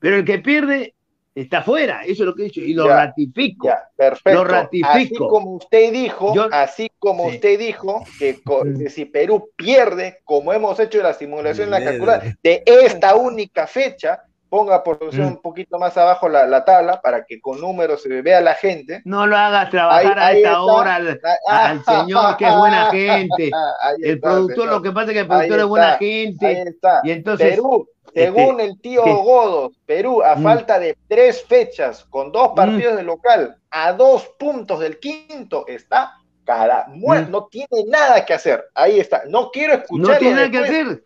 [0.00, 0.94] Pero el que pierde,
[1.34, 2.02] está fuera.
[2.02, 2.60] Eso es lo que he dicho.
[2.60, 3.66] Y lo Ya, ratifico.
[3.68, 4.38] Ya, perfecto.
[4.38, 4.88] Lo ratifico.
[4.88, 7.36] Así como usted dijo, Yo- así como Sí.
[7.36, 8.38] usted dijo, que,
[8.78, 11.92] que si Perú pierde, como hemos hecho la simulación, la Dinero.
[12.06, 15.20] calculada, de esta única fecha, ponga por Mm.
[15.26, 19.02] un poquito más abajo la, la tabla para que con números se vea la gente.
[19.04, 23.50] No lo hagas trabajar Ahí- a esta hora al, al señor que es buena gente.
[23.82, 24.70] Ahí El está, productor, señor.
[24.74, 26.46] lo que pasa es que el Ahí productor es buena está, gente.
[26.46, 27.00] Ahí está.
[27.04, 29.12] Y entonces, Perú, según el tío ¿qué?
[29.12, 30.42] Godos, Perú, a Mm.
[30.42, 36.14] falta de tres fechas, con dos partidos de local, a dos puntos del quinto, está
[36.44, 37.32] cada muerto, Mm.
[37.32, 38.64] no tiene nada que hacer.
[38.74, 39.22] Ahí está.
[39.28, 41.04] No quiero no escucharlo tiene nada que hacer.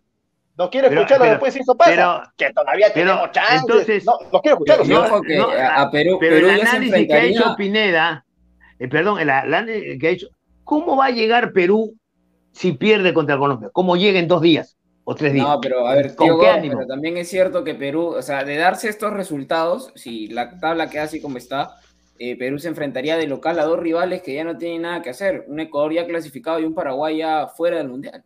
[0.57, 1.91] No quiero escucharlo pero- después si eso pasa.
[1.91, 3.61] pero- que todavía pero, tenemos chances.
[3.61, 4.83] entonces- no, no quiero escucharlo.
[4.83, 5.05] Y señor.
[5.07, 8.25] ojo que no, a, a Perú, Pero Perú el análisis que ha hecho Pineda,
[8.79, 10.27] eh, perdón, el análisis que ha hecho,
[10.63, 11.95] ¿cómo va a llegar Perú
[12.51, 13.69] si pierde contra Colombia?
[13.73, 15.47] ¿Cómo llega en dos días o tres días?
[15.47, 16.75] No, pero a ver, ¿Con tío qué Gol, ánimo?
[16.75, 20.89] pero también es cierto que Perú, o sea, de darse estos resultados, si la tabla
[20.89, 21.77] queda así como está,
[22.19, 25.09] eh, Perú se enfrentaría de local a dos rivales que ya no tienen nada que
[25.09, 28.23] hacer, un Ecuador ya clasificado y un Paraguay ya fuera del Mundial.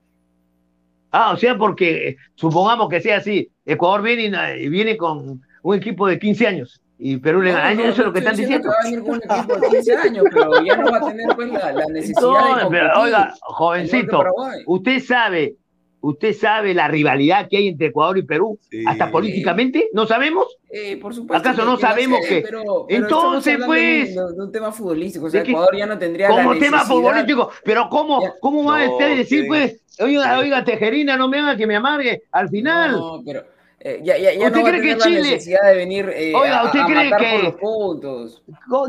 [1.12, 4.32] Ah, o sea, porque eh, supongamos que sea así, Ecuador viene
[4.62, 7.74] y viene con un equipo de 15 años y Perú le No, gana.
[7.76, 9.56] no, Eso es no lo que están diciendo que va a venir con un equipo
[9.60, 12.66] de 15 años, pero ya no va a tener pues la, la necesidad No, de
[12.70, 14.24] pero, oiga, jovencito,
[14.66, 15.56] usted sabe,
[16.02, 18.84] usted sabe la rivalidad que hay entre Ecuador y Perú, Sí.
[18.86, 20.45] hasta políticamente, ¿no sabemos?
[20.69, 21.48] Eh, por supuesto.
[21.49, 25.26] ¿Acaso no sabemos sé, que- pero- pero Entonces, pues, de, un, de un tema futbolístico.
[25.26, 28.34] O sea, Ecuador ya no tendría Como tema futbolístico, pero ¿cómo, Ya.
[28.40, 29.48] cómo va No, usted a decir, sí.
[29.48, 30.40] pues, oiga, Sí.
[30.41, 32.91] oiga, Tejerina, no me haga que me amargue al final?
[32.91, 33.44] No, pero
[33.80, 36.60] eh, ya, ya, ya ¿Usted no a cree que Chile- necesidad de venir eh, Oiga,
[36.61, 38.44] a, ¿usted a cree matar que- los puntos.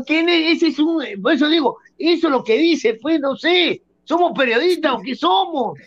[0.05, 0.57] ¿Quién es?
[0.57, 4.31] Ese es un, por eso digo, eso es lo que dice, pues, no sé, somos
[4.37, 5.77] periodistas o qué somos.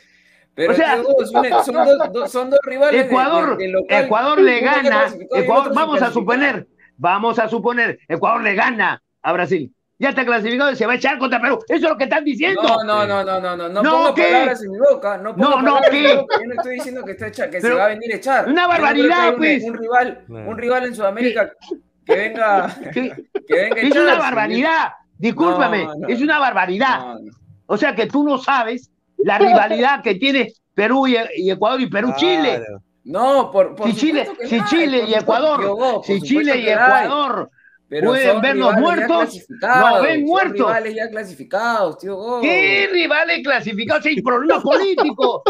[0.55, 3.07] Pero O sea- son, dos, dos- son dos rivales.
[3.07, 4.05] Ecuador, de- de local.
[4.05, 6.67] Ecuador le gana, Ecuador, vamos a suponer,
[6.97, 9.73] vamos a suponer, Ecuador le gana a Brasil.
[9.99, 11.61] Ya está clasificado y se va a echar contra Perú.
[11.69, 12.61] Eso es lo que están diciendo.
[12.61, 14.23] No, no, no, no, no, no, no, No, ponga ¿qué?
[14.25, 17.61] palabras en mi boca, no No, no, yo no estoy diciendo que, está hecha, que
[17.61, 18.49] se va a venir a echar.
[18.49, 19.63] Una barbaridad, un- pues.
[19.63, 21.53] Un, rival, un rival en Sudamérica
[22.05, 23.15] que venga, ¿Qué?
[23.47, 24.93] que venga a Es una barbaridad.
[25.19, 26.09] Discúlpame, No, no.
[26.09, 26.99] es una barbaridad.
[26.99, 27.31] No, no.
[27.67, 28.91] O sea que tú no sabes
[29.25, 32.59] la rivalidad que tiene Perú y, y Ecuador y Perú-Chile.
[32.59, 32.83] Claro.
[33.05, 36.69] No, por, por Si Chile, que si no Chile por y Ecuador, si Chile y.
[36.69, 37.51] Ecuador
[37.89, 39.39] Pero ¿Pueden vernos muertos?
[39.61, 40.67] ¿Nos ven son muertos?
[40.67, 42.17] rivales ya clasificados, tío.
[42.17, 42.41] Go.
[42.41, 44.03] ¿Qué rivales clasificados?
[44.05, 45.43] Si hay problemas políticos.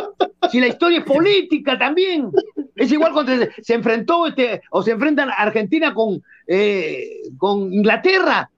[0.51, 2.31] Si la historia es política también.
[2.75, 8.51] Es igual cuando se, se enfrentó este, o se enfrentan Argentina con, eh, con Inglaterra.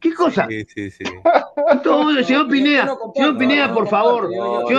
[0.00, 0.46] ¿Qué cosa?
[0.48, 1.04] Sí, sí, sí.
[1.82, 4.30] Todo, señor Pineda, señor Pineda, por favor.
[4.32, 4.74] no, eh,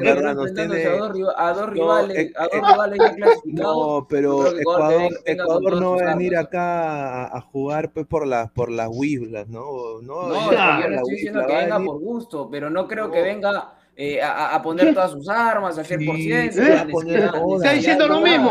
[0.00, 3.76] verdad, tiene- a dos, a dos No, rivales, eh, a dos eh, rivales ya clasificados.
[3.76, 8.70] No, pero Ecuador no va a venir acá a, a jugar pues, por las por
[8.70, 10.00] las Wiblas, ¿no?
[10.00, 13.12] No, yo no estoy diciendo que venga por gusto, pero no creo No.
[13.12, 14.92] que venga eh, a, a poner ¿Qué?
[14.94, 16.86] todas sus armas, a hacer por ciencia.
[16.88, 18.50] Está diciendo lo mismo.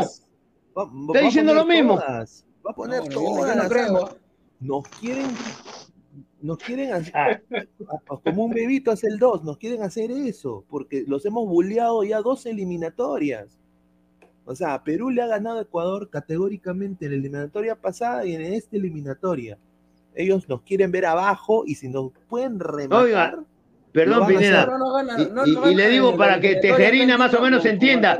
[1.07, 1.95] Está diciendo lo mismo.
[1.97, 4.15] Va a poner todas las armas.
[4.59, 5.27] Nos quieren,
[6.41, 7.39] nos quieren hacer, Ah,
[8.23, 12.19] como un bebito hace el 2, nos quieren hacer eso, porque los hemos bulleado ya
[12.21, 13.57] dos eliminatorias.
[14.45, 18.33] O sea, a Perú le ha ganado a Ecuador categóricamente en la eliminatoria pasada y
[18.35, 19.57] en esta eliminatoria.
[20.15, 23.43] Ellos nos quieren ver abajo y si nos pueden rematar, Oiga,
[23.91, 24.65] Perdón, Pineda.
[24.65, 28.19] No, no Y- no- y- le digo para que Tejerina más o menos entienda.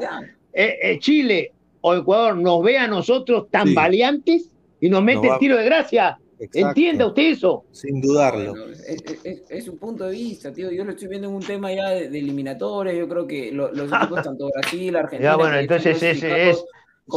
[0.54, 1.52] eh, eh, Chile
[1.82, 3.74] o Ecuador nos ve a nosotros tan Sí.
[3.76, 4.52] valiantes
[4.82, 6.20] y nos mete el tiro de gracia.
[6.40, 7.66] Exacto, ¿Entienda usted eso?
[7.72, 8.52] sin dudarlo.
[8.52, 10.72] Bueno, es, es- es- es un punto de vista, tío.
[10.72, 12.96] Yo lo estoy viendo en un tema ya de, de eliminatorias.
[12.96, 15.32] Yo creo que lo- los equipos, tanto Brasil, Argentina.
[15.32, 16.64] Ya, bueno, entonces ese es,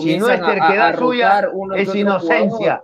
[0.03, 2.83] si no es terquedad suya, es inocencia.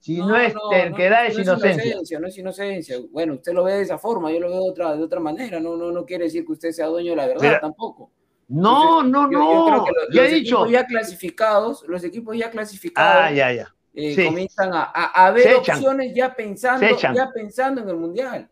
[0.00, 2.18] Si no, es terquedad, es no inocencia.
[2.20, 2.96] No es inocencia.
[3.12, 5.60] Bueno, usted lo ve de esa forma, yo lo veo de otra, de otra manera.
[5.60, 8.10] No, no, no quiere decir que usted sea dueño de la verdad tampoco.
[8.48, 9.84] No, Entonces, no, yo- yo creo no.
[9.84, 10.54] que Ya he los dicho.
[10.56, 13.74] equipos ya clasificados, los equipos ya clasificados, Ah, ya, ya.
[13.94, 14.24] Eh, sí.
[14.26, 18.48] comienzan a, a, a ver Se opciones ya pensando, Se ya pensando en el mundial.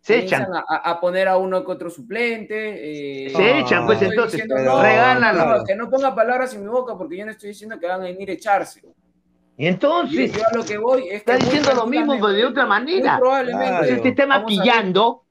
[0.00, 0.46] Se echan.
[0.54, 3.26] a, a- poner a uno que otro suplente.
[3.26, 6.96] eh, Se echan, pues entonces, diciendo, no, no, que no ponga palabras en mi boca
[6.96, 8.82] porque yo no estoy diciendo que van a venir a echarse.
[9.58, 12.44] Y entonces, yo a lo que voy es que está diciendo lo mismo, pero de
[12.44, 13.18] otra manera.
[13.18, 14.02] probablemente Claro.
[14.04, 15.25] está vamos a ver- maquillando.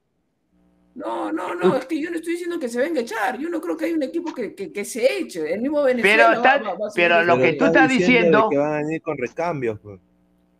[0.96, 3.38] No, no, no, es que yo no estoy diciendo que se venga a echar.
[3.38, 5.52] Yo no creo que hay un equipo que, que, que se eche.
[5.52, 6.28] El mismo Venezuela.
[6.30, 8.76] Pero está- va- va a seguir pero lo que tú estás diciendo- que van a
[8.78, 9.78] venir con recambios.
[9.80, 10.00] pues.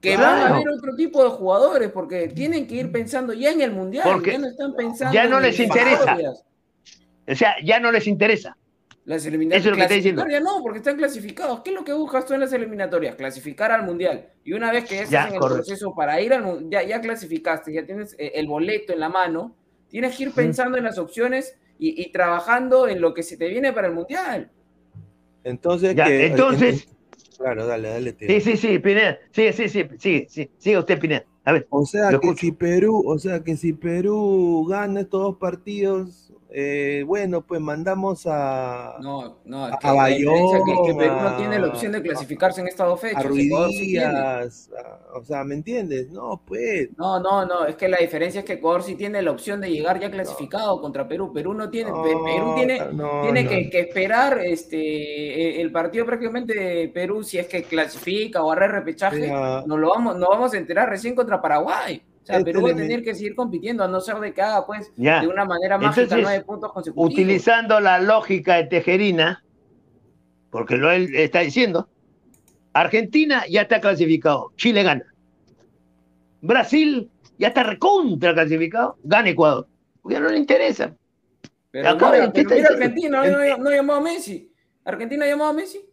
[0.01, 0.43] que Claro.
[0.43, 3.73] van a haber otro tipo de jugadores porque tienen que ir pensando ya en el
[3.73, 5.89] mundial, Porque ya no están pensando ya no en les interesa.
[6.13, 6.45] eliminatorias.
[7.29, 8.57] O sea, ya no les interesa.
[9.07, 10.25] Las eliminatorias Eso es lo que está diciendo.
[10.43, 11.61] no, porque están clasificados.
[11.63, 13.17] ¿Qué es lo que buscas tú en las eliminatorias?
[13.17, 14.27] Clasificar al mundial.
[14.45, 15.65] Y una vez que ya estás Ya, en el correcto.
[15.65, 19.09] proceso para ir al mundial, ya, ya clasificaste, ya tienes eh, el boleto en la
[19.09, 19.57] mano,
[19.89, 23.49] tienes que ir pensando en las opciones y, y trabajando en lo que se te
[23.49, 24.51] viene para el mundial.
[25.45, 26.89] Entonces, Ya, que- entonces-
[27.39, 28.13] claro, dale, dale.
[28.13, 28.29] tío.
[28.29, 29.19] Sí, sí, sí, Pineda.
[29.31, 30.51] Sí, sí, sí, sí, sí.
[30.59, 31.25] Sigue usted, Pineda.
[31.45, 31.67] A ver.
[31.71, 32.41] O sea que escucho.
[32.41, 38.27] si Perú, o sea que si Perú gana estos dos partidos, eh, bueno, pues mandamos
[38.27, 39.75] a, No, no, es
[40.87, 43.23] que Perú no tiene la opción de clasificarse en estas dos fechas.
[44.05, 46.11] A- o sea, ¿me entiendes?
[46.11, 46.89] No, pues.
[46.97, 49.71] No, no, no, es que la diferencia es que Ecuador sí tiene la opción de
[49.71, 51.33] llegar ya clasificado contra Perú.
[51.33, 53.47] Perú no tiene, no, Perú tiene, no, tiene.
[53.49, 58.53] Que, que esperar este eh, el partido prácticamente de Perú, si es que clasifica o
[58.53, 59.29] arre repechaje,
[59.67, 62.03] nos lo vamos, nos vamos a enterar recién contra Paraguay.
[62.27, 64.43] O sea, Este Perú va a tener que seguir compitiendo, a no ser de que
[64.43, 65.21] haga, pues, Ya.
[65.21, 67.13] de una manera mágica Entonces, nueve puntos consecutivos.
[67.13, 69.45] Utilizando la lógica de Tejerina,
[70.51, 71.89] porque lo él está diciendo,
[72.73, 75.05] Argentina ya está clasificado, Chile gana.
[76.41, 77.09] Brasil
[77.39, 79.69] ya está recontra clasificado, gana Ecuador.
[80.03, 80.97] Porque ya no le interesa.
[81.71, 82.69] Pero, mira, ¿qué pero mira?
[82.71, 84.53] Argentina, no, no llamó a Messi.
[84.85, 85.86] ¿Argentina llamó a Messi?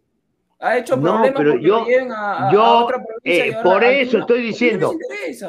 [0.65, 1.85] ¿Ha hecho No, problemas pero porque yo-
[2.15, 3.45] a, a- yo, a otra provincia?
[3.45, 4.19] eh, por eso Argentina?
[4.21, 4.93] estoy ¿Por qué diciendo.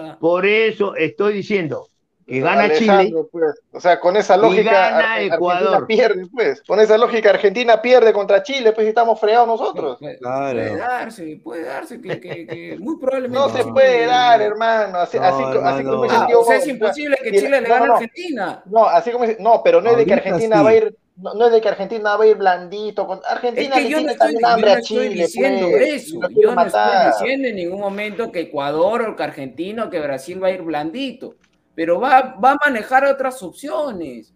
[0.03, 0.19] no?
[0.19, 1.89] Por eso estoy diciendo
[2.27, 2.91] que gana Chile.
[2.91, 5.87] Alejandro, pues, o sea, con esa lógica gana Ar- Argentina Ecuador.
[5.87, 6.63] pierde, pues.
[6.67, 9.99] Con esa lógica Argentina pierde contra Chile, pues estamos fregados nosotros.
[10.01, 10.59] Puede, Claro.
[10.59, 13.39] puede darse, puede darse, que, que- que muy probablemente.
[13.39, 13.71] No se sí.
[13.71, 14.99] puede dar, hermano.
[14.99, 17.69] Así, No, así, así como Ah, sentido o sea, es imposible que la- Chile le
[17.69, 17.95] no, gane no, a no.
[17.95, 18.63] Argentina.
[18.67, 20.65] No, así como no, pero no es de que Argentina sí.
[20.65, 23.07] va a ir, no, no es de que Argentina va a ir blandito.
[23.07, 25.69] con- Es Argentina que le yo no estoy, también yo no a estoy Chile, diciendo
[25.71, 26.15] pues, eso.
[26.15, 27.13] Yo no estoy matar.
[27.13, 30.63] diciendo en ningún momento que Ecuador o que Argentina o que Brasil va a ir
[30.63, 31.37] blandito.
[31.75, 34.33] Pero va, va a manejar otras opciones.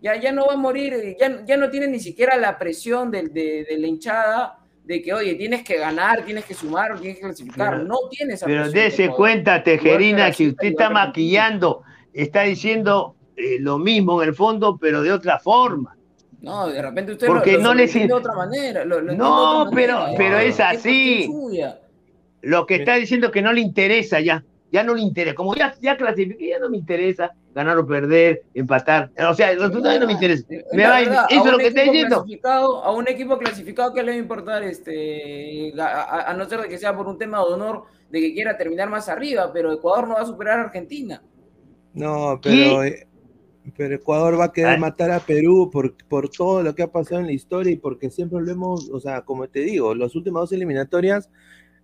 [0.00, 3.28] Ya, ya no va a morir, ya, ya no tiene ni siquiera la presión de,
[3.28, 7.22] de- de la hinchada de que, oye, tienes que ganar, tienes que sumar, tienes que
[7.22, 7.74] clasificar.
[7.74, 8.84] Pero- no tiene esa Pero presión.
[8.84, 10.90] dése cuenta, Tejerina, que usted está que Argentina.
[10.90, 11.82] maquillando,
[12.12, 15.96] está diciendo eh, lo mismo en el fondo, pero de otra forma.
[16.42, 18.84] No, de repente usted Porque lo, lo no les de otra manera.
[18.84, 20.18] lo- lo entiende No, otra pero- manera.
[20.18, 21.30] pero es así.
[22.42, 25.36] Lo que está diciendo es que no le interesa ya, ya no le interesa.
[25.36, 27.30] Como ya, ya clasifiqué, ya no me interesa.
[27.54, 29.10] ganar o perder, empatar.
[29.28, 30.42] O sea, los resultados no me interesa.
[30.72, 32.16] Me va, verdad, eso es lo que estoy equipo diciendo.
[32.24, 34.62] clasificado- A un equipo clasificado, ¿qué le va a importar?
[34.62, 38.20] Este, a, a- a no ser de que sea por un tema de honor, de
[38.22, 41.22] que quiera terminar más arriba, pero Ecuador no va a superar a Argentina.
[41.92, 43.06] No, pero, eh,
[43.76, 44.78] pero Ecuador va a querer Ah.
[44.78, 48.10] matar a Perú por, por todo lo que ha pasado en la historia y porque
[48.10, 51.28] siempre lo hemos, o sea, como te digo, las últimas dos eliminatorias,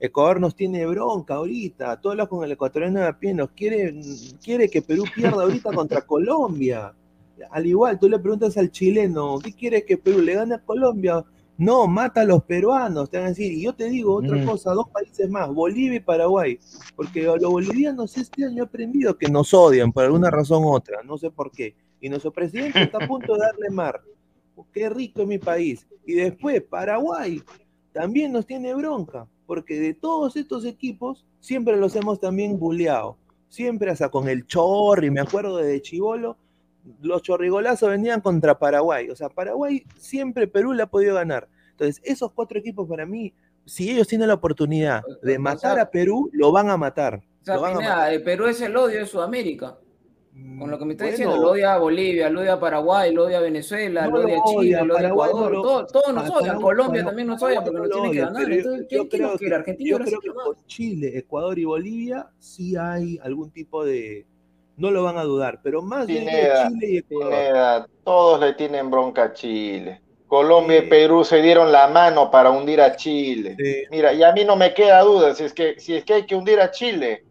[0.00, 2.00] Ecuador nos tiene bronca ahorita.
[2.00, 3.94] Tú hablas con el ecuatoriano de a pie, nos quiere,
[4.42, 6.92] quiere que Perú pierda ahorita contra Colombia.
[7.50, 11.24] Al igual, tú le preguntas al chileno, ¿qué quiere que Perú le gane a Colombia?
[11.58, 13.52] No, mata a los peruanos, te van a decir.
[13.52, 14.46] Y yo te digo otra Mm.
[14.46, 16.58] cosa, dos países más, Bolivia y Paraguay.
[16.96, 21.02] Porque los bolivianos este año he aprendido que nos odian por alguna razón u otra,
[21.02, 21.74] no sé por qué.
[22.00, 24.00] Y nuestro presidente está a punto de darle mar.
[24.72, 25.86] Qué rico es mi país.
[26.06, 27.42] Y después, Paraguay
[27.92, 33.16] también nos tiene bronca, porque de todos estos equipos siempre los hemos también bulleado.
[33.48, 36.36] Siempre hasta con el Chorri, me acuerdo de Chivolo,
[37.00, 39.08] los chorrigolazos venían contra Paraguay.
[39.10, 41.48] O sea, Paraguay siempre Perú le ha podido ganar.
[41.70, 43.32] Entonces, esos cuatro equipos para mí,
[43.64, 47.16] si ellos tienen la oportunidad de O matar sea, a Perú, lo van a matar.
[47.16, 48.12] O sea, Lo van a Pineda, matar.
[48.14, 49.78] el Perú es el odio de Sudamérica.
[50.56, 53.12] Con lo que me está Bueno, diciendo, lo odia a Bolivia, lo odia a Paraguay,
[53.12, 55.50] lo odia a Venezuela, No lo odia a Chile, odia, lo odia a Ecuador, no
[55.50, 58.52] lo- todo- todos nos odian, Colombia también nos odia porque nos no tiene que ganar.
[58.52, 59.50] Entonces, yo ¿quién, quién nos creo quiere?
[59.50, 64.26] que- Argentina, Yo creo que con Chile, Ecuador y Bolivia sí hay algún tipo de.
[64.78, 67.32] No lo van a dudar, pero más bien de Chile y Ecuador.
[67.32, 70.00] Pineda, todos le tienen bronca a Chile.
[70.28, 70.86] Colombia Sí.
[70.86, 73.56] y Perú se dieron la mano para hundir a Chile.
[73.58, 73.82] Sí.
[73.90, 76.26] Mira, y a mí no me queda duda, si es que, si es que hay
[76.26, 77.24] que hundir a Chile,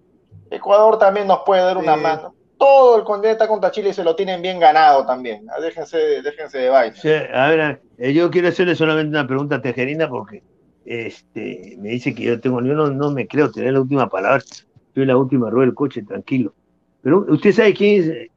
[0.49, 2.33] Ecuador también nos puede dar una mano.
[2.57, 5.45] Todo el continente está contra Chile y se lo tienen bien ganado también.
[5.49, 6.95] Ah, Déjense, déjense de vaina.
[6.95, 10.41] Sí, a ver, eh, yo quiero hacerle solamente una pregunta a Tejerina porque
[10.83, 14.41] este, me dice que yo tengo, yo no, no me creo tener la última palabra,
[14.95, 16.53] soy la última rueda del coche, tranquilo.
[17.01, 18.31] Pero usted sabe quién es eh,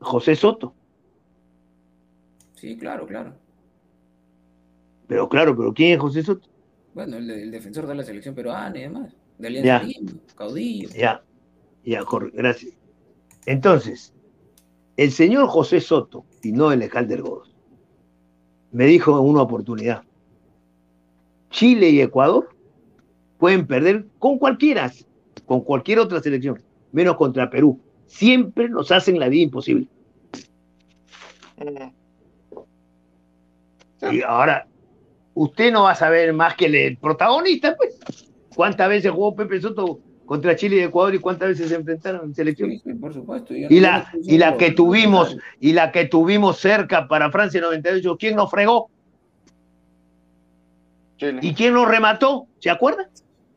[0.00, 0.74] José Soto,
[2.54, 3.34] Sí, claro, claro.
[5.06, 6.48] pero claro, pero ¿quién es José Soto?
[6.94, 9.86] Bueno, el, el defensor de la selección peruana y demás, de Alianza Ya.
[9.86, 10.88] Lima, caudillo.
[10.90, 11.22] Ya,
[11.84, 12.02] ya,
[12.32, 12.72] gracias.
[13.46, 14.14] Entonces,
[14.96, 17.54] el señor José Soto, y no el Alcalde Godos,
[18.72, 20.02] me dijo en una oportunidad,
[21.50, 22.48] Chile y Ecuador
[23.38, 24.90] pueden perder con cualquiera,
[25.46, 26.62] con cualquier otra selección,
[26.92, 27.78] menos contra Perú.
[28.06, 29.86] Siempre nos hacen la vida imposible.
[34.10, 34.66] Y ahora,
[35.34, 37.98] usted no va a saber más que el protagonista, pues.
[38.54, 42.34] ¿Cuántas veces jugó Pepe Soto contra Chile y Ecuador y cuántas veces se enfrentaron en
[42.34, 42.70] selección?
[42.70, 43.52] Sí, sí, por supuesto.
[43.54, 48.36] Y la, y la que tuvimos, y la que tuvimos cerca para Francia 98, ¿quién
[48.36, 48.90] nos fregó?
[51.16, 52.46] Chile, ¿Y quién nos remató?
[52.60, 53.06] ¿Se acuerdan?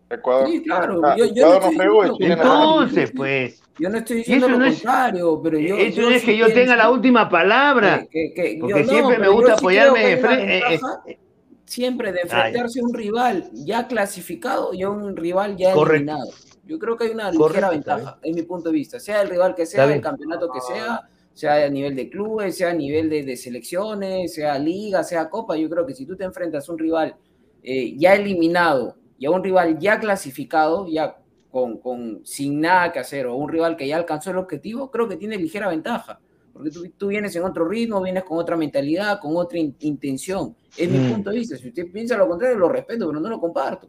[0.10, 0.48] Ecuador.
[0.50, 1.02] Sí, claro.
[1.04, 2.34] Ah, yo, yo Ecuador no fregó Chile lo.
[2.34, 5.76] Entonces, pues, Yo no estoy diciendo eso lo no es- contrario, pero yo.
[5.78, 8.80] eso yo no es sí que yo tenga la última palabra, que- que- que porque
[8.80, 10.58] yo no, siempre me gusta apoyarme de frente.
[10.58, 11.18] eh, ventaja eh,
[11.66, 15.96] siempre de enfrentarse a un rival ya clasificado y a un rival ya Correcto.
[15.96, 16.32] eliminado.
[16.66, 19.54] Yo creo que hay una ligera ventaja, en mi punto de vista, sea el rival
[19.56, 21.02] que sea, el campeonato que sea,
[21.34, 25.56] sea a nivel de clubes, sea a nivel de, de selecciones, sea liga, sea copa.
[25.58, 27.16] Yo creo que si tú te enfrentas a un rival
[27.64, 31.18] eh, ya eliminado y a un rival ya clasificado, ya
[31.52, 35.08] con, con, sin nada que hacer, o un rival que ya alcanzó el objetivo, creo
[35.08, 36.20] que tiene ligera ventaja.
[36.54, 40.56] Porque tú, tú vienes en otro ritmo, vienes con otra mentalidad, con otra in- intención.
[40.76, 41.12] Es mi Mm.
[41.14, 41.56] punto de vista.
[41.58, 43.88] Si usted piensa lo contrario, lo respeto, pero no lo comparto.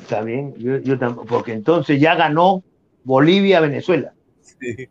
[0.00, 2.62] Está bien, yo, yo tampoco, porque entonces ya ganó
[3.04, 4.12] Bolivia-Venezuela.
[4.40, 4.88] Sí.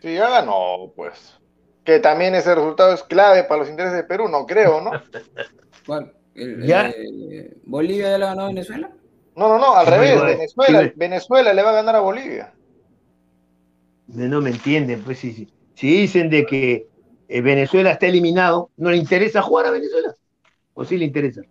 [0.00, 1.36] Sí, ya ganó, pues.
[1.84, 4.90] Que también ese resultado es clave para los intereses de Perú, no creo, ¿no?
[5.86, 6.12] ¿Cuál?
[6.34, 6.88] El- Ya.
[6.88, 8.90] el- ¿Bolivia ya le ganó a Venezuela?
[9.36, 10.14] No, no, no, al revés.
[10.14, 10.92] igual, Venezuela.
[10.96, 12.52] Venezuela le va a ganar a Bolivia.
[14.08, 15.48] No me entienden, pues sí, sí.
[15.74, 16.86] Si dicen de que
[17.28, 20.14] eh, Venezuela está eliminado, ¿no le interesa jugar a Venezuela?
[20.74, 21.42] ¿O sí le interesa?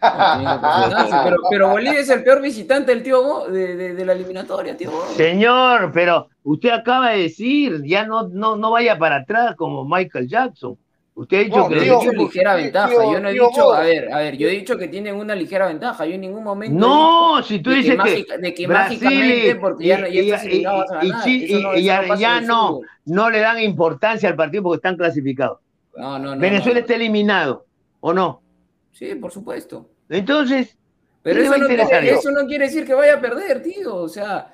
[0.00, 4.76] Pero, pero Bolivia es el peor visitante del tío Go- de, de- de la eliminatoria,
[4.76, 4.90] tío.
[4.90, 5.06] Go.
[5.16, 10.28] Señor, pero usted acaba de decir, ya no, no, no vaya para atrás como Michael
[10.28, 10.78] Jackson.
[11.20, 12.88] Usted ha dicho No, que Yo los he tío, dicho ligera tío, ventaja.
[12.90, 15.16] tío, Yo no he tío dicho, a ver, a ver, yo he dicho que tienen
[15.16, 16.06] una ligera ventaja.
[16.06, 16.78] Yo en ningún momento.
[16.78, 20.06] No, si tú de que dices que mágica- de que Brasil mágicamente, porque ya, no-
[20.06, 21.28] ya y- estás y- eliminado, vas a y- ganar.
[21.28, 23.30] y- Eso no- y eso ya- no ya no.
[23.30, 25.58] le dan importancia al partido porque están clasificados.
[25.96, 26.40] No, no, no.
[26.40, 26.80] Venezuela no.
[26.82, 27.66] está eliminado,
[27.98, 28.40] ¿o no?
[28.92, 29.90] Sí, por supuesto.
[30.08, 30.76] Entonces,
[31.20, 32.18] Pero ¿Qué le eso no, quiere, eso?
[32.20, 33.92] eso no quiere decir que vaya a perder, tío.
[33.96, 34.52] O sea,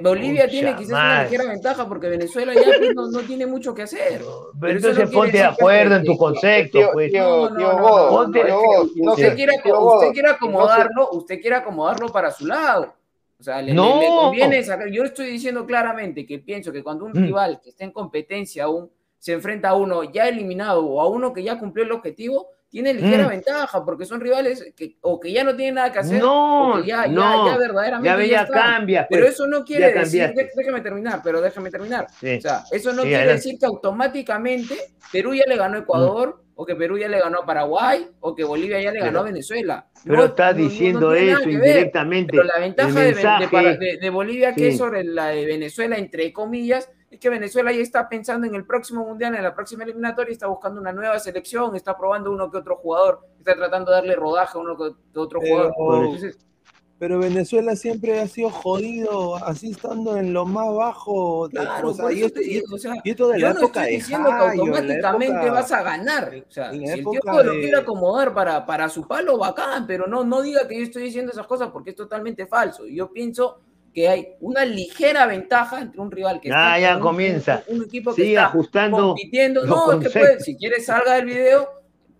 [0.00, 1.24] Bolivia Pucha tiene quizás una madre.
[1.24, 4.22] ligera ventaja porque Venezuela ya pues, no, no tiene mucho que hacer.
[4.60, 7.10] Pero entonces no ponte de acuerdo en tu concepto, Tío, pues.
[7.10, 12.30] tío, No, no, no, no, no, no usted quiere, no acomodarlo, usted quiere acomodarlo para
[12.30, 12.94] su lado.
[13.38, 14.88] O sea, le, conviene sacar.
[14.88, 17.24] Yo estoy diciendo claramente que pienso que cuando un mm.
[17.24, 18.88] rival que está en competencia aún
[19.18, 22.94] se enfrenta a uno ya eliminado o a uno que ya cumplió el objetivo, tiene
[22.94, 23.28] ligera mm.
[23.28, 26.80] ventaja porque son rivales que o que ya no tienen nada que hacer no, o
[26.80, 31.20] que ya, no, ya, verdaderamente ya, cambia pero pues, eso no quiere decir déjame terminar
[31.22, 32.06] pero déjame terminar.
[32.06, 34.74] O sea eso no quiere decir que automáticamente
[35.12, 36.52] Perú ya le ganó a Ecuador mm.
[36.54, 39.24] o que Perú ya le ganó a Paraguay o que Bolivia ya le ganó a
[39.24, 39.86] Venezuela.
[40.06, 45.26] Pero estás diciendo eso indirectamente pero la ventaja de, de, Bolivia que es sobre la
[45.26, 49.42] de Venezuela entre comillas es que Venezuela ya está pensando en el próximo mundial, en
[49.42, 53.54] la próxima eliminatoria, está buscando una nueva selección, está probando uno que otro jugador, está
[53.54, 56.16] tratando de darle rodaje a uno que otro jugador.
[56.98, 61.50] pero Venezuela siempre ha sido jodido, así estando en lo más bajo.
[61.50, 65.82] Claro, o sea, y, esto, de la yo no estoy diciendo que automáticamente vas a
[65.82, 66.32] ganar.
[66.48, 70.24] O sea, si el tío lo quiere acomodar para, para su palo, bacán, pero no,
[70.24, 72.86] no diga que yo estoy diciendo esas cosas porque es totalmente falso.
[72.86, 73.60] Yo pienso
[73.92, 77.62] que hay una ligera ventaja entre un rival que está ya comienza.
[77.68, 79.66] Un, equipo que está ajustando compitiendo.
[79.66, 81.68] No, es que puede, si quieres salga del video,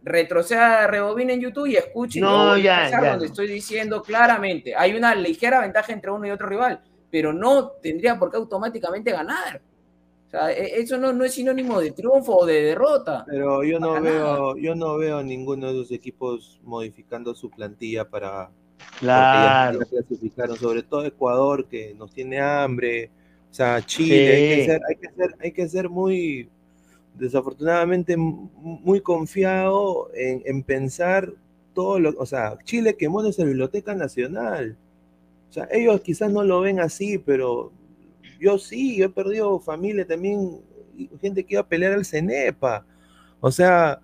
[0.03, 5.15] retroceda, rebobina en YouTube y escuche no, ya, ya, donde estoy diciendo claramente, hay una
[5.15, 6.81] ligera ventaja entre uno y otro rival,
[7.11, 9.63] pero no tendría por qué automáticamente ganar.
[10.27, 13.25] O sea, e, eso no, no es sinónimo de triunfo o de derrota.
[13.27, 18.51] Pero yo no veo, yo no veo ninguno de los equipos modificando su plantilla para,
[18.99, 19.81] Claro.
[19.81, 23.11] clasificaron, sobre todo Ecuador, que nos tiene hambre.
[23.51, 26.49] O sea, Chile, hay, que ser, hay, que ser, hay que ser muy,
[27.15, 31.33] desafortunadamente, muy confiado en, pensar
[31.75, 32.15] todo lo.
[32.19, 34.77] O sea, Chile quemó nuestra Biblioteca Nacional.
[35.51, 37.73] O sea, ellos quizás no lo ven así, pero
[38.41, 40.61] yo sí, yo he perdido familia también,
[41.21, 42.87] gente que iba a pelear al CENEPA.
[43.41, 44.01] O sea,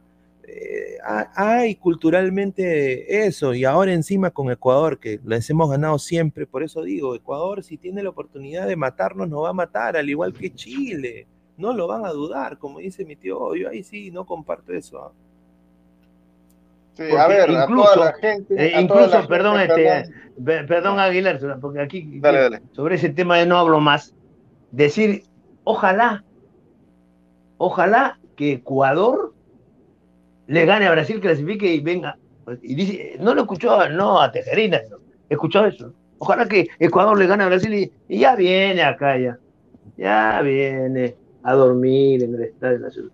[0.51, 0.97] eh,
[1.35, 6.83] hay culturalmente eso, y ahora encima con Ecuador, que les hemos ganado siempre, por eso
[6.83, 10.55] digo, Ecuador si tiene la oportunidad de matarnos, nos va a matar, al igual que
[10.55, 11.27] Chile,
[11.59, 14.99] no lo van a dudar, como dice mi tío, yo ahí sí no comparto eso.
[14.99, 15.13] ¿ah?
[16.95, 18.55] Sí, a ver, incluso, a toda la gente.
[18.57, 20.11] Eh, incluso, perdón, este,
[20.45, 20.99] perdón.
[20.99, 22.21] Aguilar, porque aquí
[22.73, 24.15] sobre ese tema no hablo más.
[24.73, 25.23] Decir,
[25.63, 26.25] ojalá,
[27.57, 29.33] ojalá que Ecuador
[30.49, 32.17] le gane a Brasil, clasifique y venga.
[32.63, 34.81] Y dice, no lo escuchó, no, a Tejerina,
[35.29, 35.93] escuchó eso.
[36.17, 39.39] Ojalá que Ecuador le gane a Brasil y, ya viene acá, ya.
[39.99, 43.13] Ya viene a dormir en el Estadio Nacional.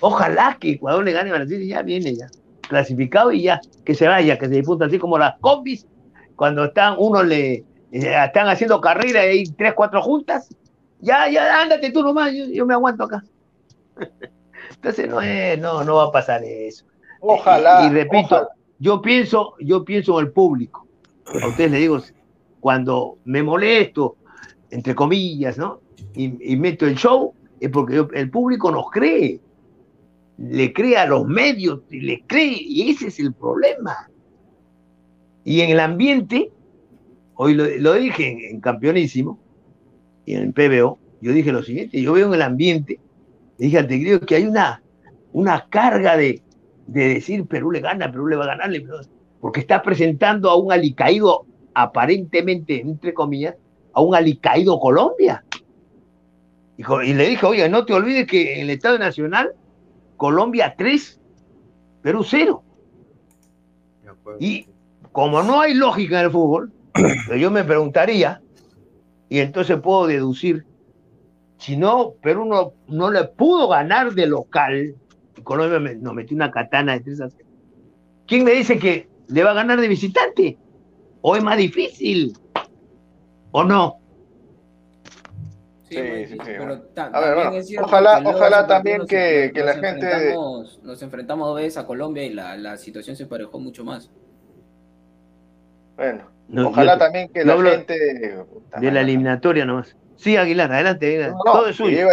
[0.00, 2.28] Ojalá que Ecuador le gane a Brasil y ya viene, ya.
[2.62, 5.86] Clasificado y ya, que se vaya, que se disputa así como las combis,
[6.34, 10.48] cuando están, uno le, eh, están haciendo carrera y hay tres, cuatro juntas.
[11.00, 13.22] Ya, ya, ándate tú nomás, yo me aguanto acá.
[14.76, 16.84] Entonces no es, no, no va a pasar eso.
[17.20, 17.86] Ojalá.
[17.86, 18.48] Y, repito,
[18.78, 20.86] yo pienso, yo pienso en el público.
[21.42, 22.00] A ustedes les digo,
[22.60, 24.16] cuando me molesto,
[24.70, 25.80] entre comillas, ¿no?
[26.14, 29.40] Y, meto el show, es porque el público nos cree.
[30.38, 34.10] Le cree a los medios, y le cree, y ese es el problema.
[35.44, 36.50] Y en el ambiente,
[37.34, 39.38] hoy lo, dije en, en, Campeonísimo
[40.24, 42.98] y en el PBO, yo dije lo siguiente, yo veo en el ambiente
[43.58, 44.82] Fíjate, creo que hay una,
[45.32, 46.42] una carga de,
[46.86, 48.86] de decir Perú le gana, Perú le va a ganarle,
[49.40, 53.54] porque está presentando a un alicaído, aparentemente, entre comillas,
[53.92, 55.44] a un alicaído Colombia.
[56.76, 59.52] Y, le dije, oye, no te olvides que en el Estado Nacional,
[60.16, 61.20] Colombia 3,
[62.02, 62.62] Perú 0.
[64.38, 64.68] Y
[65.12, 66.72] como no hay lógica en el fútbol,
[67.38, 68.42] yo me preguntaría,
[69.28, 70.65] y entonces puedo deducir
[71.58, 74.94] si no, Perú no, no le pudo ganar de local,
[75.42, 77.28] Colombia nos metió una katana de tres a
[78.26, 80.58] ¿Quién me dice que le va a ganar de visitante?
[81.20, 82.36] ¿O es más difícil?
[83.52, 83.98] ¿O no?
[85.88, 85.96] Sí,
[86.26, 86.50] sí, sí.
[86.96, 90.34] a ver, ojalá, ojalá también que, que la gente.
[90.82, 94.10] Nos enfrentamos dos veces a Colombia y la, la situación se parejó mucho más.
[95.96, 96.28] Bueno,
[96.66, 98.44] ojalá también que la gente.
[98.80, 99.96] De la eliminatoria nomás.
[100.16, 102.08] Sí, Aguilar, adelante, No, Todo es suyo.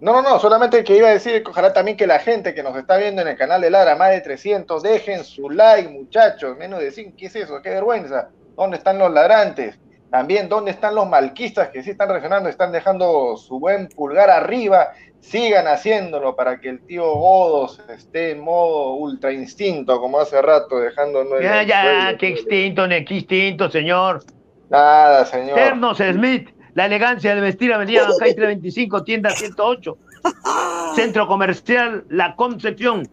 [0.00, 2.76] No, no, no, solamente que iba a decir, ojalá también que la gente que nos
[2.76, 6.80] está viendo en el canal de Lara, más de 300, dejen su like, muchachos, menos
[6.80, 7.62] de 5, ¿qué es eso?
[7.62, 8.28] Qué vergüenza.
[8.54, 9.78] ¿Dónde están los ladrantes?
[10.10, 14.92] También, ¿dónde están los malquistas que sí están reaccionando, están dejando su buen pulgar arriba?
[15.20, 20.78] Sigan haciéndolo para que el tío Godos esté en modo ultra instinto, como hace rato,
[20.80, 21.24] dejando...
[21.40, 24.22] Ya, ya, qué instinto, qué instinto, señor.
[24.68, 25.54] Nada, señor.
[25.54, 29.96] Ternos Smith la elegancia de vestir Avenida Bancay 325, tienda 108,
[30.94, 33.08] Centro Comercial La Concepción.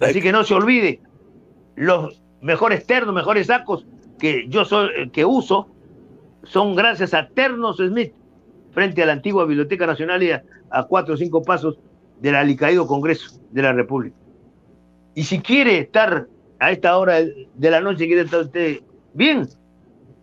[0.00, 1.00] Así que no se olvide,
[1.76, 3.86] los mejores ternos, mejores sacos
[4.18, 5.68] que yo soy, que uso
[6.44, 8.12] son gracias a Ternos Smith,
[8.72, 10.42] frente a la antigua Biblioteca Nacional y a,
[10.88, 11.78] cuatro o cinco pasos
[12.20, 14.16] del alicaído Congreso de la República.
[15.14, 16.28] Y si quiere estar
[16.60, 18.80] a esta hora de la noche, quiere estar usted
[19.12, 19.48] bien,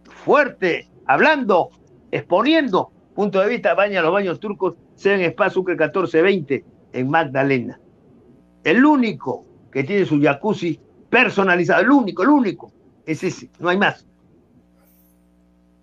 [0.05, 1.71] fuerte, hablando,
[2.11, 6.63] exponiendo punto de vista, baña los baños turcos, Seven Spa Sucre 1420
[6.93, 7.79] en Magdalena.
[8.63, 10.79] El único que tiene su jacuzzi
[11.09, 12.71] personalizado, el único, el único,
[13.07, 14.05] es ese, no hay más.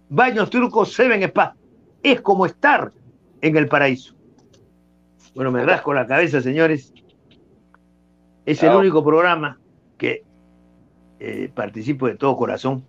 [0.09, 1.57] Baños turcos Seven Spa.
[2.05, 2.93] Es como estar
[3.41, 4.15] en el paraíso.
[5.35, 6.93] Bueno, me rasco la cabeza, señores.
[8.47, 9.59] Es el único programa
[9.99, 10.23] que
[11.19, 12.85] eh, participo de todo corazón,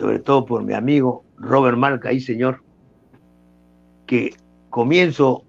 [0.00, 2.62] sobre todo por mi amigo Robert Malca y señor,
[4.06, 4.34] que
[4.70, 5.44] comienzo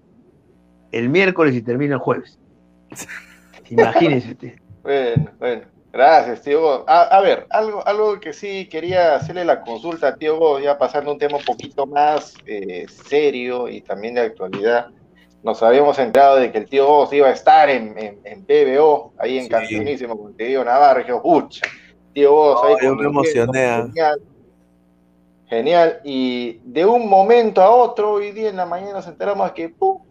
[0.91, 2.37] el miércoles y termino el jueves.
[3.69, 4.55] Imagínense usted.
[4.83, 5.61] Bueno, bueno.
[5.93, 6.85] Gracias, tío.
[6.87, 11.37] A, ver, algo, algo que sí quería hacerle la consulta, tío, ya pasando un tema
[11.37, 14.87] un poquito más eh, serio y también de actualidad.
[15.43, 19.37] Nos habíamos enterado de que el tío Vos iba a estar en, en, PBO, ahí
[19.37, 19.49] en sí.
[19.49, 21.21] Cancionísimo, con el tío Navarro.
[21.21, 21.67] Pucha,
[22.13, 23.65] tío Vos, ahí yo me emocioné.
[23.65, 23.83] ¿ah?
[23.87, 24.21] Genial.
[25.51, 25.99] Genial.
[26.05, 30.01] Y de un momento a otro, hoy día en la mañana nos enteramos que ¡pum!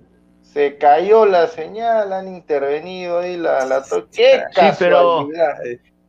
[0.43, 5.29] se cayó la señal, han intervenido ahí la, la qué sí, pero,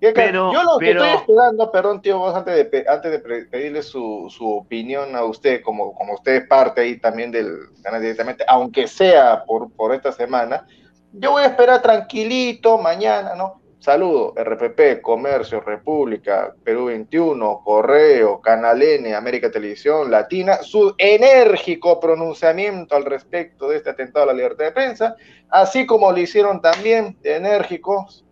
[0.01, 4.27] pero, yo lo que estoy esperando, perdón tío, vos antes de, antes de pedirle su,
[4.29, 8.85] su, opinión a usted, como, como usted es parte ahí también del canal directamente, aunque
[8.85, 10.67] sea por, por esta semana,
[11.13, 13.60] yo voy a esperar tranquilito mañana, ¿no?
[13.81, 22.95] Saludo, RPP, Comercio, República, Perú 21, Correo, Canal N, América Televisión, Latina, su enérgico pronunciamiento
[22.95, 25.15] al respecto de este atentado a la libertad de prensa,
[25.49, 28.23] así como lo hicieron también enérgicos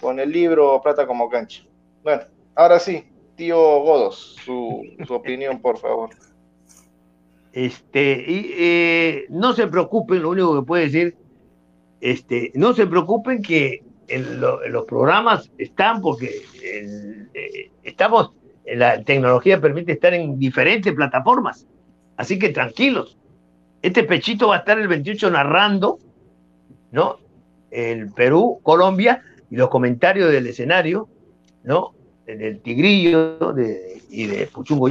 [0.00, 1.64] con el libro Plata como cancha.
[2.04, 2.22] Bueno,
[2.54, 3.04] ahora sí,
[3.34, 6.10] tío Godos, su, su opinión, por favor.
[7.52, 11.16] Este, y, eh, no se preocupen, lo único que puedo decir,
[12.00, 13.82] este, no se preocupen que
[14.18, 18.32] los programas están porque eh, estamos,
[18.66, 21.66] la tecnología permite estar en diferentes plataformas.
[22.16, 23.16] Así que tranquilos.
[23.80, 25.98] Este pechito va a estar el 28 narrando,
[26.92, 27.18] ¿no?
[27.70, 31.08] El Perú, Colombia y los comentarios del escenario,
[31.64, 31.94] ¿no?
[32.26, 33.38] Del Tigrillo
[34.08, 34.88] y de Puchungo.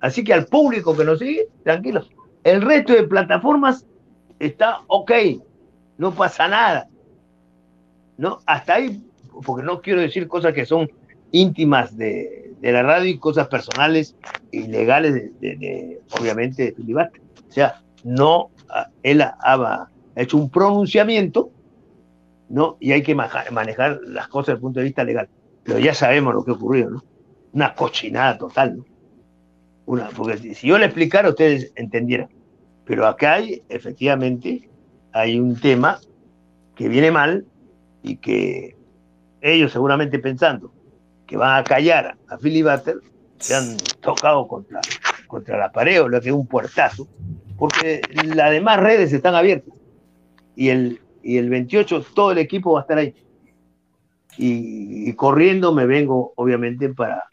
[0.00, 2.10] Así que al público que nos sigue, tranquilos.
[2.44, 3.86] El resto de plataformas
[4.38, 5.12] está ok,
[5.96, 6.88] no pasa nada.
[8.16, 8.38] ¿No?
[8.46, 9.04] Hasta ahí,
[9.44, 10.88] porque no quiero decir cosas que son
[11.30, 14.16] íntimas de, la radio y cosas personales
[14.52, 17.20] e ilegales, de, obviamente, de Filibaste.
[17.48, 21.50] O sea, no, ah, él ha, hecho un pronunciamiento,
[22.48, 22.76] ¿no?
[22.80, 25.28] Y hay que manejar las cosas desde el punto de vista legal.
[25.64, 27.04] Pero ya sabemos lo que ocurrió, ¿no?
[27.52, 28.84] Una cochinada total, ¿no?
[29.86, 32.28] Una, porque si yo le explicara, ustedes entendieran.
[32.86, 34.70] Pero acá hay, efectivamente,
[35.12, 35.98] hay un tema
[36.74, 37.46] que viene mal
[38.04, 38.76] y que
[39.40, 40.70] ellos seguramente pensando
[41.26, 43.00] que van a callar a Philly Butter,
[43.38, 44.80] se han tocado contra,
[45.26, 47.08] contra la pared o le quedó un puertazo,
[47.56, 48.02] porque
[48.34, 49.74] las demás redes están abiertas.
[50.54, 53.14] Y el, y el 28 todo el equipo va a estar ahí.
[54.36, 57.24] Y, corriendo me vengo, obviamente, para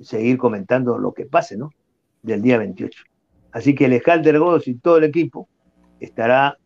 [0.00, 1.70] seguir comentando lo que pase, ¿no?
[2.22, 3.04] Del día 28.
[3.52, 5.48] Así que el Escalder y todo el equipo
[6.00, 6.56] estará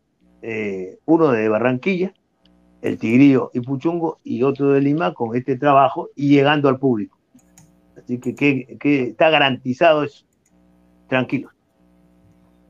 [0.41, 2.13] eh, uno de Barranquilla,
[2.81, 7.17] el Tigrillo y Puchungo y otro de Lima con este trabajo y llegando al público.
[7.97, 8.35] Así que,
[8.79, 10.25] que, está garantizado eso.
[11.07, 11.49] Tranquilo.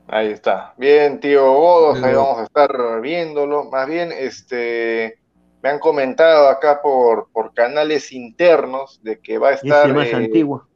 [0.08, 0.74] Ahí está.
[0.76, 3.64] Bien, tío Godos, ahí vamos a estar viéndolo.
[3.70, 5.18] Más bien, este,
[5.62, 9.94] me han comentado acá por, por canales internos de que va a estar.
[9.94, 10.66] más eh, antiguo.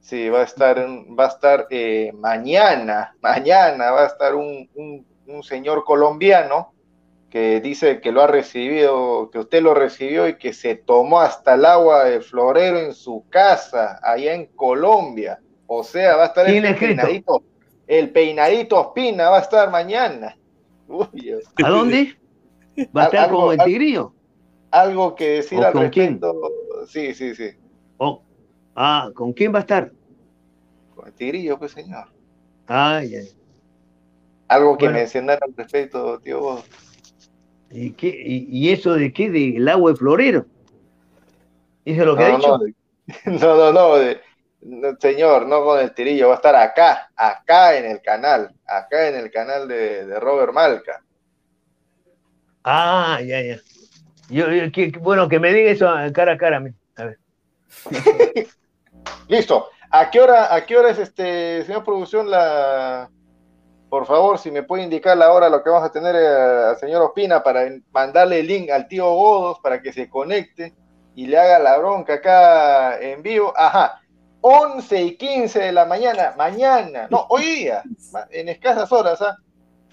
[0.00, 4.68] Sí, va a estar, va a estar eh, mañana, mañana va a estar un,
[5.26, 6.72] un señor colombiano
[7.30, 11.54] que dice que lo ha recibido, que usted lo recibió y que se tomó hasta
[11.54, 15.40] el agua de florero en su casa, allá en Colombia.
[15.66, 17.44] O sea, va a estar el peinadito,
[17.86, 20.36] el peinadito Espina va a estar mañana.
[21.62, 22.18] ¿A dónde?
[22.96, 24.12] ¿Va a estar algo, con el tigrillo?
[24.72, 26.34] Algo que decir al con respecto.
[26.88, 27.50] Sí, sí, sí.
[28.74, 29.92] ah, ¿con quién va a estar?
[30.96, 32.08] Con el tigrillo, pues señor.
[32.66, 33.20] Ah, ya.
[34.48, 36.60] Algo que mencionar al respecto, tío.
[37.70, 39.30] ¿Y, qué, y, eso de qué?
[39.30, 40.46] ¿Del agua de florero?
[41.84, 42.58] ¿Eso es lo que ha dicho?
[43.26, 43.94] No, no,
[44.60, 49.08] no, señor, no con el tirillo, va a estar acá, acá en el canal, acá
[49.08, 51.02] en el canal de, Robert Malca.
[52.64, 53.60] Ah, ya, ya.
[54.28, 54.46] Yo,
[55.00, 56.70] bueno, que me diga eso cara a cara a mí.
[56.96, 57.18] A ver.
[59.28, 59.68] Listo.
[59.92, 63.10] ¿A qué hora, a qué hora es este, señor producción, la
[63.90, 66.78] por favor, si me puede indicar la hora lo que vamos a tener eh, al
[66.78, 70.72] señor Ospina para mandarle el link al tío Godos para que se conecte
[71.16, 73.52] y le haga la bronca acá en vivo.
[73.56, 74.00] Ajá,
[74.42, 77.82] 11 y 15 de la mañana, mañana, no, hoy día,
[78.30, 79.36] en escasas horas, ¿ah?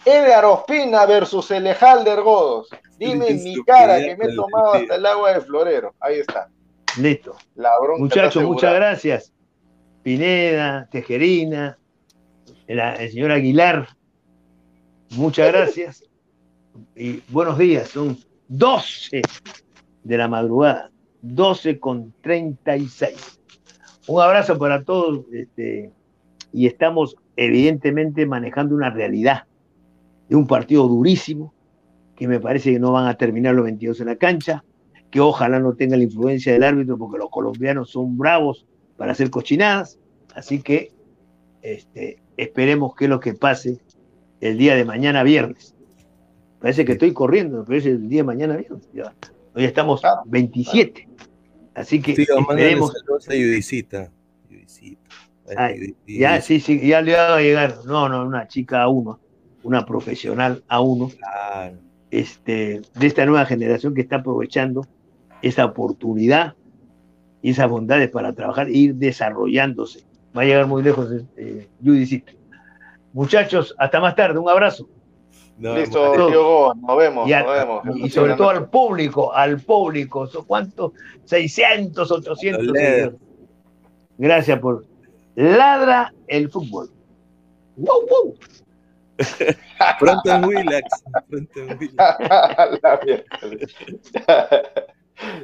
[0.06, 2.70] Edgar Ospina versus Elejalder Godos.
[3.00, 5.96] Dime en mi cara que me he tomado hasta el agua de florero.
[6.00, 6.50] Ahí está.
[6.98, 7.36] Listo.
[7.98, 9.34] Muchachos, muchas gracias.
[10.04, 11.78] Pineda, Tejerina,
[12.68, 13.88] el, señor Aguilar,
[15.12, 16.04] muchas gracias.
[16.96, 18.18] Y buenos días, son
[18.50, 19.22] 12
[20.04, 20.92] de la madrugada,
[21.22, 23.40] 12 con 36.
[24.08, 25.92] Un abrazo para todos este,
[26.54, 29.46] y estamos evidentemente manejando una realidad
[30.30, 31.54] de un partido durísimo,
[32.16, 34.64] que me parece que no van a terminar los 22 en la cancha,
[35.10, 38.66] que ojalá no tenga la influencia del árbitro, porque los colombianos son bravos
[38.98, 40.00] para hacer cochinadas,
[40.36, 40.92] así que
[41.62, 43.80] este, esperemos que es lo que pase
[44.40, 45.76] el día de mañana viernes.
[46.60, 48.88] Parece que estoy corriendo, pero es el día de mañana viernes.
[49.54, 51.10] Hoy estamos 27.
[51.76, 52.94] Así que esperemos.
[56.08, 57.76] ya, sí, sí, ya le va a llegar.
[57.86, 59.20] No, no, una chica a uno
[59.68, 61.12] una profesional a uno,
[62.10, 64.88] este, de esta nueva generación que está aprovechando
[65.42, 66.56] esa oportunidad
[67.42, 70.06] y esas bondades para trabajar e ir desarrollándose.
[70.38, 71.68] Va a llegar muy lejos eh,
[73.12, 74.88] Muchachos, hasta más tarde, un abrazo.
[75.58, 77.84] Listo, Diego, nos vemos, y, nos vemos.
[77.96, 80.92] Y sobre todo al público, al público, ¿cuántos?
[81.26, 83.14] 600, 800.
[84.20, 84.86] Gracias por
[85.34, 86.92] ladra el fútbol.
[87.78, 88.38] ¡Wow, wow!
[90.00, 91.04] pronto en Willax.
[91.28, 93.24] Pronto en Willax.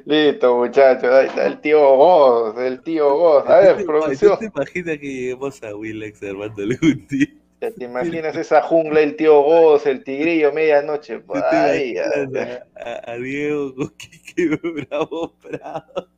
[0.06, 1.12] Listo, muchachos.
[1.12, 3.50] Ahí está el tío Goz, el tío Goz.
[3.50, 4.40] A ver, producción.
[4.40, 7.28] ¿Te imaginas que lleguemos a Willax armando algún día?
[7.78, 11.24] ¿Te imaginas esa jungla, el tío Goz, el tigrillo, medianoche?
[11.52, 12.06] Ay, a,
[13.06, 16.10] a, Diego con Kike Bravo Prado.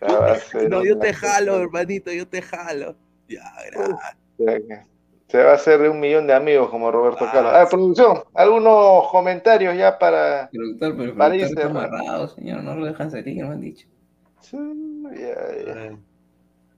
[0.68, 2.96] no, yo te jalo, hermanito, yo te jalo.
[3.28, 4.88] Ya, gracias.
[5.28, 7.52] Se va a hacer de un millón de amigos como Roberto ah, Carlos.
[7.54, 10.48] Ah, producción, algunos comentarios ya para.
[10.50, 13.86] Productor, pero para está amarrado, señor, no lo dejan salir, no han dicho.
[14.40, 14.56] Sí,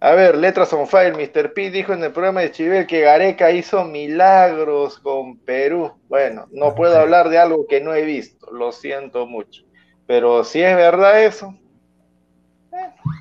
[0.00, 1.14] A ver, letras on fire.
[1.14, 1.52] Mr.
[1.52, 5.92] P dijo en el programa de Chivel que Gareca hizo milagros con Perú.
[6.08, 9.62] Bueno, no puedo hablar de algo que no he visto, lo siento mucho.
[10.08, 11.54] Pero si es verdad eso,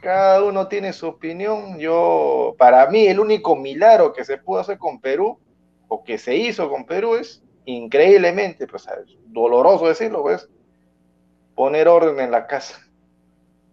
[0.01, 1.79] cada uno tiene su opinión.
[1.79, 5.39] Yo, para mí, el único milagro que se pudo hacer con Perú,
[5.87, 8.87] o que se hizo con Perú, es increíblemente, pues,
[9.27, 10.47] doloroso decirlo, pues,
[11.55, 12.79] poner orden en la casa.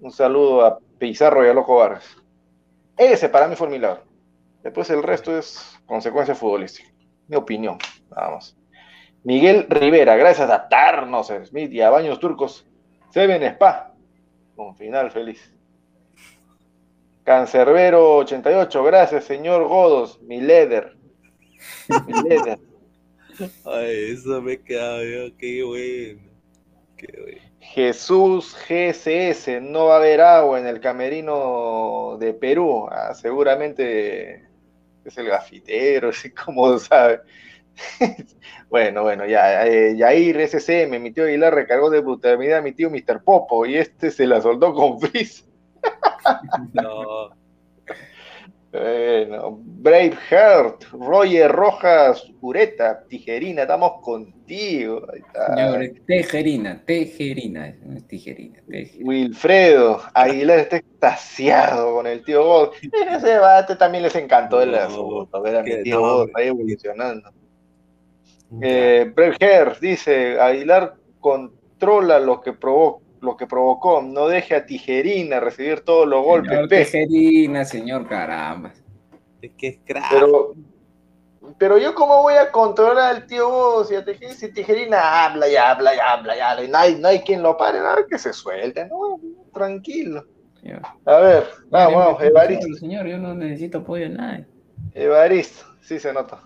[0.00, 2.16] Un saludo a Pizarro y a Loco Vargas.
[2.96, 4.02] Ese para mí fue el milagro.
[4.62, 6.90] Después el resto es consecuencia futbolística.
[7.28, 7.78] Mi opinión,
[8.08, 8.56] vamos.
[9.22, 12.66] Miguel Rivera, gracias a Tarnos Smith y a Baños Turcos,
[13.10, 13.92] se ven spa.
[14.56, 15.55] Un final feliz.
[17.26, 20.96] Cancerbero 88, gracias, señor Godos, mi leder.
[22.06, 22.60] Mi leder.
[23.64, 26.20] Ay, eso me queda yo, qué bueno.
[26.96, 27.40] Qué bueno.
[27.58, 32.86] Jesús GCS, no va a haber agua en el camerino de Perú.
[32.92, 34.46] Ah, seguramente
[35.04, 37.22] es el gafitero, así como sabe.
[38.70, 39.66] bueno, bueno, ya.
[39.66, 43.24] Eh, Yair SCM, mi tío Aguilar recargó de brutalidad a mi tío Mr.
[43.24, 45.44] Popo y este se la soldó con frizz.
[46.72, 47.30] No.
[48.72, 55.06] Bueno, Braveheart, Roger Rojas, Ureta, Tijerina, estamos contigo.
[56.06, 57.74] tejerina, Tejerina,
[58.06, 58.60] Tijerina,
[59.00, 62.74] Wilfredo, Aguilar está extasiado con el tío God.
[62.82, 67.30] Ese debate también les encantó el asunto, ver a mi tío God ahí evolucionando.
[68.60, 74.02] Eh, Braveheart dice, Aguilar controla lo que provoca lo que provocó.
[74.02, 76.90] No deje a Tijerina recibir todos los golpes.
[76.90, 78.72] Tijerina, señor, caramba.
[79.42, 80.06] Es que es crack.
[80.10, 80.54] Pero,
[81.58, 85.48] pero yo cómo voy a controlar al tío vos y a Tijerina, si Tijerina habla
[85.48, 88.04] y habla y habla y habla y no hay, no hay quien lo pare, nada
[88.08, 89.20] que se suelte, no,
[89.52, 90.24] tranquilo.
[91.04, 92.66] A ver, vamos, vamos, Evaristo.
[92.78, 94.46] Señor, yo no necesito apoyo de nadie.
[94.94, 96.40] Evaristo, sí se nota.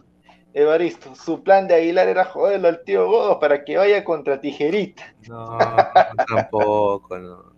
[0.53, 5.15] Evaristo, su plan de Aguilar era joderlo al tío Godo para que vaya contra Tijerita.
[5.29, 5.59] No,
[6.27, 7.53] tampoco, no.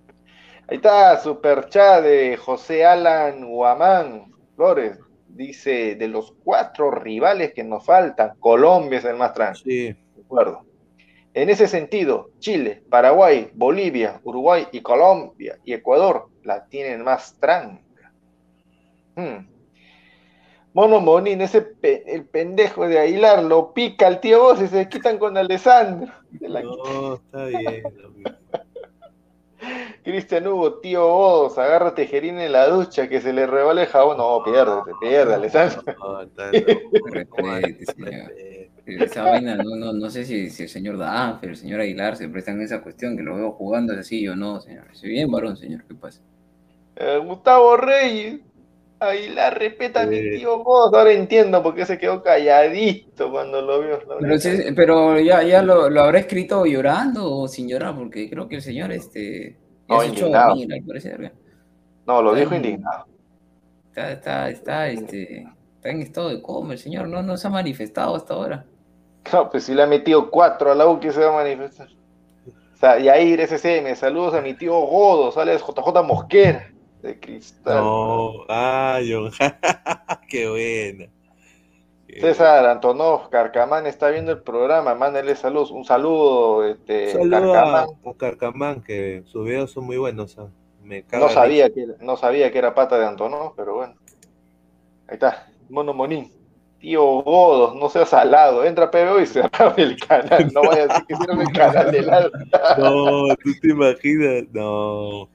[0.69, 4.99] Ahí está, super chat de José Alan Guamán Flores.
[5.29, 9.65] Dice, de los cuatro rivales que nos faltan, Colombia es el más tranquilo.
[9.65, 9.97] Sí.
[10.15, 10.67] De acuerdo.
[11.35, 18.13] En ese sentido, Chile, Paraguay, Bolivia, Uruguay y Colombia y Ecuador la tienen más tranca.
[19.17, 19.47] Hmm.
[20.75, 25.19] Mono Monín, ese el pendejo de Aguilar, lo pica el tío vos y se quitan
[25.19, 26.11] con Alessandro.
[26.41, 27.83] No, está bien.
[30.03, 34.17] Cristian Hugo, tío vos, agarra Tejerín en la ducha que se le rebale el jabón.
[34.17, 35.83] No, pierde, se pierde, Alessandro.
[35.99, 36.51] No, está
[38.85, 42.29] Esa vaina, no, no, no sé si, si el señor Danfer, el señor Aguilar se
[42.29, 44.87] prestan en esa cuestión, que lo veo jugando así o no, señor.
[44.93, 46.21] Estoy bien, varón, señor, ¿qué pasa?
[46.97, 48.41] Eh, Gustavo Reyes,
[49.03, 50.93] Aguilar, respeta a mi tío vos.
[50.95, 53.99] Ahora entiendo por qué se quedó calladito cuando lo vio.
[54.77, 58.63] pero, ya, ya lo, lo, habrá escrito llorando o sin llorar, porque creo que el
[58.63, 59.59] señor este,
[59.89, 60.55] no, indignado.
[62.07, 63.07] no, lo dijo indignado.
[63.89, 65.47] Está, está, está, este,
[65.77, 68.65] está en estado de coma el señor, no, no se ha manifestado hasta ahora.
[69.33, 71.89] No, pues si le ha metido cuatro a la U, que se va a manifestar?
[72.47, 76.72] O sea, Yair SCM, saludos a mi tío Godo, sale JJ Mosquera,
[77.03, 77.77] de cristal.
[77.77, 79.13] No, ay,
[80.29, 81.11] qué buena.
[82.21, 87.87] César Antonov, Carcamán está viendo el programa, mándale saludos, un saludo, este, saludo Carcamán.
[88.05, 90.37] a Carcamán, que sus videos son muy buenos.
[90.37, 93.95] no, sabía que, no sabía que era pata de Antonov, pero bueno.
[95.09, 96.31] Ahí está, Mono Monín.
[96.79, 100.53] Tío Godos, no seas salado, entra PBO y cerrame el canal.
[100.53, 102.77] No vaya a decir que hicieron el canal del alta.
[102.79, 104.45] No, tú te imaginas.
[104.53, 105.29] No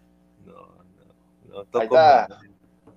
[1.73, 2.27] Ahí está.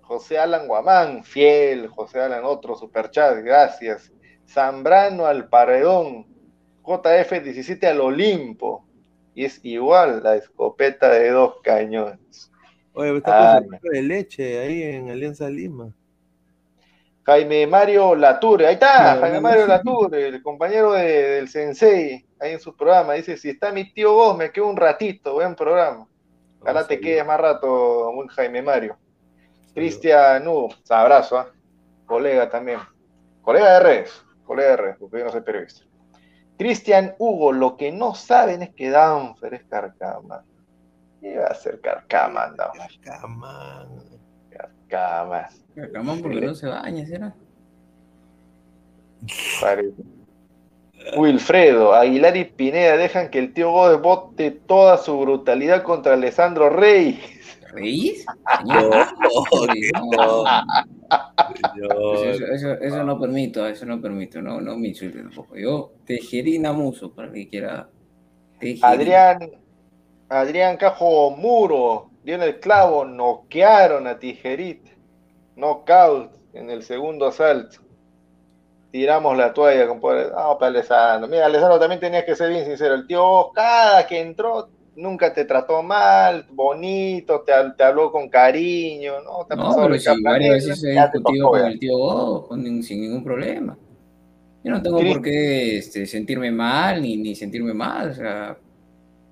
[0.03, 1.89] José Alan Guamán, fiel.
[1.89, 4.13] José Alan, otro superchat, gracias.
[4.49, 6.27] Zambrano al Paredón.
[6.83, 8.85] JF17 al Olimpo.
[9.35, 12.51] Y es igual la escopeta de dos cañones.
[12.93, 15.95] Oye, está de leche ahí en Alianza Lima.
[17.23, 22.75] Jaime Mario Lature, ahí está, Jaime Mario Lature, el compañero del Sensei, ahí en su
[22.75, 26.09] programa, dice, si está mi tío vos, me quedo un ratito, buen programa.
[26.61, 28.99] Ojalá te quedes más rato, un Jaime Mario.
[29.75, 31.45] Cristian Hugo, abrazo, ¿eh?
[32.07, 32.79] colega también.
[33.41, 35.85] Colega de redes, colega de redes, porque yo no soy periodista.
[36.59, 40.45] Cristian Hugo, lo que no saben es que Danfer es Carcama.
[41.21, 43.01] ¿Qué va a ser Carcama, Danfer?
[43.03, 43.89] Carcama.
[44.51, 45.49] Carcama.
[45.75, 47.35] Carcamán porque no se baña, ¿será?
[49.61, 50.03] Parece.
[51.17, 56.71] Wilfredo, Aguilar y Pineda dejan que el tío Gómez bote toda su brutalidad contra Alessandro
[56.71, 57.19] Rey.
[57.73, 58.27] ¿Reyes?
[58.67, 58.91] No,
[62.53, 65.57] Eso, eso, no permito, eso no permito, no, no me insulte tampoco.
[65.57, 67.89] Yo, tejerina muso para que quiera.
[68.83, 69.51] Adrián,
[70.29, 74.91] Adrián Cajo Muro, dio en el clavo, noquearon a Tijerita.
[75.57, 77.81] Knockout en el segundo asalto.
[78.91, 80.31] Tiramos la toalla, compadre.
[80.31, 81.29] No, para Alessandro.
[81.29, 82.95] Mira, Alessandro también tenías que ser bien sincero.
[82.95, 89.15] El tío, cada que entró, nunca te trató mal, bonito, te, te habló con cariño,
[89.23, 89.47] ¿no?
[89.47, 92.49] Te no, pero si varias veces he discutido con el tío Bodo,
[92.83, 93.77] sin ningún problema.
[94.63, 98.59] Yo no tengo por qué este, sentirme mal ni, ni sentirme mal, o sea,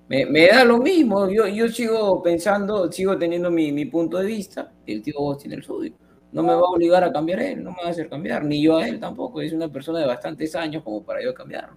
[0.09, 4.27] me, me, da lo mismo, yo, yo sigo pensando, sigo teniendo mi, mi punto de
[4.27, 5.93] vista, y el tío Bodo tiene el suyo.
[6.33, 8.63] No me va a obligar a cambiar él, no me va a hacer cambiar, ni
[8.63, 11.77] yo a él tampoco, es una persona de bastantes años como para yo cambiarlo.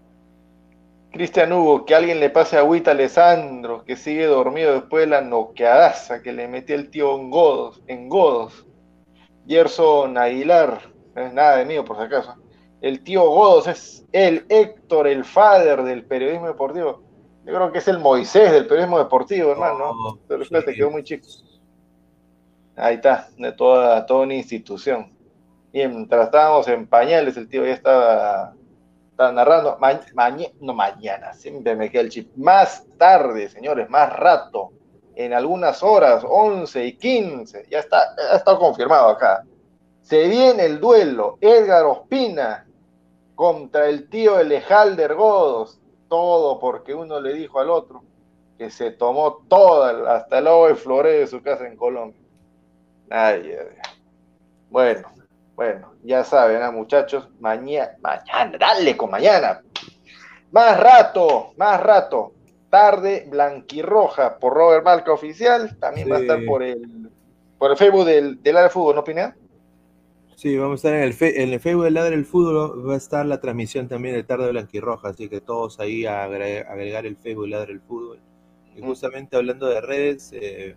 [1.12, 5.22] Cristian Hugo, que alguien le pase agüita a Alessandro, que sigue dormido después de la
[5.22, 7.82] noqueadaza que le metió el tío en Godos.
[7.88, 8.66] En Godos.
[9.46, 10.82] Gerson Aguilar,
[11.14, 12.36] no es nada de mío por si acaso.
[12.80, 17.04] El tío Godos es el Héctor, el father del periodismo deportivo.
[17.46, 19.92] Yo creo que es el Moisés del periodismo deportivo, hermano.
[19.92, 20.56] Oh, Pero sí.
[20.66, 21.28] te quedó muy chico.
[22.76, 25.12] Ahí está, de toda, toda una institución.
[25.74, 28.54] Mientras estábamos en pañales, el tío ya estaba
[29.18, 29.78] narrando,
[30.60, 34.72] no mañana, siempre me queda el chip, más tarde, señores, más rato,
[35.16, 39.44] en algunas horas, 11 y 15, ya está, ya está confirmado acá.
[40.02, 42.66] Se viene el duelo, Edgar Ospina
[43.36, 48.04] contra el tío Elejalder Godos, todo porque uno le dijo al otro
[48.58, 52.21] que se tomó toda, hasta el agua de flore de su casa en Colombia.
[53.12, 53.56] Ay,
[54.70, 55.10] bueno,
[55.56, 59.62] bueno, ya saben, ¿eh, muchachos, mañana, mañana, dale con mañana.
[60.52, 62.34] Más rato, más rato.
[62.70, 65.78] Tarde blanquirroja por Robert Malca Oficial.
[65.78, 67.10] También va a estar por el,
[67.58, 69.36] por el Facebook del, del área de fútbol, ¿no, Pineda?
[70.38, 72.98] Sí, vamos a estar en el, en el Facebook del Ladre del Fútbol, va a
[72.98, 77.44] estar la transmisión también de Tarde Blanquirroja, así que todos ahí a agregar, el Facebook
[77.44, 78.20] del Ladre del Fútbol.
[78.76, 80.76] Y justamente hablando de redes, eh,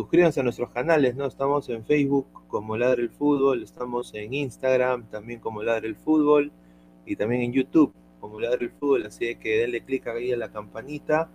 [0.00, 1.26] suscríbanse a nuestros canales, ¿no?
[1.26, 6.50] Estamos en Facebook como Ladre el Fútbol, estamos en Instagram también como Ladre el Fútbol
[7.04, 10.50] y también en YouTube como Ladre el Fútbol, así que denle clic ahí a la
[10.50, 11.28] campanita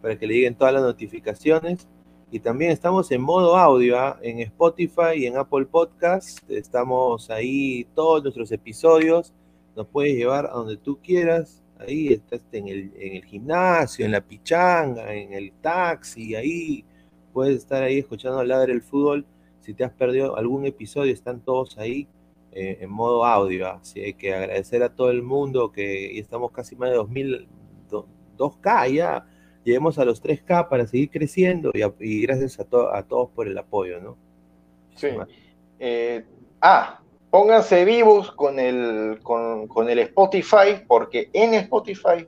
[0.00, 1.88] para que le lleguen todas las notificaciones
[2.30, 4.20] Y también estamos en modo audio, ¿ah?
[4.22, 6.48] en Spotify y en Apple Podcast.
[6.48, 9.32] Estamos ahí todos nuestros episodios.
[9.74, 11.60] Nos puedes llevar a donde tú quieras.
[11.76, 16.84] Ahí estás en el gimnasio, en la pichanga, en el taxi, ahí
[17.32, 19.26] puedes estar ahí escuchando Ladre el Fútbol.
[19.60, 22.08] Si te has perdido algún episodio, están todos ahí
[22.52, 23.68] eh, en modo audio.
[23.68, 27.48] Así que agradecer a todo el mundo que estamos casi más de 2000,
[28.36, 29.26] 2K ya.
[29.64, 32.64] Lleguemos a los 3K para seguir creciendo y, gracias a,
[32.96, 34.16] a, todos por el apoyo, ¿no?
[34.96, 35.08] Sí.
[35.78, 36.24] Eh,
[36.60, 37.00] ah,
[37.30, 42.26] pónganse vivos con el, con, con el Spotify, porque en Spotify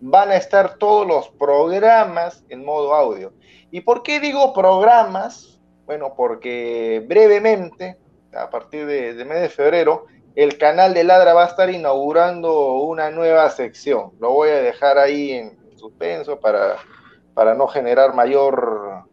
[0.00, 3.32] van a estar todos los programas en modo audio.
[3.70, 5.60] ¿Y por qué digo programas?
[5.84, 7.98] Bueno, porque brevemente,
[8.34, 13.10] a partir de, mes de febrero, el canal de Ladra va a estar inaugurando una
[13.10, 14.12] nueva sección.
[14.20, 16.76] Lo voy a dejar ahí en suspenso para,
[17.34, 19.04] para no generar mayor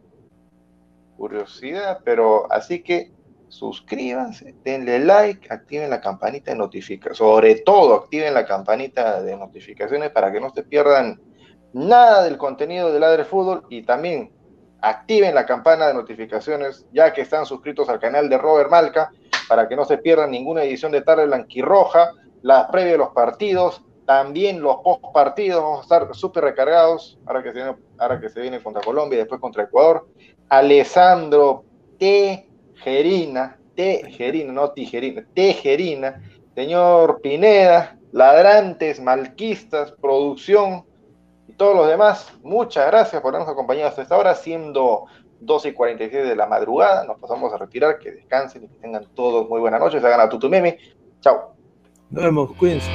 [1.16, 3.12] curiosidad, pero así que
[3.48, 10.10] suscríbanse, denle like, activen la campanita de notificaciones, sobre todo activen la campanita de notificaciones
[10.10, 11.20] para que no se pierdan
[11.72, 14.35] nada del contenido de Ladre Fútbol y también
[14.80, 19.10] activen la campana de notificaciones ya que están suscritos al canal de Robert Malca
[19.48, 22.12] para que no se pierdan ninguna edición de Tarde Blanquirroja,
[22.42, 27.42] las previas de los partidos, también los post partidos, vamos a estar súper recargados ahora
[27.42, 30.06] que, se viene, ahora que se viene contra Colombia y después contra Ecuador.
[30.48, 31.64] Alessandro
[31.98, 36.22] Tejerina, Tejerina, no Tijerina, Tejerina,
[36.54, 40.84] señor Pineda, ladrantes, malquistas, producción,
[41.56, 45.06] todos los demás, muchas gracias por habernos acompañado hasta esta hora, siendo
[45.40, 47.04] 12 y 46 de la madrugada.
[47.04, 50.04] Nos pasamos a retirar, que descansen y que tengan todos muy buenas noches.
[50.04, 50.78] Hagan a Tutumeme.
[51.20, 51.54] Chao.
[52.10, 52.90] Nos vemos, cuídense.